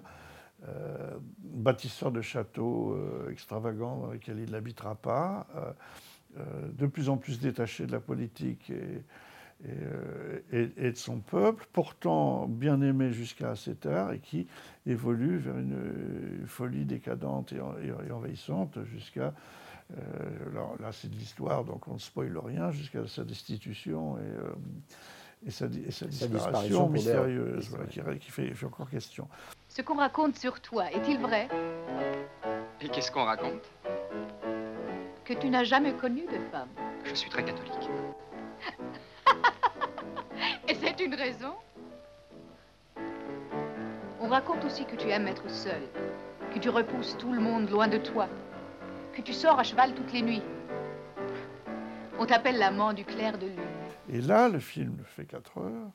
euh, 0.68 1.18
bâtisseur 1.42 2.12
de 2.12 2.20
châteaux 2.22 2.92
euh, 2.94 3.30
extravagants 3.32 3.98
dans 3.98 4.12
lesquels 4.12 4.40
il 4.40 4.52
n'habitera 4.52 4.96
pas, 4.96 5.48
euh, 5.56 5.72
euh, 6.40 6.44
de 6.78 6.86
plus 6.86 7.08
en 7.10 7.16
plus 7.18 7.40
détaché 7.40 7.86
de 7.86 7.94
la 7.94 8.02
politique 8.02 8.70
et, 8.70 9.04
et, 9.64 9.68
euh, 9.72 10.40
et- 10.52 10.72
et 10.88 10.92
de 10.92 10.98
son 10.98 11.20
peuple, 11.20 11.66
pourtant 11.72 12.46
bien 12.48 12.82
aimé 12.82 13.14
jusqu'à 13.14 13.52
assez 13.52 13.74
tard 13.76 14.12
et 14.12 14.20
qui 14.20 14.48
évolue 14.86 15.38
vers 15.38 15.58
une, 15.58 16.40
une 16.42 16.48
folie 16.48 16.84
décadente 16.86 17.54
et, 17.54 17.62
en- 17.62 17.76
et- 17.82 18.08
et 18.08 18.12
envahissante 18.12 18.80
jusqu'à, 18.84 19.28
euh, 19.28 19.32
alors 20.48 20.76
là 20.80 20.92
c'est 20.92 21.10
de 21.10 21.16
l'histoire 21.16 21.64
donc 21.64 21.88
on 21.88 21.96
ne 21.96 22.00
spoile 22.00 22.38
rien, 22.38 22.72
jusqu'à 22.72 23.08
sa 23.08 23.24
destitution 23.24 24.18
et, 24.18 24.22
euh, 24.22 24.54
et 25.48 25.52
sa, 25.52 25.66
et 25.66 25.92
sa 25.92 26.12
Sa 26.12 26.28
disparition, 26.28 26.90
mystérieuse, 26.90 27.70
voilà, 27.70 27.86
qui, 27.86 28.02
qui 28.20 28.32
fait, 28.32 28.54
fait 28.54 28.66
encore 28.66 28.90
question. 28.90 29.28
Ce 29.68 29.82
qu'on 29.82 29.98
raconte 29.98 30.38
sur 30.38 30.60
toi, 30.62 30.92
est-il 30.92 31.20
vrai? 31.20 31.48
Et 32.82 32.90
qu'est-ce 32.90 33.12
qu'on 33.12 33.26
raconte? 33.26 33.70
Que 35.26 35.34
tu 35.34 35.50
n'as 35.50 35.64
jamais 35.64 35.94
connu 35.94 36.22
de 36.24 36.40
femme. 36.52 36.70
Je 37.04 37.14
suis 37.14 37.30
très 37.30 37.44
catholique. 37.44 37.74
Et 40.68 40.76
c'est 40.76 41.00
une 41.00 41.16
raison? 41.16 41.54
On 44.22 44.28
raconte 44.28 44.66
aussi 44.66 44.86
que 44.86 44.96
tu 44.96 45.10
aimes 45.10 45.28
être 45.28 45.50
seul, 45.50 45.82
que 46.54 46.60
tu 46.60 46.70
repousses 46.70 47.18
tout 47.18 47.32
le 47.32 47.40
monde 47.40 47.70
loin 47.70 47.88
de 47.88 47.98
toi, 47.98 48.28
que 49.14 49.22
tu 49.22 49.34
sors 49.34 49.60
à 49.60 49.64
cheval 49.64 49.94
toutes 49.94 50.14
les 50.14 50.22
nuits. 50.22 50.42
On 52.20 52.26
t'appelle 52.26 52.58
l'amant 52.58 52.94
du 52.94 53.06
clair 53.06 53.38
de 53.38 53.48
lune. 53.48 53.60
Et 54.10 54.22
là, 54.22 54.50
le 54.50 54.60
film 54.60 54.98
fait 55.06 55.26
4 55.26 55.58
heures, 55.60 55.92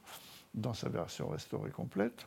dans 0.55 0.75
sa 0.75 0.89
version 0.89 1.29
restaurée 1.29 1.71
complète. 1.71 2.27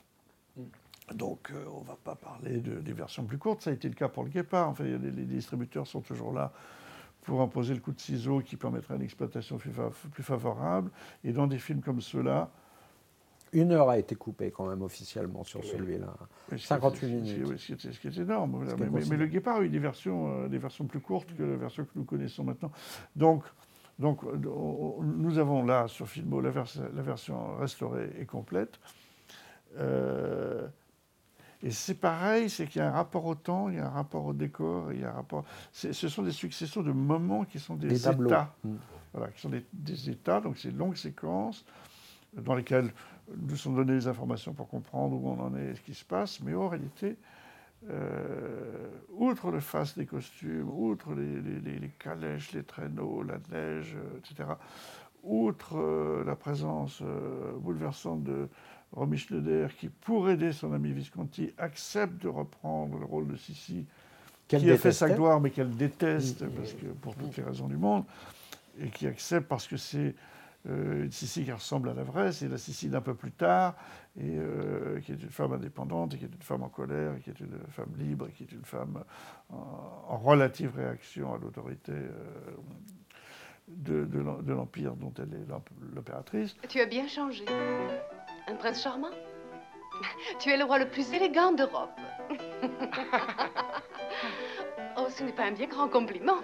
Donc, 1.14 1.52
euh, 1.52 1.66
on 1.74 1.82
ne 1.82 1.88
va 1.88 1.98
pas 2.04 2.16
parler 2.16 2.60
de, 2.60 2.80
des 2.80 2.94
versions 2.94 3.26
plus 3.26 3.38
courtes. 3.38 3.62
Ça 3.62 3.70
a 3.70 3.74
été 3.74 3.88
le 3.88 3.96
cas 3.96 4.10
pour 4.10 4.24
le 4.24 4.30
Guépard. 4.30 4.70
Enfin, 4.70 4.84
les, 4.84 4.98
les 4.98 5.26
distributeurs 5.26 5.88
sont 5.88 6.02
toujours 6.02 6.34
là 6.34 6.52
pour 7.22 7.42
imposer 7.42 7.74
le 7.74 7.80
coup 7.80 7.92
de 7.92 8.00
ciseau 8.00 8.42
qui 8.42 8.56
permettrait 8.56 8.96
une 8.96 9.02
exploitation 9.02 9.58
plus 9.58 10.24
favorable. 10.24 10.92
Et 11.24 11.32
dans 11.32 11.48
des 11.48 11.60
films 11.60 11.82
comme 11.82 12.02
ceux-là, 12.02 12.50
Une 13.54 13.72
heure 13.72 13.90
a 13.90 13.98
été 13.98 14.16
coupée 14.16 14.52
quand 14.52 14.68
même 14.68 14.82
officiellement 14.82 15.44
sur 15.44 15.64
celui-là. 15.64 16.14
Oui, 16.52 16.60
ce 16.60 16.68
58 16.68 17.00
qui 17.00 17.06
est- 17.06 17.10
minutes. 17.38 17.58
Ce 17.60 17.90
qui 18.00 18.08
est, 18.08 18.18
énorme. 18.18 18.52
voilà. 18.58 18.72
Est 18.72 18.76
Mais, 18.76 18.80
mais- 18.82 18.86
mais 18.86 18.92
considérable. 19.00 19.24
le 19.24 19.28
Guépard 19.30 19.56
a 19.58 19.62
eu 19.64 19.70
des 19.70 19.80
versions, 19.80 20.44
euh, 20.44 20.48
des 20.50 20.58
versions 20.58 20.86
plus 20.86 21.00
courtes 21.00 21.34
que 21.38 21.44
la 21.44 21.56
version 21.56 21.86
que 21.86 21.92
nous 21.96 22.04
connaissons 22.04 22.44
maintenant. 22.44 22.72
Donc, 23.16 23.44
donc 24.00 24.24
euh, 24.26 24.38
on- 24.50 25.02
nous 25.02 25.38
avons 25.38 25.64
là 25.64 25.88
sur 25.88 26.08
Filmo 26.08 26.42
la, 26.42 26.50
vers- 26.50 26.66
la 26.94 27.02
version 27.02 27.56
restaurée 27.58 28.12
et 28.20 28.26
complète. 28.26 28.80
Euh, 29.78 30.68
et 31.64 31.72
c'est 31.72 31.96
pareil, 31.96 32.50
c'est 32.50 32.68
qu'il 32.68 32.80
y 32.80 32.84
a 32.84 32.90
un 32.90 32.92
rapport 32.92 33.26
au 33.26 33.36
temps, 33.36 33.70
il 33.70 33.76
y 33.76 33.80
a 33.80 33.88
un 33.88 33.90
rapport 33.92 34.26
au 34.26 34.34
décor, 34.34 34.92
il 34.94 35.02
y 35.02 35.04
a 35.06 35.10
un 35.10 35.14
rapport. 35.14 35.44
Ce 35.72 35.92
sont 36.08 36.22
des 36.24 36.32
successions 36.32 36.84
de 36.84 36.92
moments 36.92 37.46
qui 37.46 37.60
sont 37.60 37.76
des, 37.76 37.96
états. 38.08 38.54
Mm. 38.64 38.76
Voilà, 39.14 39.32
qui 39.32 39.42
sont 39.42 39.50
des, 39.50 39.66
des 39.74 40.10
états, 40.10 40.40
donc 40.42 40.58
c'est 40.58 40.70
longues 40.72 40.96
séquences 40.98 41.66
dans 42.36 42.54
lesquelles 42.54 42.94
nous 43.36 43.56
sont 43.56 43.74
données 43.74 43.94
des 43.94 44.08
informations 44.08 44.54
pour 44.54 44.68
comprendre 44.70 45.16
où 45.16 45.28
on 45.30 45.40
en 45.42 45.56
est 45.56 45.72
et 45.72 45.76
ce 45.76 45.82
qui 45.82 45.94
se 45.94 46.06
passe, 46.06 46.40
mais 46.42 46.54
en 46.54 46.68
réalité, 46.70 47.18
euh, 47.90 48.88
outre 49.12 49.52
le 49.52 49.60
face 49.60 49.98
des 49.98 50.06
costumes, 50.06 50.70
outre 50.70 51.14
les, 51.14 51.42
les- 51.42 51.60
les- 51.60 51.80
les 51.80 51.92
calèches, 52.00 52.52
les 52.54 52.64
traîneaux, 52.64 53.24
la 53.24 53.38
neige, 53.52 53.96
euh, 53.96 54.18
etc., 54.20 54.50
outre 55.24 55.78
euh, 55.78 56.24
la 56.26 56.36
présence 56.36 57.00
euh, 57.04 57.52
bouleversante 57.58 58.24
de 58.24 58.48
Romy 58.94 59.18
Schneider, 59.18 59.76
qui, 59.76 59.90
pour 59.90 60.30
aider 60.30 60.54
son 60.54 60.72
ami 60.74 60.92
Visconti, 60.92 61.52
accepte 61.58 62.22
de 62.24 62.30
reprendre 62.30 62.98
le 62.98 63.06
rôle 63.06 63.28
de 63.28 63.36
Sissi, 63.36 63.86
qui 64.62 64.72
a 64.72 64.78
fait 64.78 64.92
sa 64.94 65.08
gloire, 65.18 65.42
mais 65.42 65.50
qu'elle 65.52 65.76
déteste, 65.76 66.46
parce 66.56 66.74
que, 66.74 66.86
pour 67.02 67.16
toutes 67.16 67.36
les 67.38 67.44
raisons 67.44 67.68
du 67.68 67.78
monde. 67.78 68.06
et 68.80 68.90
qui 68.90 69.08
accepte 69.08 69.48
parce 69.48 69.68
que 69.68 69.76
c'est 69.76 70.14
une 70.68 71.12
Sicile 71.12 71.46
qui 71.46 71.52
ressemble 71.52 71.90
à 71.90 71.94
la 71.94 72.04
vraie, 72.04 72.32
c'est 72.32 72.48
la 72.48 72.58
Sicile 72.58 72.92
d'un 72.92 73.02
peu 73.02 73.16
plus 73.16 73.32
tard, 73.32 73.76
euh, 74.20 75.00
qui 75.02 75.12
est 75.12 75.22
une 75.22 75.30
femme 75.30 75.54
indépendante, 75.54 76.18
qui 76.18 76.26
est 76.26 76.34
une 76.34 76.42
femme 76.42 76.64
en 76.64 76.70
colère, 76.70 77.20
qui 77.24 77.30
est 77.30 77.40
une 77.40 77.60
femme 77.70 77.94
libre, 77.98 78.28
qui 78.36 78.44
est 78.44 78.52
une 78.52 78.66
femme 78.66 79.04
en, 79.50 80.18
relative 80.18 80.76
réaction 80.76 81.34
à 81.34 81.38
l'autorité 81.38 81.94
euh, 81.94 82.08
de, 83.68 84.52
l'Empire 84.54 84.96
dont 84.96 85.14
elle 85.18 85.34
est 85.34 85.46
l'impératrice. 85.96 86.56
Tu 86.68 86.80
as 86.82 86.86
bien 86.86 87.08
changé. 87.08 87.46
Un 88.48 88.56
prince 88.56 88.82
charmant 88.82 89.12
Tu 90.40 90.50
es 90.50 90.58
le 90.58 90.64
roi 90.64 90.80
le 90.80 90.90
plus 90.90 91.14
élégant 91.14 91.52
d'Europe. 91.52 91.92
oh, 94.98 95.08
ce 95.10 95.24
n'est 95.24 95.32
pas 95.32 95.46
un 95.46 95.52
bien 95.52 95.68
grand 95.68 95.88
compliment. 95.90 96.42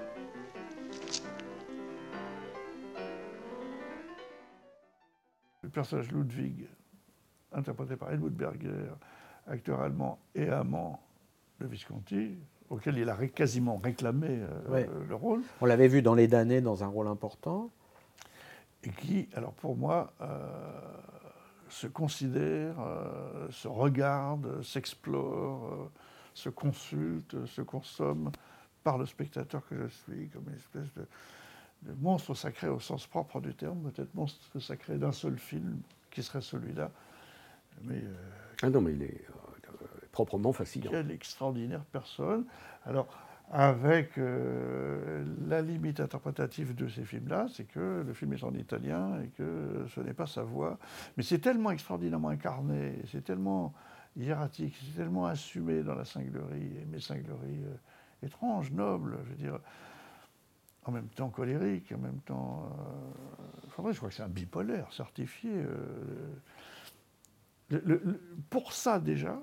Personnage 5.69 6.11
Ludwig, 6.11 6.67
interprété 7.51 7.95
par 7.95 8.11
Helmut 8.11 8.33
Berger, 8.33 8.91
acteur 9.47 9.81
allemand 9.81 10.19
et 10.35 10.49
amant 10.49 11.01
de 11.59 11.67
Visconti, 11.67 12.37
auquel 12.69 12.97
il 12.97 13.09
a 13.09 13.15
quasiment 13.27 13.77
réclamé 13.77 14.39
euh, 14.69 14.85
le 15.07 15.15
rôle. 15.15 15.41
On 15.61 15.65
l'avait 15.65 15.87
vu 15.87 16.01
dans 16.01 16.15
Les 16.15 16.27
damnés 16.27 16.61
dans 16.61 16.83
un 16.83 16.87
rôle 16.87 17.07
important. 17.07 17.69
Et 18.83 18.89
qui, 18.89 19.29
alors 19.35 19.53
pour 19.53 19.77
moi, 19.77 20.13
euh, 20.21 20.27
se 21.69 21.87
considère, 21.87 22.75
euh, 22.79 23.49
se 23.49 23.67
regarde, 23.67 24.61
s'explore, 24.61 25.89
se 26.33 26.49
consulte, 26.49 27.45
se 27.45 27.61
consomme 27.61 28.31
par 28.83 28.97
le 28.97 29.05
spectateur 29.05 29.65
que 29.67 29.75
je 29.75 29.87
suis, 29.87 30.29
comme 30.29 30.49
une 30.49 30.55
espèce 30.55 30.93
de, 30.95 31.07
monstre 32.01 32.33
sacré 32.33 32.67
au 32.67 32.79
sens 32.79 33.07
propre 33.07 33.39
du 33.41 33.53
terme, 33.53 33.91
peut-être 33.91 34.13
monstre 34.15 34.59
sacré 34.59 34.97
d'un 34.97 35.11
seul 35.11 35.37
film, 35.37 35.81
qui 36.11 36.23
serait 36.23 36.41
celui-là. 36.41 36.91
Mais, 37.83 37.95
euh, 37.95 38.13
ah 38.61 38.69
non, 38.69 38.81
mais 38.81 38.93
il 38.93 39.03
est 39.03 39.25
euh, 39.29 40.05
proprement 40.11 40.53
fascinant. 40.53 40.91
Quelle 40.91 41.11
extraordinaire 41.11 41.83
personne. 41.91 42.45
Alors, 42.85 43.07
avec 43.51 44.17
euh, 44.17 45.25
la 45.47 45.61
limite 45.61 45.99
interprétative 45.99 46.75
de 46.75 46.87
ces 46.87 47.03
films-là, 47.03 47.47
c'est 47.53 47.65
que 47.65 48.03
le 48.05 48.13
film 48.13 48.33
est 48.33 48.43
en 48.43 48.53
italien 48.53 49.21
et 49.21 49.27
que 49.29 49.85
ce 49.93 49.99
n'est 49.99 50.13
pas 50.13 50.27
sa 50.27 50.43
voix. 50.43 50.79
Mais 51.17 51.23
c'est 51.23 51.39
tellement 51.39 51.71
extraordinairement 51.71 52.29
incarné, 52.29 52.99
c'est 53.11 53.23
tellement 53.23 53.73
hiératique, 54.15 54.75
c'est 54.79 54.97
tellement 54.97 55.25
assumé 55.25 55.83
dans 55.83 55.95
la 55.95 56.05
cinglerie, 56.05 56.85
mais 56.91 56.99
cinglerie 56.99 57.63
étrange, 58.21 58.71
noble, 58.71 59.17
je 59.25 59.29
veux 59.29 59.35
dire 59.35 59.59
en 60.85 60.91
même 60.91 61.07
temps 61.09 61.29
colérique, 61.29 61.91
en 61.91 61.97
même 61.97 62.19
temps. 62.21 62.69
Euh, 62.71 63.91
je 63.91 63.97
crois 63.97 64.09
que 64.09 64.15
c'est 64.15 64.23
un 64.23 64.29
bipolaire 64.29 64.91
certifié. 64.93 65.51
Euh, 65.53 66.37
pour 68.49 68.73
ça 68.73 68.99
déjà, 68.99 69.41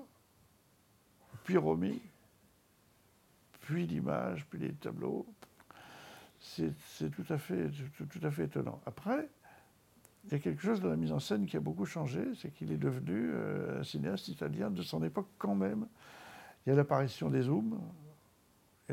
puis 1.43 1.57
Romy, 1.57 2.01
puis 3.59 3.85
l'image, 3.87 4.45
puis 4.49 4.59
les 4.59 4.73
tableaux, 4.73 5.25
c'est 6.39 6.73
tout, 7.11 7.25
à 7.29 7.37
fait, 7.37 7.69
tout, 7.69 8.19
à 8.23 8.31
fait 8.31 8.45
étonnant. 8.45 8.81
Après, 8.85 9.29
il 10.25 10.31
y 10.31 10.35
a 10.35 10.39
quelque 10.39 10.61
chose 10.61 10.81
de 10.81 10.87
la 10.87 10.95
mise 10.95 11.11
en 11.11 11.19
scène 11.19 11.45
qui 11.45 11.57
a 11.57 11.59
beaucoup 11.59 11.85
changé, 11.85 12.23
c'est 12.35 12.51
qu'il 12.51 12.71
est 12.71 12.77
devenu 12.77 13.31
euh, 13.33 13.81
un 13.81 13.83
cinéaste 13.83 14.27
italien 14.27 14.69
de 14.69 14.81
son 14.81 15.03
époque 15.03 15.27
quand 15.37 15.55
même. 15.55 15.87
Il 16.65 16.69
y 16.69 16.73
a 16.73 16.75
l'apparition 16.75 17.29
des 17.29 17.43
zooms, 17.43 17.79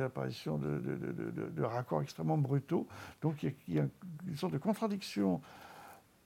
l'apparition 0.00 0.58
de, 0.58 1.62
raccords 1.62 2.02
extrêmement 2.02 2.38
brutaux. 2.38 2.86
Donc 3.20 3.42
il 3.42 3.54
y, 3.68 3.78
a, 3.78 3.86
une 4.26 4.36
sorte 4.36 4.52
de 4.52 4.58
contradiction 4.58 5.40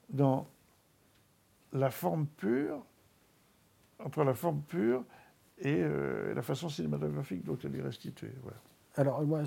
dans 0.09 0.47
la 1.71 1.89
forme 1.89 2.27
pure, 2.27 2.85
entre 3.99 4.23
la 4.23 4.33
forme 4.33 4.61
pure 4.61 5.03
et 5.59 5.81
euh, 5.81 6.33
la 6.33 6.41
façon 6.41 6.69
cinématographique 6.69 7.43
dont 7.43 7.57
elle 7.63 7.75
est 7.75 7.81
restituée. 7.81 8.33
Alors, 8.95 9.23
moi, 9.23 9.41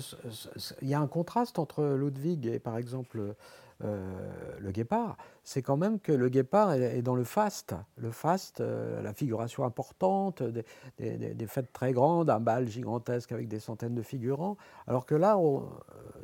il 0.81 0.87
y 0.89 0.93
a 0.93 0.99
un 0.99 1.07
contraste 1.07 1.57
entre 1.57 1.83
Ludwig 1.95 2.45
et, 2.47 2.59
par 2.59 2.77
exemple, 2.77 3.35
euh, 3.83 4.57
le 4.59 4.71
guépard, 4.71 5.17
c'est 5.43 5.61
quand 5.61 5.77
même 5.77 5.99
que 5.99 6.11
le 6.11 6.29
guépard 6.29 6.73
est, 6.73 7.01
dans 7.01 7.15
le 7.15 7.23
faste. 7.23 7.75
Le 7.97 8.11
faste, 8.11 8.59
euh, 8.59 9.01
la 9.01 9.13
figuration 9.13 9.63
importante, 9.63 10.41
des, 10.41 11.47
fêtes 11.47 11.71
très 11.71 11.93
grandes, 11.93 12.29
un 12.29 12.39
bal 12.39 12.67
gigantesque 12.67 13.31
avec 13.31 13.47
des 13.47 13.59
centaines 13.59 13.93
de 13.93 14.01
figurants. 14.01 14.57
Alors 14.87 15.05
que 15.05 15.15
là, 15.15 15.37
euh, 15.37 15.59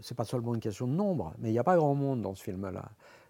c'est 0.01 0.17
pas 0.17 0.25
seulement 0.25 0.55
une 0.55 0.61
question 0.61 0.87
de 0.87 0.93
nombre, 0.93 1.33
mais 1.37 1.49
il 1.49 1.51
n'y 1.51 1.59
a 1.59 1.63
pas 1.63 1.75
grand 1.75 1.93
monde 1.93 2.21
dans 2.21 2.33
ce 2.33 2.43
film-là. 2.43 2.89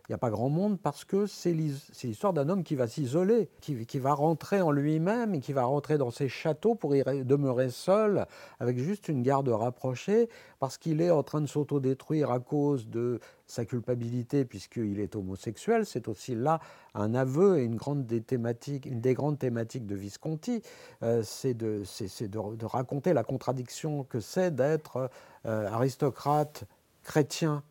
Il 0.09 0.11
n'y 0.11 0.15
a 0.15 0.17
pas 0.17 0.29
grand 0.29 0.49
monde 0.49 0.77
parce 0.81 1.05
que 1.05 1.27
c'est 1.27 1.53
l'histoire 1.53 2.33
d'un 2.33 2.49
homme 2.49 2.63
qui 2.63 2.75
va 2.75 2.87
s'isoler, 2.87 3.49
qui, 3.61 3.99
va 3.99 4.13
rentrer 4.13 4.59
en 4.59 4.69
lui-même 4.69 5.33
et 5.33 5.39
qui 5.39 5.53
va 5.53 5.63
rentrer 5.63 5.97
dans 5.97 6.11
ses 6.11 6.27
châteaux 6.27 6.75
pour 6.75 6.93
y 6.93 7.01
demeurer 7.23 7.69
seul, 7.69 8.25
avec 8.59 8.77
juste 8.77 9.07
une 9.07 9.23
garde 9.23 9.47
rapprochée, 9.47 10.27
parce 10.59 10.77
qu'il 10.77 10.99
est 10.99 11.09
en 11.09 11.23
train 11.23 11.39
de 11.39 11.45
s'autodétruire 11.45 12.31
à 12.31 12.41
cause 12.41 12.89
de 12.89 13.21
sa 13.47 13.63
culpabilité, 13.63 14.43
puisqu'il 14.43 14.99
est 14.99 15.15
homosexuel. 15.15 15.85
C'est 15.85 16.09
aussi 16.09 16.35
là 16.35 16.59
un 16.95 17.15
aveu 17.15 17.59
et 17.59 17.63
une, 17.63 17.77
grande 17.77 18.05
des 18.05 18.19
thématiques, 18.19 18.85
une 18.85 18.99
des 18.99 19.13
grandes 19.13 19.39
thématiques 19.39 19.85
de 19.85 19.95
Visconti, 19.95 20.61
euh, 21.01 21.23
c'est 21.23 21.53
de, 21.53 21.83
de, 21.83 22.55
de, 22.57 22.65
raconter 22.65 23.13
la 23.13 23.23
contradiction 23.23 24.03
que 24.03 24.19
c'est 24.19 24.53
d'être 24.53 25.09
euh, 25.45 25.67
aristocrate 25.67 26.65
chrétien 27.03 27.63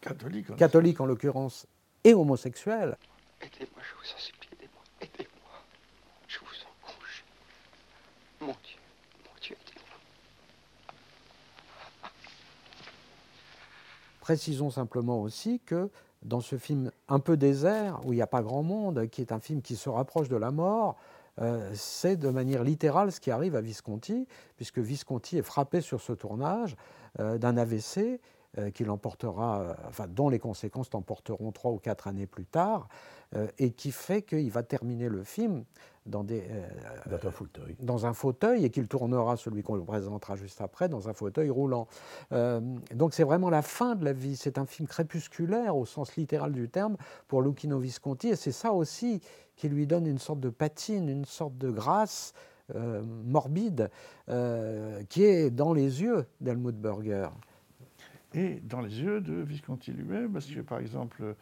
catholique, 0.00 0.54
catholique 0.56 1.00
en 1.00 1.06
l'occurrence, 1.06 1.66
et 2.04 2.14
homosexuel. 2.14 2.96
Aidez-moi, 3.40 3.82
je 3.82 3.94
vous 3.94 4.14
en 4.14 4.18
supplie, 4.18 4.48
aidez-moi, 4.52 4.82
aidez-moi. 5.00 5.50
Je 6.28 6.38
vous 6.38 6.46
en 6.46 6.86
couche. 6.86 7.24
Mon 8.40 8.46
Dieu, 8.46 8.78
mon 9.24 9.40
Dieu, 9.40 9.56
aidez-moi. 9.60 9.98
Précisons 14.20 14.70
simplement 14.70 15.20
aussi 15.20 15.60
que 15.60 15.90
dans 16.22 16.40
ce 16.40 16.58
film 16.58 16.90
un 17.08 17.20
peu 17.20 17.36
désert, 17.36 18.00
où 18.04 18.12
il 18.12 18.16
n'y 18.16 18.22
a 18.22 18.26
pas 18.26 18.42
grand 18.42 18.62
monde, 18.62 19.08
qui 19.08 19.20
est 19.20 19.32
un 19.32 19.40
film 19.40 19.62
qui 19.62 19.76
se 19.76 19.88
rapproche 19.88 20.28
de 20.28 20.36
la 20.36 20.50
mort, 20.50 20.96
euh, 21.40 21.70
c'est 21.74 22.16
de 22.16 22.30
manière 22.30 22.64
littérale 22.64 23.12
ce 23.12 23.20
qui 23.20 23.30
arrive 23.30 23.56
à 23.56 23.60
Visconti, 23.60 24.26
puisque 24.56 24.78
Visconti 24.78 25.38
est 25.38 25.42
frappé 25.42 25.80
sur 25.80 26.00
ce 26.00 26.12
tournage 26.12 26.76
euh, 27.20 27.36
d'un 27.36 27.56
AVC 27.56 28.20
euh, 28.58 28.70
qui 28.70 28.84
l'emportera, 28.84 29.60
euh, 29.60 29.74
enfin, 29.86 30.06
dont 30.08 30.30
les 30.30 30.38
conséquences 30.38 30.90
l'emporteront 30.90 31.52
trois 31.52 31.72
ou 31.72 31.76
quatre 31.76 32.08
années 32.08 32.26
plus 32.26 32.46
tard, 32.46 32.88
euh, 33.34 33.48
et 33.58 33.72
qui 33.72 33.90
fait 33.92 34.22
qu'il 34.22 34.50
va 34.50 34.62
terminer 34.62 35.10
le 35.10 35.24
film 35.24 35.64
dans, 36.06 36.24
des, 36.24 36.42
dans, 37.10 37.28
un 37.28 37.30
fauteuil. 37.30 37.76
dans 37.80 38.06
un 38.06 38.14
fauteuil 38.14 38.64
et 38.64 38.70
qu'il 38.70 38.88
tournera, 38.88 39.36
celui 39.36 39.62
qu'on 39.62 39.84
présentera 39.84 40.36
juste 40.36 40.62
après, 40.62 40.88
dans 40.88 41.10
un 41.10 41.12
fauteuil 41.12 41.50
roulant. 41.50 41.86
donc 42.30 43.12
c'est 43.12 43.24
vraiment 43.24 43.50
la 43.50 43.60
fin 43.60 43.94
de 43.94 44.04
la 44.04 44.12
vie. 44.14 44.36
C'est 44.36 44.56
un 44.56 44.64
film 44.64 44.88
crépusculaire 44.88 45.76
au 45.76 45.84
sens 45.84 46.16
littéral 46.16 46.52
du 46.52 46.70
terme 46.70 46.96
pour 47.28 47.42
Lucchino 47.42 47.78
Visconti, 47.78 48.28
et 48.28 48.36
c'est 48.36 48.52
ça 48.52 48.72
aussi 48.72 49.20
qui 49.56 49.68
lui 49.68 49.86
donne 49.86 50.06
une 50.06 50.18
sorte 50.18 50.40
de 50.40 50.50
patine, 50.50 51.08
une 51.08 51.26
sorte 51.26 51.58
de 51.58 51.70
grâce. 51.70 52.32
morbide 52.74 53.90
qui 55.08 55.24
est 55.24 55.50
dans 55.50 55.74
les 55.74 56.02
yeux 56.02 56.24
d'Helmut 56.40 56.74
Berger 56.74 57.28
et 58.34 58.60
dans 58.62 58.80
les 58.80 59.00
yeux 59.00 59.20
de 59.20 59.34
Visconti 59.34 59.92
lui-même, 59.92 60.32
parce 60.32 60.46
que 60.46 60.60
par 60.60 60.78
exemple, 60.78 61.34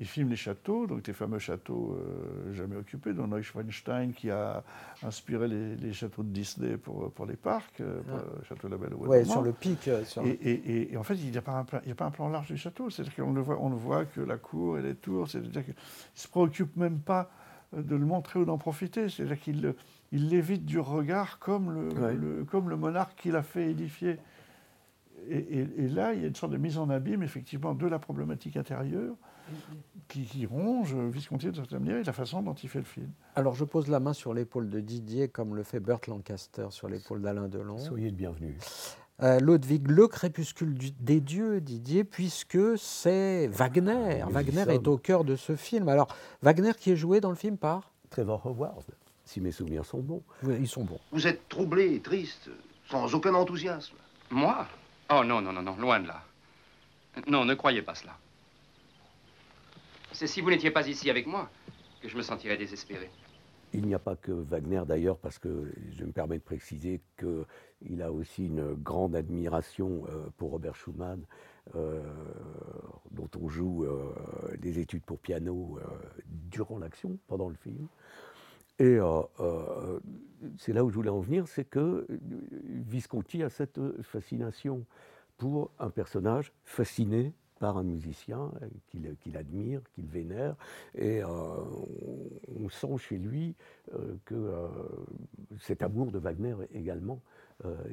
il 0.00 0.06
filme 0.06 0.28
les 0.28 0.36
châteaux, 0.36 0.86
donc 0.86 1.06
les 1.06 1.12
fameux 1.12 1.40
châteaux 1.40 1.96
euh, 1.98 2.54
jamais 2.54 2.76
occupés, 2.76 3.12
dont 3.12 3.26
Neuschwanstein 3.26 4.12
qui 4.12 4.30
a 4.30 4.62
inspiré 5.02 5.48
les, 5.48 5.92
châteaux 5.92 6.22
de 6.22 6.28
Disney 6.28 6.76
pour, 6.76 7.10
pour 7.10 7.26
les 7.26 7.34
parcs, 7.34 7.80
euh, 7.80 8.00
pour 8.02 8.16
le 8.16 8.44
château 8.44 8.68
de 8.68 8.74
la 8.74 8.78
Belle 8.78 8.94
Oui, 8.94 9.26
sur 9.26 9.42
le 9.42 9.52
pic. 9.52 9.88
Euh, 9.88 10.04
et, 10.24 10.96
en 10.96 11.02
fait, 11.02 11.16
il 11.16 11.30
n'y 11.30 11.36
a, 11.36 11.42
pas 11.42 11.52
un 11.52 11.64
plan, 11.64 11.80
a 11.84 11.94
pas 11.94 12.04
un 12.04 12.10
plan 12.10 12.28
large 12.28 12.48
du 12.48 12.56
château, 12.56 12.90
c'est-à-dire 12.90 13.16
qu'on 13.16 13.32
ne 13.32 13.40
voit, 13.40 13.58
on 13.60 13.70
ne 13.70 13.74
voit 13.74 14.04
que 14.04 14.20
la 14.20 14.36
cour 14.36 14.78
et 14.78 14.82
les 14.82 14.94
tours, 14.94 15.28
c'est-à-dire 15.28 15.64
qu'il 15.64 15.74
ne 15.74 15.80
se 16.14 16.28
préoccupe 16.28 16.76
même 16.76 17.00
pas 17.00 17.30
de 17.76 17.96
le 17.96 18.06
montrer 18.06 18.38
ou 18.38 18.44
d'en 18.44 18.56
profiter, 18.56 19.08
c'est-à-dire 19.08 19.40
qu'il 19.40 19.74
il 20.10 20.28
l'évite 20.30 20.64
du 20.64 20.78
regard 20.78 21.38
comme 21.38 21.70
le, 21.70 22.14
le, 22.14 22.44
comme 22.44 22.70
le 22.70 22.76
monarque 22.76 23.14
qu'il 23.20 23.36
a 23.36 23.42
fait 23.42 23.70
édifier 23.70 24.16
et, 25.30 25.88
là, 25.88 26.14
il 26.14 26.22
y 26.22 26.24
a 26.24 26.28
une 26.28 26.34
sorte 26.34 26.52
de 26.52 26.56
mise 26.56 26.78
en 26.78 26.88
abîme, 26.90 27.22
effectivement, 27.22 27.74
de 27.74 27.86
la 27.86 27.98
problématique 27.98 28.56
intérieure 28.56 29.14
qui, 30.08 30.46
ronge 30.46 30.94
Visconti 30.94 31.50
de 31.50 31.56
certaine 31.56 31.80
manière 31.80 31.98
et 31.98 32.04
la 32.04 32.12
façon 32.12 32.42
dont 32.42 32.54
il 32.54 32.68
fait 32.68 32.78
le 32.78 32.84
film. 32.84 33.10
Alors, 33.34 33.54
je 33.54 33.64
pose 33.64 33.88
la 33.88 34.00
main 34.00 34.12
sur 34.12 34.34
l'épaule 34.34 34.70
de 34.70 34.80
Didier, 34.80 35.28
comme 35.28 35.54
le 35.54 35.62
fait 35.62 35.80
Burt 35.80 36.06
Lancaster 36.06 36.66
sur 36.70 36.88
l'épaule 36.88 37.20
d'Alain 37.20 37.48
Delon. 37.48 37.78
Soyez 37.78 38.10
le 38.10 38.16
bienvenu. 38.16 38.56
Euh, 39.20 39.40
Ludwig, 39.40 39.88
le 39.88 40.06
crépuscule 40.06 40.76
des 41.00 41.20
dieux, 41.20 41.60
Didier, 41.60 42.04
puisque 42.04 42.78
c'est 42.78 43.48
Wagner. 43.48 44.22
Wagner 44.28 44.64
est 44.68 44.86
au 44.86 44.96
cœur 44.96 45.24
de 45.24 45.34
ce 45.34 45.56
film. 45.56 45.88
Alors, 45.88 46.08
Wagner 46.40 46.72
qui 46.78 46.92
est 46.92 46.96
joué 46.96 47.20
dans 47.20 47.30
le 47.30 47.36
film 47.36 47.56
par? 47.58 47.92
Trevor 48.10 48.46
Howard, 48.46 48.84
si 49.24 49.40
mes 49.40 49.50
souvenirs 49.50 49.84
sont 49.84 49.98
bons. 49.98 50.22
Oui, 50.44 50.56
ils 50.60 50.68
sont 50.68 50.84
bons. 50.84 51.00
Vous 51.10 51.26
êtes 51.26 51.48
troublé 51.48 51.94
et 51.94 52.00
triste, 52.00 52.48
sans 52.88 53.12
aucun 53.14 53.34
enthousiasme. 53.34 53.96
Moi? 54.30 54.66
Oh 55.10 55.24
non, 55.24 55.40
non, 55.40 55.52
non, 55.52 55.62
non, 55.62 55.76
loin 55.76 56.00
de 56.00 56.06
là. 56.06 56.22
Non, 57.26 57.44
ne 57.44 57.54
croyez 57.54 57.82
pas 57.82 57.94
cela. 57.94 58.16
C'est 60.12 60.26
si 60.26 60.40
vous 60.40 60.50
n'étiez 60.50 60.70
pas 60.70 60.86
ici 60.86 61.08
avec 61.08 61.26
moi 61.26 61.50
que 62.02 62.08
je 62.08 62.16
me 62.16 62.22
sentirais 62.22 62.56
désespéré. 62.56 63.10
Il 63.72 63.86
n'y 63.86 63.94
a 63.94 63.98
pas 63.98 64.16
que 64.16 64.32
Wagner 64.32 64.82
d'ailleurs, 64.86 65.18
parce 65.18 65.38
que 65.38 65.72
je 65.96 66.04
me 66.04 66.12
permets 66.12 66.38
de 66.38 66.42
préciser 66.42 67.00
qu'il 67.18 68.02
a 68.02 68.10
aussi 68.12 68.46
une 68.46 68.74
grande 68.74 69.14
admiration 69.14 70.04
euh, 70.08 70.28
pour 70.36 70.52
Robert 70.52 70.74
Schumann, 70.74 71.22
euh, 71.74 72.02
dont 73.10 73.28
on 73.40 73.48
joue 73.48 73.84
euh, 73.84 74.14
des 74.58 74.78
études 74.78 75.04
pour 75.04 75.18
piano 75.18 75.78
durant 76.26 76.78
l'action, 76.78 77.18
pendant 77.26 77.48
le 77.48 77.56
film. 77.56 77.88
Et 78.78 78.98
c'est 80.56 80.72
là 80.72 80.84
où 80.84 80.90
je 80.90 80.94
voulais 80.94 81.10
en 81.10 81.20
venir, 81.20 81.48
c'est 81.48 81.64
que 81.64 82.06
Visconti 82.08 83.42
a 83.42 83.50
cette 83.50 83.80
fascination 84.02 84.84
pour 85.36 85.70
un 85.78 85.90
personnage 85.90 86.52
fasciné 86.64 87.32
par 87.58 87.76
un 87.76 87.82
musicien 87.82 88.52
euh, 88.62 89.14
qu'il 89.20 89.36
admire, 89.36 89.80
qu'il 89.94 90.06
vénère, 90.06 90.54
et 90.94 91.22
euh, 91.22 91.26
on 92.56 92.68
sent 92.68 92.98
chez 92.98 93.18
lui 93.18 93.54
euh, 93.94 94.16
que 94.24 94.68
cet 95.60 95.82
amour 95.82 96.10
de 96.10 96.18
Wagner 96.18 96.54
également, 96.72 97.20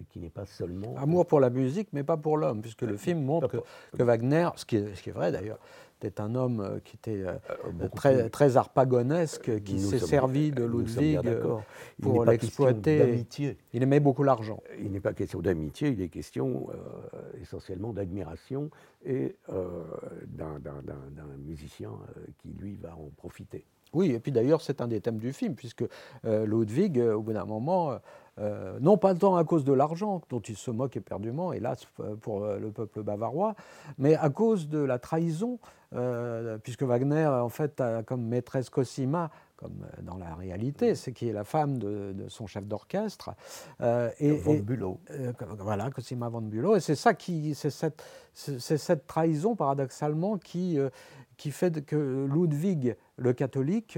qui 0.10 0.20
n'est 0.20 0.30
pas 0.30 0.46
seulement... 0.46 0.96
Amour 0.98 1.26
pour 1.26 1.40
la 1.40 1.50
musique, 1.50 1.90
mais 1.92 2.04
pas 2.04 2.18
pour 2.18 2.38
l'homme, 2.38 2.62
puisque 2.62 2.84
le 2.84 2.98
film 2.98 3.24
montre 3.24 3.48
que, 3.48 3.58
que 3.98 4.04
Wagner, 4.04 4.50
ce 4.56 4.66
qui 4.66 4.78
est, 4.78 4.96
ce 4.96 5.02
qui 5.02 5.10
est 5.10 5.14
vrai 5.14 5.32
d'ailleurs, 5.32 5.60
était 6.06 6.22
un 6.22 6.36
homme 6.36 6.60
euh, 6.60 6.80
qui 6.84 6.96
était 6.96 7.22
euh, 7.22 7.34
euh, 7.82 7.88
très, 7.96 8.30
très 8.30 8.58
arpagonesque, 8.58 9.64
qui 9.64 9.80
s'est 9.80 10.00
servi 10.00 10.52
de 10.52 10.64
Ludwig 10.64 11.20
pour 12.02 12.26
l'exploiter. 12.26 13.26
Il 13.74 13.84
aimait 13.84 14.00
beaucoup 14.00 14.24
l'argent. 14.24 14.62
Il 14.80 14.92
n'est 14.92 15.00
pas 15.00 15.14
question 15.14 15.42
d'amitié, 15.42 15.90
il 15.90 16.02
est 16.02 16.10
question 16.10 16.68
essentiellement 17.42 17.94
d'admiration 17.94 18.70
et 19.06 19.36
d'un 20.28 20.58
musicien 21.46 21.92
qui, 22.40 22.50
lui, 22.60 22.76
va 22.76 22.96
en 22.96 23.10
profiter. 23.16 23.66
Oui, 23.94 24.12
et 24.12 24.20
puis 24.20 24.32
d'ailleurs, 24.32 24.62
c'est 24.62 24.82
un 24.82 24.88
des 24.88 25.00
thèmes 25.00 25.20
du 25.20 25.32
film, 25.32 25.56
puisque 25.56 25.86
Ludwig, 26.24 27.00
au 27.00 27.22
bout 27.22 27.34
d'un 27.34 27.46
moment, 27.46 28.00
euh, 28.38 28.78
non 28.82 28.98
pas 28.98 29.16
tant 29.16 29.38
à 29.38 29.46
cause 29.46 29.64
de 29.64 29.72
l'argent, 29.72 30.22
dont 30.30 30.42
il 30.42 30.58
se 30.58 30.70
moque 30.70 30.98
éperdument, 30.98 31.54
hélas 31.54 31.88
pour 32.20 32.44
euh, 32.44 32.60
le 32.60 32.70
peuple 32.70 33.02
bavarois, 33.02 33.56
mais 33.98 34.16
à 34.16 34.30
cause 34.30 34.68
de 34.68 34.80
la 34.80 35.00
trahison, 35.00 35.58
euh, 35.94 36.58
puisque 36.58 36.84
Wagner, 36.84 37.26
en 37.28 37.48
fait, 37.48 37.80
a 37.80 38.04
comme 38.04 38.26
maîtresse 38.26 38.70
Cosima, 38.70 39.30
comme 39.56 39.86
dans 40.02 40.18
la 40.18 40.36
réalité, 40.36 40.96
c'est 40.96 41.14
qui 41.14 41.30
est 41.30 41.34
la 41.34 41.46
femme 41.46 41.78
de, 41.78 42.14
son 42.28 42.46
chef 42.46 42.66
d'orchestre. 42.66 43.32
et, 44.20 44.34
von 44.34 44.56
Bülow. 44.56 45.00
voilà, 45.60 45.90
Cosima 45.92 46.28
von 46.28 46.42
Bülow. 46.42 46.76
Et 46.76 46.82
c'est 46.82 46.96
ça 46.96 47.14
qui, 47.14 47.56
c'est 47.56 47.70
cette, 47.70 48.04
cette, 48.34 49.08
trahison, 49.08 49.56
paradoxalement, 49.56 50.38
qui, 50.38 50.78
qui 51.38 51.52
fait 51.52 51.86
que 51.86 52.28
Ludwig, 52.30 52.98
le 53.16 53.32
catholique, 53.32 53.98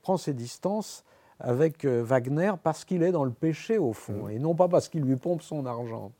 prend 0.00 0.16
ses 0.16 0.32
distances 0.32 1.04
avec 1.40 1.84
euh, 1.84 2.02
Wagner 2.02 2.52
parce 2.62 2.84
qu'il 2.84 3.02
est 3.02 3.12
dans 3.12 3.24
le 3.24 3.30
péché 3.30 3.78
au 3.78 3.92
fond, 3.92 4.26
mm. 4.26 4.30
et 4.30 4.38
non 4.38 4.54
pas 4.54 4.68
parce 4.68 4.88
qu'il 4.88 5.02
lui 5.02 5.16
pompe 5.16 5.42
son 5.42 5.66
argent. 5.66 6.12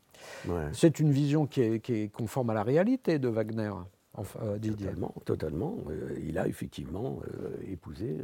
C'est 0.72 0.98
une 0.98 1.12
vision 1.12 1.46
qui 1.46 1.62
est, 1.62 2.12
conforme 2.12 2.50
à 2.50 2.54
la 2.54 2.64
réalité 2.64 3.18
de 3.18 3.28
Wagner. 3.28 3.72
Enfin, 4.14 4.40
euh, 4.42 4.58
totalement, 4.58 5.14
totalement. 5.24 5.76
Euh, 5.88 6.18
il 6.20 6.38
a 6.38 6.48
effectivement 6.48 7.20
épousé 7.68 8.18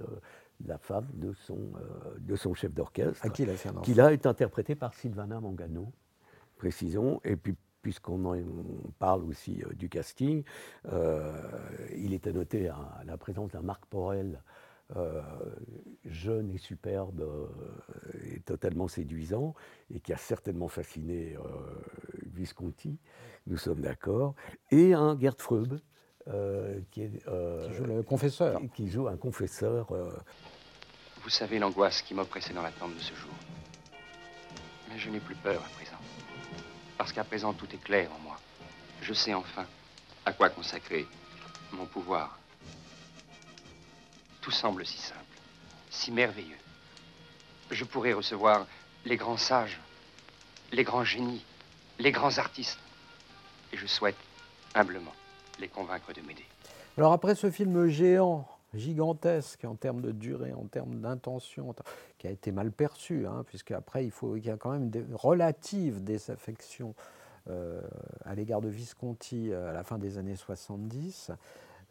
la 0.67 0.77
femme 0.77 1.07
de 1.15 1.33
son, 1.33 1.59
de 2.19 2.35
son 2.35 2.53
chef 2.53 2.73
d'orchestre, 2.75 3.31
qui 3.33 3.45
a 3.45 3.47
fait 3.47 3.69
un 3.69 3.81
qui 3.81 3.95
là 3.95 4.13
est 4.13 4.27
interprété 4.27 4.75
par 4.75 4.93
Sylvana 4.93 5.41
Mangano, 5.41 5.93
précisons, 6.57 7.21
et 7.25 7.37
puis 7.37 7.55
puisqu'on 7.81 8.25
en 8.25 8.35
parle 8.99 9.23
aussi 9.25 9.63
du 9.77 9.89
casting, 9.89 10.43
il 11.97 12.13
était 12.13 12.33
noté 12.33 12.69
à 12.69 13.03
la 13.05 13.17
présence 13.17 13.51
d'un 13.51 13.63
Marc 13.63 13.85
Porel 13.87 14.41
euh, 14.97 15.23
jeune 16.05 16.51
et 16.51 16.59
superbe 16.59 17.21
euh, 17.21 17.47
et 18.23 18.41
totalement 18.41 18.87
séduisant, 18.87 19.55
et 19.93 20.01
qui 20.01 20.13
a 20.13 20.17
certainement 20.17 20.69
fasciné 20.69 21.35
euh, 21.37 21.41
Visconti, 22.33 22.99
nous 23.47 23.57
sommes 23.57 23.81
d'accord, 23.81 24.35
et 24.71 24.95
un 24.95 25.19
Gerd 25.19 25.41
Freub, 25.41 25.81
qui, 26.91 27.03
est, 27.03 27.23
qui 27.23 27.75
joue 27.75 27.85
le 27.85 28.03
confesseur. 28.03 28.61
Qui, 28.75 28.89
joue 28.89 29.09
un 29.09 29.17
confesseur. 29.17 29.89
Vous 31.23 31.29
savez 31.29 31.59
l'angoisse 31.59 32.01
qui 32.01 32.15
m'oppressait 32.15 32.55
dans 32.55 32.63
l'attente 32.63 32.95
de 32.95 33.01
ce 33.01 33.15
jour. 33.15 33.35
Mais 34.89 34.99
je 34.99 35.11
n'ai 35.11 35.21
plus 35.21 35.35
peur 35.35 35.61
à 35.61 35.69
présent. 35.77 35.99
Parce 36.97 37.13
qu'à 37.13 37.25
présent, 37.25 37.53
tout 37.53 37.69
est 37.75 37.83
clair 37.83 38.11
en 38.15 38.19
moi. 38.21 38.37
Je 39.03 39.13
sais 39.13 39.35
enfin 39.35 39.67
à 40.25 40.33
quoi 40.33 40.49
consacrer 40.49 41.07
mon 41.73 41.85
pouvoir 41.85 42.39
tout 44.45 44.51
semble 44.51 44.85
si 44.85 44.99
simple, 44.99 45.39
si 45.89 46.13
merveilleux. 46.13 46.59
Je 47.71 47.83
pourrais 47.85 48.13
recevoir 48.13 48.67
les 49.07 49.17
grands 49.17 49.39
sages, 49.39 49.81
les 50.71 50.85
grands 50.85 51.03
génies, 51.03 51.43
les 51.99 52.13
grands 52.13 52.37
artistes. 52.37 52.79
Et 53.73 53.79
je 53.79 53.87
souhaite 53.87 54.19
humblement 54.75 55.15
les 55.59 55.69
convaincre 55.69 56.13
de 56.13 56.21
m'aider. 56.21 56.45
Alors 56.99 57.15
après 57.15 57.35
ce 57.35 57.51
film 57.51 57.87
géant, 57.89 58.47
gigantesque 58.75 59.65
en 59.65 59.77
termes 59.77 60.03
de 60.03 60.13
durée, 60.13 60.53
en 60.53 60.67
termes 60.67 61.01
d'intention, 61.01 61.75
qui 62.19 62.27
a 62.27 62.31
été 62.31 62.53
mal 62.53 62.71
perçu, 62.71 63.27
hein, 63.27 63.45
puisqu'après 63.47 64.05
il, 64.05 64.45
y 64.45 64.51
a 64.51 64.59
quand 64.59 64.73
même 64.73 64.91
des 64.91 65.07
relatives 65.15 66.05
désaffections 66.05 66.95
euh, 67.49 67.81
à 68.27 68.35
l'égard 68.35 68.61
de 68.61 68.69
Visconti 68.69 69.51
euh, 69.51 69.71
à 69.71 69.73
la 69.73 69.85
fin 69.85 69.97
des 69.97 70.19
années 70.19 70.37
70. 70.37 71.31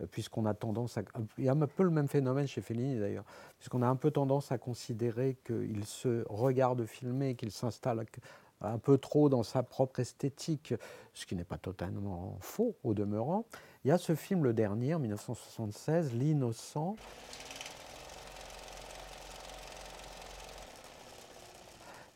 Euh, 0.02 0.06
puisqu'on 0.10 0.46
a 0.46 0.54
tendance 0.54 0.98
à... 0.98 1.04
Il 1.38 1.46
y 1.46 1.50
a 1.50 1.54
un 1.54 1.68
peu 1.68 1.84
le 1.84 1.89
même 1.89 2.08
phénomène 2.08 2.48
chez 2.48 2.62
Fellini 2.62 3.00
d'ailleurs, 3.00 3.26
puisqu'on 3.58 3.82
a 3.82 3.88
un 3.88 3.96
peu 3.96 4.12
tendance 4.12 4.52
à 4.52 4.58
considérer 4.58 5.38
qu'il 5.46 5.86
se 5.86 6.26
regarde 6.30 6.86
filmer, 6.86 7.36
qu'il 7.36 7.52
s'installe 7.52 8.06
un 8.62 8.78
peu 8.78 8.98
trop 8.98 9.30
dans 9.30 9.44
sa 9.44 9.64
propre 9.64 10.00
esthétique, 10.00 10.74
ce 11.14 11.26
qui 11.26 11.36
n'est 11.36 11.44
pas 11.44 11.58
totalement 11.58 12.38
faux 12.39 12.76
au 12.84 12.94
demeurant. 12.94 13.46
Il 13.84 13.89
y 13.89 13.91
a 13.91 13.98
ce 13.98 14.16
film, 14.16 14.44
le 14.44 14.54
dernier, 14.54 14.96
en 14.96 15.00
1976, 15.00 16.14
L'Innocent, 16.14 16.96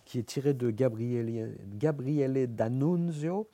qui 0.06 0.20
est 0.20 0.24
tiré 0.24 0.54
de 0.54 0.72
Gabriele, 0.72 1.58
Gabriele 1.78 2.48
D'Annunzio, 2.56 3.50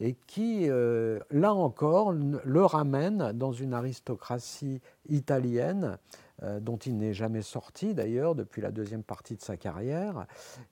et 0.00 0.14
qui, 0.26 0.68
euh, 0.68 1.18
là 1.30 1.54
encore, 1.54 2.12
le 2.12 2.64
ramène 2.64 3.32
dans 3.32 3.52
une 3.52 3.72
aristocratie 3.72 4.80
italienne 5.08 5.98
euh, 6.42 6.60
dont 6.60 6.76
il 6.76 6.98
n'est 6.98 7.14
jamais 7.14 7.42
sorti 7.42 7.94
d'ailleurs 7.94 8.34
depuis 8.34 8.60
la 8.60 8.70
deuxième 8.70 9.02
partie 9.02 9.36
de 9.36 9.42
sa 9.42 9.56
carrière, 9.56 10.26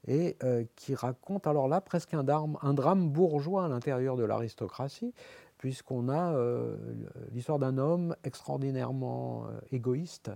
et 0.07 0.37
euh, 0.45 0.65
qui 0.77 0.95
raconte 0.95 1.47
alors 1.47 1.69
là 1.69 1.81
presque 1.81 2.13
un 2.13 2.23
drame, 2.23 3.09
bourgeois 3.09 3.65
à 3.65 3.69
l'intérieur 3.69 4.17
de 4.17 4.25
l'aristocratie, 4.25 5.15
puisqu'on 5.57 6.11
a 6.11 6.37
l'histoire 7.33 7.59
d'un 7.59 7.79
homme 7.79 8.15
extraordinairement 8.23 9.47
égoïste 9.73 10.31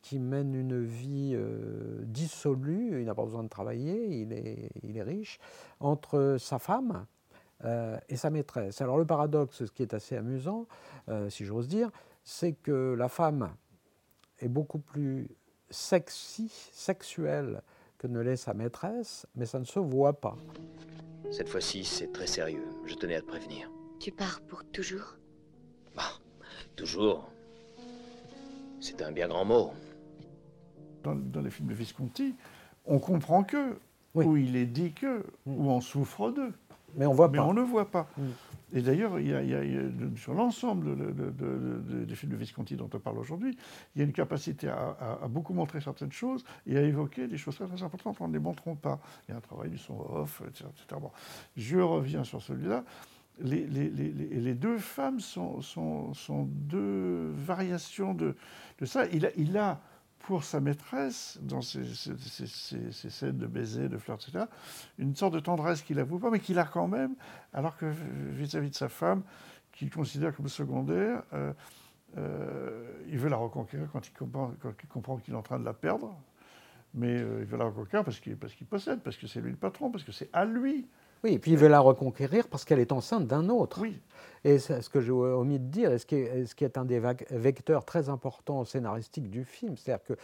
qui 0.00 0.20
mène 0.20 0.54
une 0.54 0.84
vie 0.84 1.36
dissolue, 2.04 3.00
il 3.00 3.06
n'a 3.06 3.16
pas 3.16 3.24
besoin 3.24 3.42
de 3.42 3.48
travailler, 3.48 4.28
il 4.84 4.96
est 4.96 5.02
riche, 5.02 5.40
entre 5.80 6.36
sa 6.38 6.60
femme, 6.60 7.06
euh, 7.64 7.98
et 8.08 8.16
sa 8.16 8.30
maîtresse. 8.30 8.80
Alors 8.80 8.98
le 8.98 9.04
paradoxe, 9.04 9.64
ce 9.64 9.70
qui 9.70 9.82
est 9.82 9.94
assez 9.94 10.16
amusant, 10.16 10.66
euh, 11.08 11.28
si 11.28 11.44
j'ose 11.44 11.68
dire, 11.68 11.90
c'est 12.22 12.52
que 12.52 12.94
la 12.96 13.08
femme 13.08 13.50
est 14.38 14.48
beaucoup 14.48 14.78
plus 14.78 15.28
sexy, 15.70 16.52
sexuelle 16.72 17.62
que 17.98 18.06
ne 18.06 18.20
l'est 18.20 18.36
sa 18.36 18.54
maîtresse, 18.54 19.26
mais 19.34 19.44
ça 19.44 19.58
ne 19.58 19.64
se 19.64 19.80
voit 19.80 20.20
pas. 20.20 20.36
Cette 21.30 21.48
fois-ci, 21.48 21.84
c'est 21.84 22.12
très 22.12 22.26
sérieux. 22.26 22.64
Je 22.86 22.94
tenais 22.94 23.16
à 23.16 23.20
te 23.20 23.26
prévenir. 23.26 23.70
Tu 23.98 24.12
pars 24.12 24.40
pour 24.42 24.64
toujours? 24.64 25.16
Bah, 25.96 26.02
toujours. 26.76 27.28
C'est 28.80 29.02
un 29.02 29.10
bien 29.10 29.28
grand 29.28 29.44
mot. 29.44 29.72
Dans, 31.02 31.40
les 31.40 31.50
films 31.50 31.68
de 31.68 31.74
Visconti, 31.74 32.34
on 32.84 32.98
comprend 32.98 33.42
que, 33.42 33.76
où 34.14 34.36
il 34.36 34.56
est 34.56 34.66
dit 34.66 34.92
que, 34.92 35.18
mm. 35.18 35.56
où 35.56 35.70
on 35.70 35.80
souffre 35.80 36.30
d'eux. 36.30 36.52
Mais 36.96 37.06
on 37.06 37.12
voit 37.12 37.28
Mais 37.28 37.38
on 37.38 37.54
ne 37.54 37.62
voit 37.62 37.90
pas. 37.90 38.08
Mm. 38.16 38.22
Et 38.74 38.82
d'ailleurs, 38.82 39.18
il, 39.18 39.28
y 39.28 39.34
a, 39.34 39.62
sur 40.16 40.34
l'ensemble 40.34 41.14
des 42.06 42.14
films 42.14 42.32
de 42.32 42.36
Visconti 42.36 42.76
dont 42.76 42.90
on 42.92 42.98
parle 42.98 43.18
aujourd'hui, 43.18 43.56
il 43.94 43.98
y 43.98 44.02
a 44.02 44.04
une 44.04 44.12
capacité 44.12 44.68
à, 44.68 45.26
beaucoup 45.28 45.54
montrer 45.54 45.80
certaines 45.80 46.12
choses 46.12 46.44
et 46.66 46.76
à 46.76 46.82
évoquer 46.82 47.28
des 47.28 47.38
choses 47.38 47.56
très, 47.56 47.66
très 47.66 47.82
importantes 47.82 48.20
en 48.20 48.28
ne 48.28 48.34
les 48.34 48.38
montrant 48.38 48.74
pas. 48.74 49.00
Il 49.26 49.32
y 49.32 49.34
a 49.34 49.38
un 49.38 49.40
travail 49.40 49.70
du 49.70 49.78
son 49.78 49.98
off, 49.98 50.42
etc. 50.46 50.68
Bon. 51.00 51.10
Je 51.56 51.78
reviens 51.78 52.24
sur 52.24 52.42
celui-là. 52.42 52.84
Les, 53.40 53.66
les, 53.66 53.88
les, 53.88 54.10
les, 54.10 54.54
deux 54.54 54.78
femmes 54.78 55.20
sont, 55.20 55.62
sont, 55.62 56.12
sont, 56.12 56.48
deux 56.50 57.30
variations 57.36 58.12
de, 58.12 58.36
de 58.80 58.84
ça. 58.84 59.06
Il 59.12 59.24
a, 59.26 59.30
il 59.36 59.56
a 59.56 59.80
pour 60.28 60.44
sa 60.44 60.60
maîtresse, 60.60 61.38
dans 61.40 61.62
ces, 61.62 61.86
scènes 61.86 63.38
de 63.38 63.46
baisers, 63.46 63.88
de 63.88 63.96
fleurs, 63.96 64.18
etc., 64.18 64.44
une 64.98 65.16
sorte 65.16 65.32
de 65.32 65.40
tendresse 65.40 65.80
qu'il 65.80 65.96
n'avoue 65.96 66.18
pas, 66.18 66.28
mais 66.28 66.38
qu'il 66.38 66.58
a 66.58 66.66
quand 66.66 66.86
même, 66.86 67.14
alors 67.54 67.78
que 67.78 67.86
vis-à-vis 67.86 68.68
de 68.68 68.74
sa 68.74 68.90
femme, 68.90 69.22
qu'il 69.72 69.88
considère 69.88 70.36
comme 70.36 70.48
secondaire, 70.48 71.22
euh, 71.32 72.92
il 73.08 73.16
veut 73.16 73.30
la 73.30 73.38
reconquérir 73.38 73.88
quand 73.90 74.06
il 74.06 74.12
comprend 74.86 75.16
qu'il 75.16 75.32
est 75.32 75.36
en 75.38 75.40
train 75.40 75.58
de 75.58 75.64
la 75.64 75.72
perdre, 75.72 76.14
mais 76.92 77.14
il 77.14 77.46
veut 77.46 77.56
la 77.56 77.64
reconquérir 77.64 78.04
parce 78.04 78.20
qu'il 78.20 78.66
possède, 78.66 79.00
parce 79.00 79.16
que 79.16 79.26
c'est 79.26 79.40
lui 79.40 79.52
le 79.52 79.56
patron, 79.56 79.90
parce 79.90 80.04
que 80.04 80.12
c'est 80.12 80.28
à 80.34 80.44
lui. 80.44 80.86
Oui, 81.24 81.32
et 81.32 81.38
puis 81.38 81.52
il 81.52 81.56
veut 81.56 81.68
la 81.68 81.80
reconquérir 81.80 82.48
parce 82.48 82.64
qu'elle 82.64 82.80
est 82.80 82.92
enceinte 82.92 83.26
d'un 83.26 83.48
autre. 83.48 83.80
Oui. 83.80 83.98
Et 84.44 84.58
ce 84.58 84.88
que 84.88 85.00
j'ai 85.00 85.10
omis 85.10 85.58
de 85.58 85.64
dire, 85.64 85.92
et 85.92 85.98
ce 85.98 86.06
qui 86.06 86.14
est, 86.14 86.46
ce 86.46 86.54
qui 86.54 86.64
est 86.64 86.78
un 86.78 86.84
des 86.84 87.00
vecteurs 87.30 87.84
très 87.84 88.08
importants 88.08 88.64
scénaristiques 88.64 89.30
du 89.30 89.44
film, 89.44 89.76
c'est-à-dire 89.76 90.04
que 90.04 90.14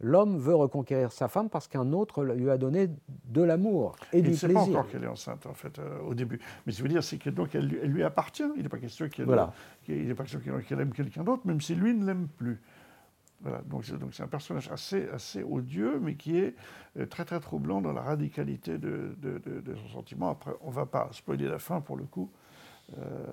l'homme 0.00 0.38
veut 0.38 0.54
reconquérir 0.54 1.12
sa 1.12 1.28
femme 1.28 1.50
parce 1.50 1.68
qu'un 1.68 1.92
autre 1.92 2.24
lui 2.24 2.50
a 2.50 2.56
donné 2.56 2.88
de 3.26 3.42
l'amour 3.42 3.96
et 4.12 4.22
du 4.22 4.30
plaisir. 4.30 4.48
Il 4.48 4.54
ne 4.54 4.60
sait 4.60 4.72
pas 4.72 4.78
encore 4.78 4.90
qu'elle 4.90 5.04
est 5.04 5.08
enceinte, 5.08 5.46
en 5.46 5.54
fait, 5.54 5.78
euh, 5.78 6.00
au 6.00 6.14
début. 6.14 6.40
Mais 6.64 6.72
ce 6.72 6.78
que 6.78 6.78
je 6.78 6.82
veux 6.84 6.88
dire, 6.88 7.04
c'est 7.04 7.18
que 7.18 7.30
donc 7.30 7.54
elle, 7.54 7.66
lui 7.66 8.02
appartient. 8.02 8.44
Il 8.56 8.62
n'est 8.62 8.68
pas 8.68 8.78
question 8.78 9.08
qu'elle 9.08 9.26
voilà. 9.26 9.52
aime 9.88 10.92
quelqu'un 10.92 11.24
d'autre, 11.24 11.42
même 11.44 11.60
si 11.60 11.74
lui 11.74 11.94
ne 11.94 12.06
l'aime 12.06 12.28
plus. 12.28 12.60
Donc 13.66 13.84
c'est 13.84 14.22
un 14.22 14.28
personnage 14.28 14.68
assez, 14.70 15.08
assez 15.10 15.44
odieux, 15.44 16.00
mais 16.00 16.16
qui 16.16 16.38
est 16.38 16.56
euh, 16.98 17.06
très 17.06 17.24
très 17.24 17.38
troublant 17.38 17.80
dans 17.80 17.92
la 17.92 18.02
radicalité 18.02 18.78
de, 18.78 19.14
son 19.76 19.88
sentiment. 19.88 20.30
Après, 20.30 20.52
on 20.62 20.70
ne 20.70 20.74
va 20.74 20.86
pas 20.86 21.08
spoiler 21.12 21.46
la 21.46 21.60
fin 21.60 21.80
pour 21.80 21.96
le 21.96 22.04
coup, 22.04 22.30
euh, 22.98 23.26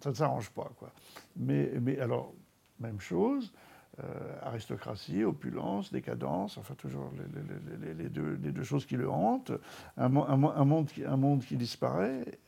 ça 0.00 0.10
ne 0.10 0.14
s'arrange 0.14 0.50
pas. 0.50 0.70
Quoi. 0.78 0.92
Mais, 1.36 1.98
alors, 1.98 2.32
même 2.78 3.00
chose, 3.00 3.52
euh, 3.98 4.04
aristocratie, 4.42 5.24
opulence, 5.24 5.92
décadence, 5.92 6.56
enfin 6.56 6.74
toujours 6.74 7.10
les, 7.16 8.08
deux, 8.10 8.38
les, 8.40 8.52
deux, 8.52 8.62
choses 8.62 8.86
qui 8.86 8.96
le 8.96 9.10
hantent, 9.10 9.50
un, 9.96 10.08
monde, 10.08 10.86
qui, 10.86 11.04
un 11.04 11.16
monde 11.16 11.40
qui 11.40 11.56
disparaît. 11.56 12.38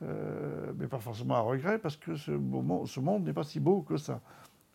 mais 0.00 0.88
pas 0.88 0.98
forcément 0.98 1.36
à 1.36 1.40
regret, 1.40 1.78
parce 1.78 1.96
que 1.96 2.16
ce, 2.16 2.32
ce 2.86 3.00
monde 3.00 3.24
n'est 3.24 3.32
pas 3.32 3.44
si 3.44 3.60
beau 3.60 3.82
que 3.82 3.98
ça 3.98 4.20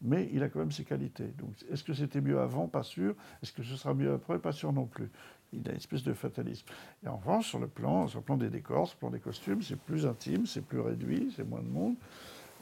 mais 0.03 0.29
il 0.33 0.43
a 0.43 0.49
quand 0.49 0.59
même 0.59 0.71
ses 0.71 0.83
qualités. 0.83 1.27
Donc, 1.37 1.53
est-ce 1.71 1.83
que 1.83 1.93
c'était 1.93 2.21
mieux 2.21 2.39
avant? 2.39 2.67
Pas 2.67 2.83
sûr. 2.83 3.15
Est-ce 3.41 3.53
que 3.53 3.63
ce 3.63 3.75
sera 3.75 3.93
mieux 3.93 4.13
après? 4.13 4.37
Pas 4.37 4.51
sûr 4.51 4.73
non 4.73 4.85
plus. 4.85 5.09
Il 5.53 5.67
a 5.67 5.71
une 5.71 5.77
espèce 5.77 6.03
de 6.03 6.13
fatalisme. 6.13 6.65
Et 7.05 7.07
en 7.07 7.17
revanche, 7.17 7.47
sur 7.47 7.59
le 7.59 7.67
plan, 7.67 8.07
sur 8.07 8.19
le 8.19 8.25
plan 8.25 8.37
des 8.37 8.49
décors, 8.49 8.87
sur 8.87 8.97
le 8.97 8.99
plan 8.99 9.09
des 9.11 9.19
costumes, 9.19 9.61
c'est 9.61 9.79
plus 9.79 10.05
intime, 10.05 10.45
c'est 10.45 10.61
plus 10.61 10.81
réduit, 10.81 11.33
c'est 11.35 11.47
moins 11.47 11.61
de 11.61 11.69
monde. 11.69 11.95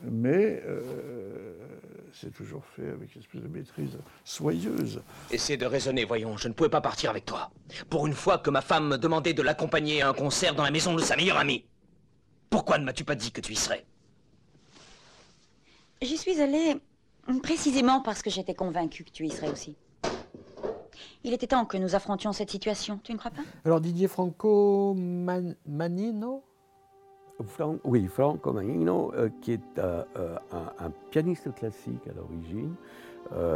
Mais 0.03 0.61
euh, 0.65 1.53
c'est 2.13 2.33
toujours 2.33 2.65
fait 2.65 2.89
avec 2.89 3.15
une 3.15 3.21
espèce 3.21 3.41
de 3.41 3.47
maîtrise 3.47 3.97
soyeuse. 4.23 5.01
Essaie 5.31 5.57
de 5.57 5.65
raisonner, 5.65 6.05
voyons. 6.05 6.37
Je 6.37 6.47
ne 6.47 6.53
pouvais 6.53 6.69
pas 6.69 6.81
partir 6.81 7.09
avec 7.09 7.25
toi. 7.25 7.51
Pour 7.89 8.07
une 8.07 8.13
fois 8.13 8.37
que 8.37 8.49
ma 8.49 8.61
femme 8.61 8.87
me 8.87 8.97
demandait 8.97 9.33
de 9.33 9.41
l'accompagner 9.41 10.01
à 10.01 10.09
un 10.09 10.13
concert 10.13 10.55
dans 10.55 10.63
la 10.63 10.71
maison 10.71 10.95
de 10.95 11.01
sa 11.01 11.15
meilleure 11.15 11.37
amie. 11.37 11.65
Pourquoi 12.49 12.77
ne 12.77 12.83
m'as-tu 12.83 13.03
pas 13.03 13.15
dit 13.15 13.31
que 13.31 13.41
tu 13.41 13.53
y 13.53 13.55
serais? 13.55 13.85
J'y 16.01 16.17
suis 16.17 16.41
allée 16.41 16.75
Précisément 17.43 18.01
parce 18.01 18.21
que 18.21 18.29
j'étais 18.29 18.53
convaincue 18.53 19.03
que 19.03 19.11
tu 19.11 19.25
y 19.25 19.31
serais 19.31 19.51
aussi. 19.51 19.75
Il 21.23 21.33
était 21.33 21.47
temps 21.47 21.65
que 21.65 21.77
nous 21.77 21.95
affrontions 21.95 22.33
cette 22.33 22.49
situation, 22.49 22.99
tu 23.03 23.13
ne 23.13 23.17
crois 23.17 23.31
pas? 23.31 23.43
Alors 23.63 23.79
Didier 23.79 24.07
Franco 24.07 24.95
Manino? 24.95 26.43
Oui, 27.83 28.07
Franco 28.07 28.53
Manino, 28.53 29.13
euh, 29.13 29.29
qui 29.41 29.53
est 29.53 29.77
euh, 29.77 30.03
euh, 30.17 30.37
un, 30.51 30.91
pianiste 31.09 31.53
classique 31.55 32.07
à 32.07 32.13
l'origine 32.13 32.75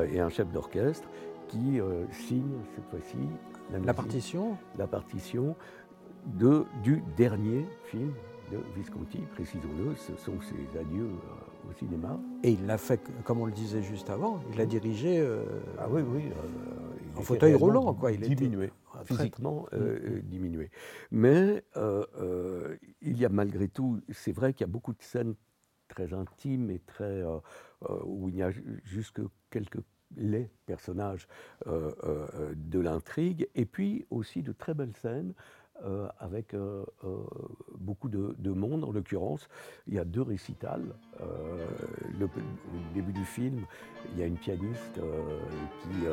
et 0.09 0.21
un 0.21 0.29
chef 0.29 0.49
d'orchestre, 0.53 1.09
qui 1.49 1.81
signe 2.11 2.61
cette 2.75 2.85
fois-ci 2.89 3.17
la, 3.83 3.93
partition? 3.93 4.57
La 4.77 4.87
partition 4.87 5.53
de, 6.25 6.65
du 6.81 7.03
dernier 7.17 7.65
film 7.85 8.13
de 8.53 8.59
Visconti, 8.77 9.17
précisons-le, 9.33 9.95
ce 9.95 10.15
sont 10.23 10.39
ses 10.39 10.79
adieux 10.79 11.09
au 11.69 11.73
cinéma. 11.73 12.19
Et 12.43 12.51
il 12.51 12.65
l'a 12.65 12.77
fait, 12.77 13.01
comme 13.23 13.39
on 13.41 13.45
le 13.45 13.51
disait 13.51 13.81
juste 13.81 14.09
avant, 14.09 14.41
il 14.51 14.57
l'a 14.57 14.65
dirigé 14.65 15.19
euh, 15.19 15.43
ah 15.77 15.87
oui, 15.89 16.01
oui, 16.01 16.23
euh, 16.25 17.19
en 17.19 17.21
fauteuil 17.21 17.53
roulant. 17.55 17.93
Quoi. 17.93 18.11
Il 18.11 18.21
diminué, 18.21 18.71
physiquement 19.05 19.67
euh, 19.73 20.21
diminué. 20.23 20.69
Mais 21.11 21.63
il 23.01 23.17
y 23.17 23.25
a 23.25 23.29
malgré 23.29 23.67
tout, 23.67 24.01
c'est 24.11 24.31
vrai 24.31 24.53
qu'il 24.53 24.65
y 24.65 24.69
a 24.69 24.71
beaucoup 24.71 24.93
de 24.93 25.01
scènes 25.01 25.35
très 25.87 26.13
intimes 26.13 26.69
et 26.71 26.79
très, 26.79 27.23
où 28.05 28.29
il 28.29 28.35
n'y 28.35 28.43
a 28.43 28.51
juste 28.83 29.11
que 29.11 29.23
quelques 29.49 29.79
les 30.17 30.49
personnages 30.65 31.27
de 31.65 32.79
l'intrigue, 32.79 33.49
et 33.55 33.65
puis 33.65 34.05
aussi 34.09 34.43
de 34.43 34.51
très 34.51 34.73
belles 34.73 34.95
scènes 34.95 35.33
euh, 35.83 36.07
avec 36.21 36.53
euh, 36.53 36.85
euh, 37.03 37.17
beaucoup 37.77 38.07
de, 38.07 38.49
monde. 38.49 38.85
En 38.85 38.91
l'occurrence, 38.93 39.49
il 39.87 39.95
y 39.95 39.99
a 39.99 40.05
deux 40.05 40.21
récitals. 40.21 40.95
Le, 42.17 42.29
début 42.93 43.11
du 43.11 43.25
film, 43.25 43.65
il 44.13 44.19
y 44.19 44.23
a 44.23 44.25
une 44.25 44.37
pianiste 44.37 45.01
qui 45.81 46.07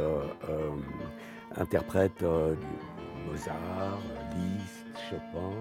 interprète 1.57 2.23
Mozart, 3.27 3.99
Liszt, 4.35 4.87
Chopin. 5.09 5.53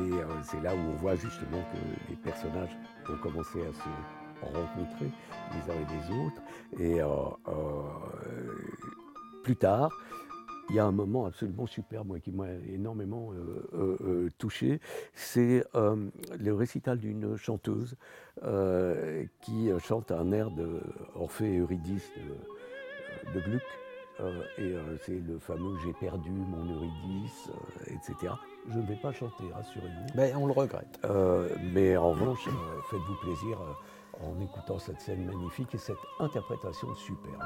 et 0.00 0.42
c'est 0.42 0.62
là 0.62 0.74
où 0.74 0.78
on 0.78 0.96
voit 0.96 1.16
justement 1.16 1.62
que 1.72 2.10
les 2.10 2.16
personnages 2.16 2.76
ont 3.10 3.18
commencé 3.18 3.60
à 3.60 3.72
se 3.72 4.54
rencontrer 4.54 5.10
les 5.52 5.70
uns 5.70 5.76
et 5.76 5.86
les 5.92 6.06
autres. 6.24 6.42
Et 6.80 7.00
plus 9.42 9.56
tard, 9.56 9.90
il 10.70 10.76
y 10.76 10.78
a 10.78 10.84
un 10.84 10.92
moment 10.92 11.26
absolument 11.26 11.66
super, 11.66 12.04
moi, 12.04 12.18
qui 12.20 12.32
m'a 12.32 12.50
énormément 12.72 13.32
euh, 13.32 13.68
euh, 13.74 13.96
euh, 14.04 14.30
touché. 14.38 14.80
C'est 15.14 15.64
le 15.74 16.54
récital 16.54 16.98
d'une 16.98 17.36
chanteuse 17.36 17.96
qui 19.40 19.70
chante 19.80 20.10
un 20.10 20.32
air 20.32 20.50
de 20.50 20.80
Orphée 21.14 21.54
et 21.54 21.58
Eurydice 21.58 22.10
de, 23.34 23.40
Gluck. 23.40 23.62
et 24.58 24.74
c'est 25.04 25.20
le 25.20 25.38
fameux 25.38 25.76
J'ai 25.84 25.92
perdu 25.92 26.30
mon 26.30 26.64
Eurydice, 26.64 27.50
etc. 27.86 28.32
Je 28.68 28.78
ne 28.78 28.86
vais 28.86 28.96
pas 28.96 29.12
chanter, 29.12 29.44
rassurez-vous. 29.52 30.16
Mais 30.16 30.34
on 30.34 30.46
le 30.46 30.52
regrette. 30.52 31.00
mais 31.74 31.96
en 31.96 32.10
revanche, 32.10 32.48
faites-vous 32.90 33.16
plaisir 33.22 33.58
en 34.20 34.40
écoutant 34.40 34.78
cette 34.78 35.00
scène 35.00 35.24
magnifique 35.24 35.74
et 35.74 35.78
cette 35.78 35.96
interprétation 36.18 36.94
superbe. 36.94 37.42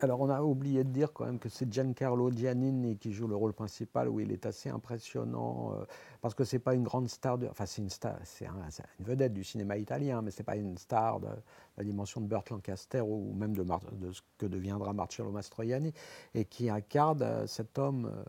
Alors, 0.00 0.20
on 0.20 0.28
a 0.28 0.42
oublié 0.42 0.84
de 0.84 0.90
dire 0.90 1.12
quand 1.12 1.24
même 1.24 1.38
que 1.38 1.48
c'est 1.48 1.72
Giancarlo 1.72 2.30
Giannini 2.30 2.96
qui 2.98 3.12
joue 3.12 3.26
le 3.26 3.34
rôle 3.34 3.52
principal, 3.52 4.08
où 4.08 4.20
il 4.20 4.30
est 4.30 4.46
assez 4.46 4.68
impressionnant, 4.68 5.72
euh, 5.72 5.84
parce 6.20 6.34
que 6.34 6.44
c'est 6.44 6.58
pas 6.58 6.74
une 6.74 6.84
grande 6.84 7.08
star, 7.08 7.38
de, 7.38 7.48
enfin 7.48 7.66
c'est 7.66 7.82
une 7.82 7.90
star, 7.90 8.16
c'est 8.24 8.46
une 8.46 9.04
vedette 9.04 9.32
du 9.32 9.42
cinéma 9.42 9.76
italien, 9.76 10.22
mais 10.22 10.30
c'est 10.30 10.44
pas 10.44 10.56
une 10.56 10.78
star 10.78 11.20
de, 11.20 11.28
la 11.76 11.84
dimension 11.84 12.20
de 12.20 12.26
Burt 12.26 12.48
Lancaster 12.50 13.00
ou 13.00 13.32
même 13.34 13.54
de, 13.54 13.64
de, 13.64 14.12
ce 14.12 14.22
que 14.38 14.46
deviendra 14.46 14.92
Marcello 14.92 15.30
Mastroianni, 15.30 15.92
et 16.34 16.44
qui 16.44 16.70
incarne 16.70 17.22
euh, 17.22 17.46
cet 17.46 17.78
homme. 17.78 18.06
Euh, 18.06 18.22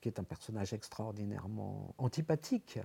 qui 0.00 0.08
est 0.08 0.18
un 0.18 0.24
personnage 0.24 0.72
extraordinairement 0.72 1.94
antipathique, 1.96 2.80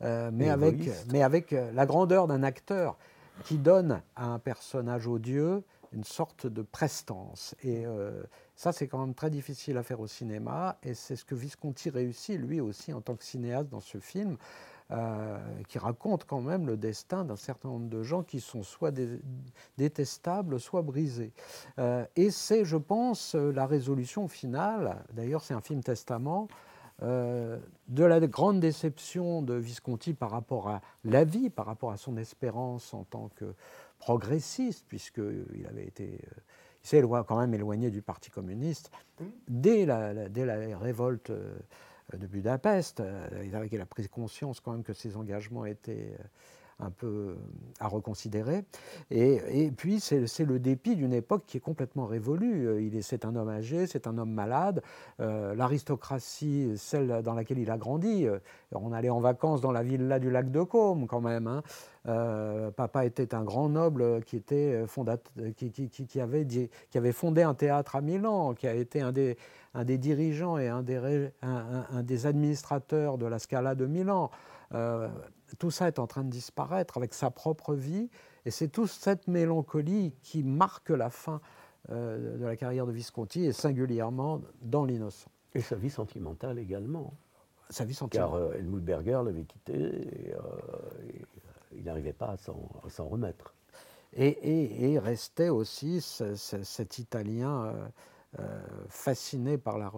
mais, 0.00 0.48
avec, 0.48 0.88
mais 1.12 1.22
avec 1.22 1.50
la 1.50 1.84
grandeur 1.84 2.26
d'un 2.26 2.42
acteur 2.42 2.96
qui 3.44 3.58
donne 3.58 4.00
à 4.16 4.28
un 4.28 4.38
personnage 4.38 5.06
odieux 5.06 5.64
une 5.92 6.04
sorte 6.04 6.46
de 6.46 6.62
prestance. 6.62 7.54
Et 7.62 7.86
euh, 7.86 8.22
ça, 8.56 8.72
c'est 8.72 8.88
quand 8.88 8.98
même 8.98 9.14
très 9.14 9.30
difficile 9.30 9.76
à 9.76 9.82
faire 9.82 10.00
au 10.00 10.06
cinéma. 10.06 10.78
Et 10.82 10.94
c'est 10.94 11.16
ce 11.16 11.24
que 11.24 11.34
Visconti 11.34 11.90
réussit, 11.90 12.38
lui 12.38 12.60
aussi, 12.60 12.92
en 12.92 13.00
tant 13.00 13.14
que 13.14 13.24
cinéaste 13.24 13.68
dans 13.68 13.80
ce 13.80 13.98
film, 13.98 14.36
euh, 14.90 15.38
qui 15.68 15.78
raconte 15.78 16.24
quand 16.24 16.40
même 16.40 16.66
le 16.66 16.76
destin 16.76 17.24
d'un 17.24 17.36
certain 17.36 17.68
nombre 17.68 17.88
de 17.88 18.02
gens 18.02 18.22
qui 18.22 18.40
sont 18.40 18.62
soit 18.62 18.92
détestables, 19.78 20.60
soit 20.60 20.82
brisés. 20.82 21.32
Euh, 21.78 22.04
et 22.16 22.30
c'est, 22.30 22.64
je 22.64 22.76
pense, 22.76 23.34
la 23.34 23.66
résolution 23.66 24.28
finale, 24.28 25.02
d'ailleurs 25.12 25.42
c'est 25.42 25.54
un 25.54 25.60
film 25.60 25.82
testament, 25.82 26.48
de 27.00 28.04
la 28.04 28.20
grande 28.20 28.60
déception 28.60 29.42
de 29.42 29.54
Visconti 29.54 30.14
par 30.14 30.30
rapport 30.30 30.68
à 30.68 30.82
la 31.02 31.24
vie, 31.24 31.50
par 31.50 31.66
rapport 31.66 31.90
à 31.90 31.96
son 31.96 32.16
espérance 32.16 32.94
en 32.94 33.02
tant 33.02 33.28
que 33.34 33.56
progressiste, 34.02 34.84
puisqu'il 34.88 35.66
avait 35.68 35.86
été. 35.86 36.04
Euh, 36.04 36.40
il 36.84 36.88
s'est 36.88 37.02
quand 37.28 37.38
même 37.38 37.54
éloigné 37.54 37.92
du 37.92 38.02
Parti 38.02 38.28
communiste. 38.28 38.90
Dès 39.46 39.86
la, 39.86 40.28
dès 40.28 40.44
la 40.44 40.76
révolte 40.76 41.30
euh, 41.30 41.54
de 42.12 42.26
Budapest, 42.26 42.98
euh, 42.98 43.44
il 43.46 43.54
avait 43.54 43.68
pris 43.84 44.08
conscience 44.08 44.58
quand 44.58 44.72
même 44.72 44.82
que 44.82 44.92
ses 44.92 45.16
engagements 45.16 45.64
étaient 45.64 46.16
un 46.82 46.90
peu 46.90 47.36
à 47.80 47.88
reconsidérer. 47.88 48.64
Et, 49.10 49.70
puis, 49.76 50.00
c'est 50.00 50.44
le 50.44 50.58
dépit 50.58 50.96
d'une 50.96 51.12
époque 51.12 51.44
qui 51.46 51.56
est 51.56 51.60
complètement 51.60 52.06
révolue. 52.06 52.90
C'est 53.02 53.24
un 53.24 53.36
homme 53.36 53.48
âgé, 53.48 53.86
c'est 53.86 54.06
un 54.06 54.18
homme 54.18 54.32
malade. 54.32 54.82
L'aristocratie, 55.18 56.72
celle 56.76 57.22
dans 57.22 57.34
laquelle 57.34 57.58
il 57.58 57.70
a 57.70 57.78
grandi, 57.78 58.26
on 58.72 58.92
allait 58.92 59.10
en 59.10 59.20
vacances 59.20 59.60
dans 59.60 59.72
la 59.72 59.82
villa 59.82 60.18
du 60.18 60.30
lac 60.30 60.50
de 60.50 60.62
Caume 60.62 61.06
quand 61.06 61.20
même. 61.20 61.46
Hein. 61.46 61.62
papa 62.76 63.04
était 63.04 63.34
un 63.34 63.44
grand 63.44 63.68
noble 63.68 64.22
qui, 64.24 64.36
était 64.36 64.84
qui, 65.56 65.88
qui, 65.88 66.20
avait, 66.20 66.46
qui 66.46 66.98
avait 66.98 67.12
fondé 67.12 67.42
un 67.42 67.54
théâtre 67.54 67.96
à 67.96 68.00
Milan, 68.00 68.54
qui 68.54 68.66
a 68.66 68.74
été 68.74 69.00
un 69.00 69.12
des, 69.12 69.36
un 69.74 69.84
des 69.84 69.98
dirigeants 69.98 70.58
et 70.58 70.68
un 70.68 70.82
des, 70.82 71.30
un, 71.42 72.02
des 72.02 72.26
administrateurs 72.26 73.18
de 73.18 73.26
la 73.26 73.38
Scala 73.38 73.74
de 73.74 73.86
Milan. 73.86 74.30
Euh, 74.74 75.08
tout 75.58 75.70
ça 75.70 75.88
est 75.88 75.98
en 75.98 76.06
train 76.06 76.24
de 76.24 76.30
disparaître 76.30 76.96
avec 76.96 77.14
sa 77.14 77.30
propre 77.30 77.74
vie, 77.74 78.10
et 78.44 78.50
c'est 78.50 78.68
toute 78.68 78.88
cette 78.88 79.28
mélancolie 79.28 80.14
qui 80.22 80.42
marque 80.42 80.90
la 80.90 81.10
fin 81.10 81.40
euh, 81.90 82.36
de 82.36 82.44
la 82.44 82.56
carrière 82.56 82.86
de 82.86 82.92
Visconti, 82.92 83.44
et 83.44 83.52
singulièrement 83.52 84.42
dans 84.60 84.84
L'Innocent. 84.84 85.30
Et 85.54 85.60
sa 85.60 85.76
vie 85.76 85.90
sentimentale 85.90 86.58
également. 86.58 87.14
Sa 87.70 87.84
vie 87.84 87.94
sentimentale. 87.94 88.30
Car 88.30 88.40
euh, 88.40 88.54
Helmut 88.54 88.82
Berger 88.82 89.20
l'avait 89.24 89.44
quitté, 89.44 89.74
et, 89.74 90.34
il 91.74 91.84
n'arrivait 91.84 92.12
pas 92.12 92.36
à 92.36 92.36
s'en 92.36 93.06
remettre. 93.06 93.54
Et, 94.14 94.92
et, 94.92 94.98
restait 94.98 95.48
aussi 95.48 96.02
cet 96.02 96.98
Italien 96.98 97.72
euh, 98.40 98.62
fasciné 98.88 99.58
par, 99.58 99.76
la, 99.76 99.92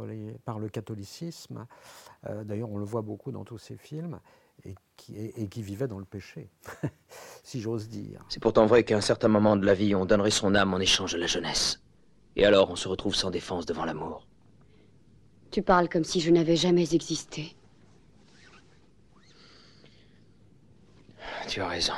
par, 0.45 0.59
le 0.59 0.69
catholicisme. 0.69 1.69
Euh, 2.27 2.43
d'ailleurs, 2.43 2.69
on 2.69 2.79
le 2.79 2.85
voit 2.85 3.03
beaucoup 3.03 3.31
dans 3.31 3.45
tous 3.45 3.59
ses 3.59 3.77
films. 3.77 4.19
Et 4.65 4.75
qui, 4.97 5.17
et 5.17 5.49
qui, 5.49 5.63
vivait 5.63 5.87
dans 5.87 5.99
le 5.99 6.05
péché, 6.05 6.51
si 7.43 7.61
j'ose 7.61 7.89
dire. 7.89 8.25
C'est 8.29 8.41
pourtant 8.41 8.67
vrai 8.67 8.85
qu'à 8.85 8.97
un 8.97 9.01
certain 9.01 9.29
moment 9.29 9.57
de 9.57 9.67
la 9.67 9.75
vie, 9.75 9.95
on 9.95 10.07
donnerait 10.07 10.31
son 10.31 10.55
âme 10.55 10.75
en 10.75 10.79
échange 10.79 11.13
de 11.13 11.19
la 11.19 11.27
jeunesse. 11.27 11.81
Et 12.37 12.45
alors, 12.45 12.71
on 12.71 12.77
se 12.77 12.89
retrouve 12.89 13.15
sans 13.15 13.31
défense 13.31 13.67
devant 13.67 13.85
l'amour. 13.85 14.27
Tu 15.51 15.63
parles 15.63 15.89
comme 15.89 16.05
si 16.05 16.21
je 16.21 16.31
n'avais 16.31 16.57
jamais 16.57 16.95
existé. 16.95 17.55
Tu 21.49 21.61
as 21.61 21.69
raison. 21.69 21.93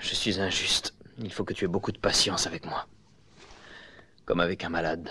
Je 0.00 0.14
suis 0.14 0.40
injuste. 0.40 0.94
Il 1.18 1.32
faut 1.32 1.44
que 1.44 1.52
tu 1.52 1.64
aies 1.64 1.68
beaucoup 1.68 1.92
de 1.92 1.98
patience 1.98 2.46
avec 2.46 2.64
moi 2.66 2.86
comme 4.26 4.40
avec 4.40 4.64
un 4.64 4.68
malade. 4.68 5.08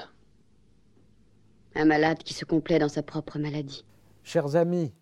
Un 1.73 1.85
malade 1.85 2.19
qui 2.19 2.33
se 2.33 2.45
complaît 2.45 2.79
dans 2.79 2.89
sa 2.89 3.01
propre 3.01 3.39
maladie. 3.39 3.85
Chers 4.23 4.55
amis, 4.55 4.93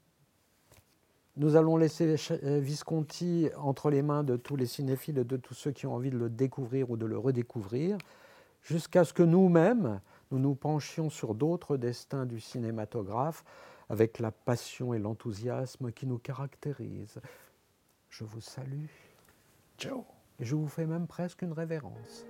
nous 1.36 1.56
allons 1.56 1.78
laisser 1.78 2.16
euh, 2.32 2.60
Visconti 2.60 3.50
entre 3.58 3.90
les 3.90 4.02
mains 4.02 4.24
de 4.24 4.38
tous 4.38 4.56
les 4.56 4.66
cinéphiles 4.66 5.18
et 5.18 5.24
de 5.24 5.38
tous 5.38 5.54
ceux 5.54 5.72
qui 5.72 5.88
ont 5.88 5.96
envie 5.96 6.12
de 6.12 6.18
le 6.18 6.30
découvrir 6.30 6.92
ou 6.92 6.98
de 6.98 7.06
le 7.06 7.18
redécouvrir, 7.18 7.98
jusqu'à 8.62 9.04
ce 9.04 9.14
que 9.14 9.24
nous-mêmes, 9.24 10.00
nous 10.32 10.40
nous 10.40 10.56
penchions 10.56 11.10
sur 11.10 11.36
d'autres 11.36 11.78
destins 11.78 12.26
du 12.26 12.40
cinématographe 12.40 13.44
avec 13.90 14.20
la 14.20 14.32
passion 14.32 14.94
et 14.94 15.00
l'enthousiasme 15.00 15.92
qui 15.92 16.06
nous 16.06 16.20
caractérisent. 16.20 17.20
Je 18.10 18.24
vous 18.24 18.42
salue. 18.42 18.86
Ciao. 19.78 20.06
Et 20.40 20.46
je 20.46 20.56
vous 20.56 20.68
fais 20.68 20.86
même 20.86 21.08
presque 21.08 21.42
une 21.42 21.54
révérence. 21.54 22.26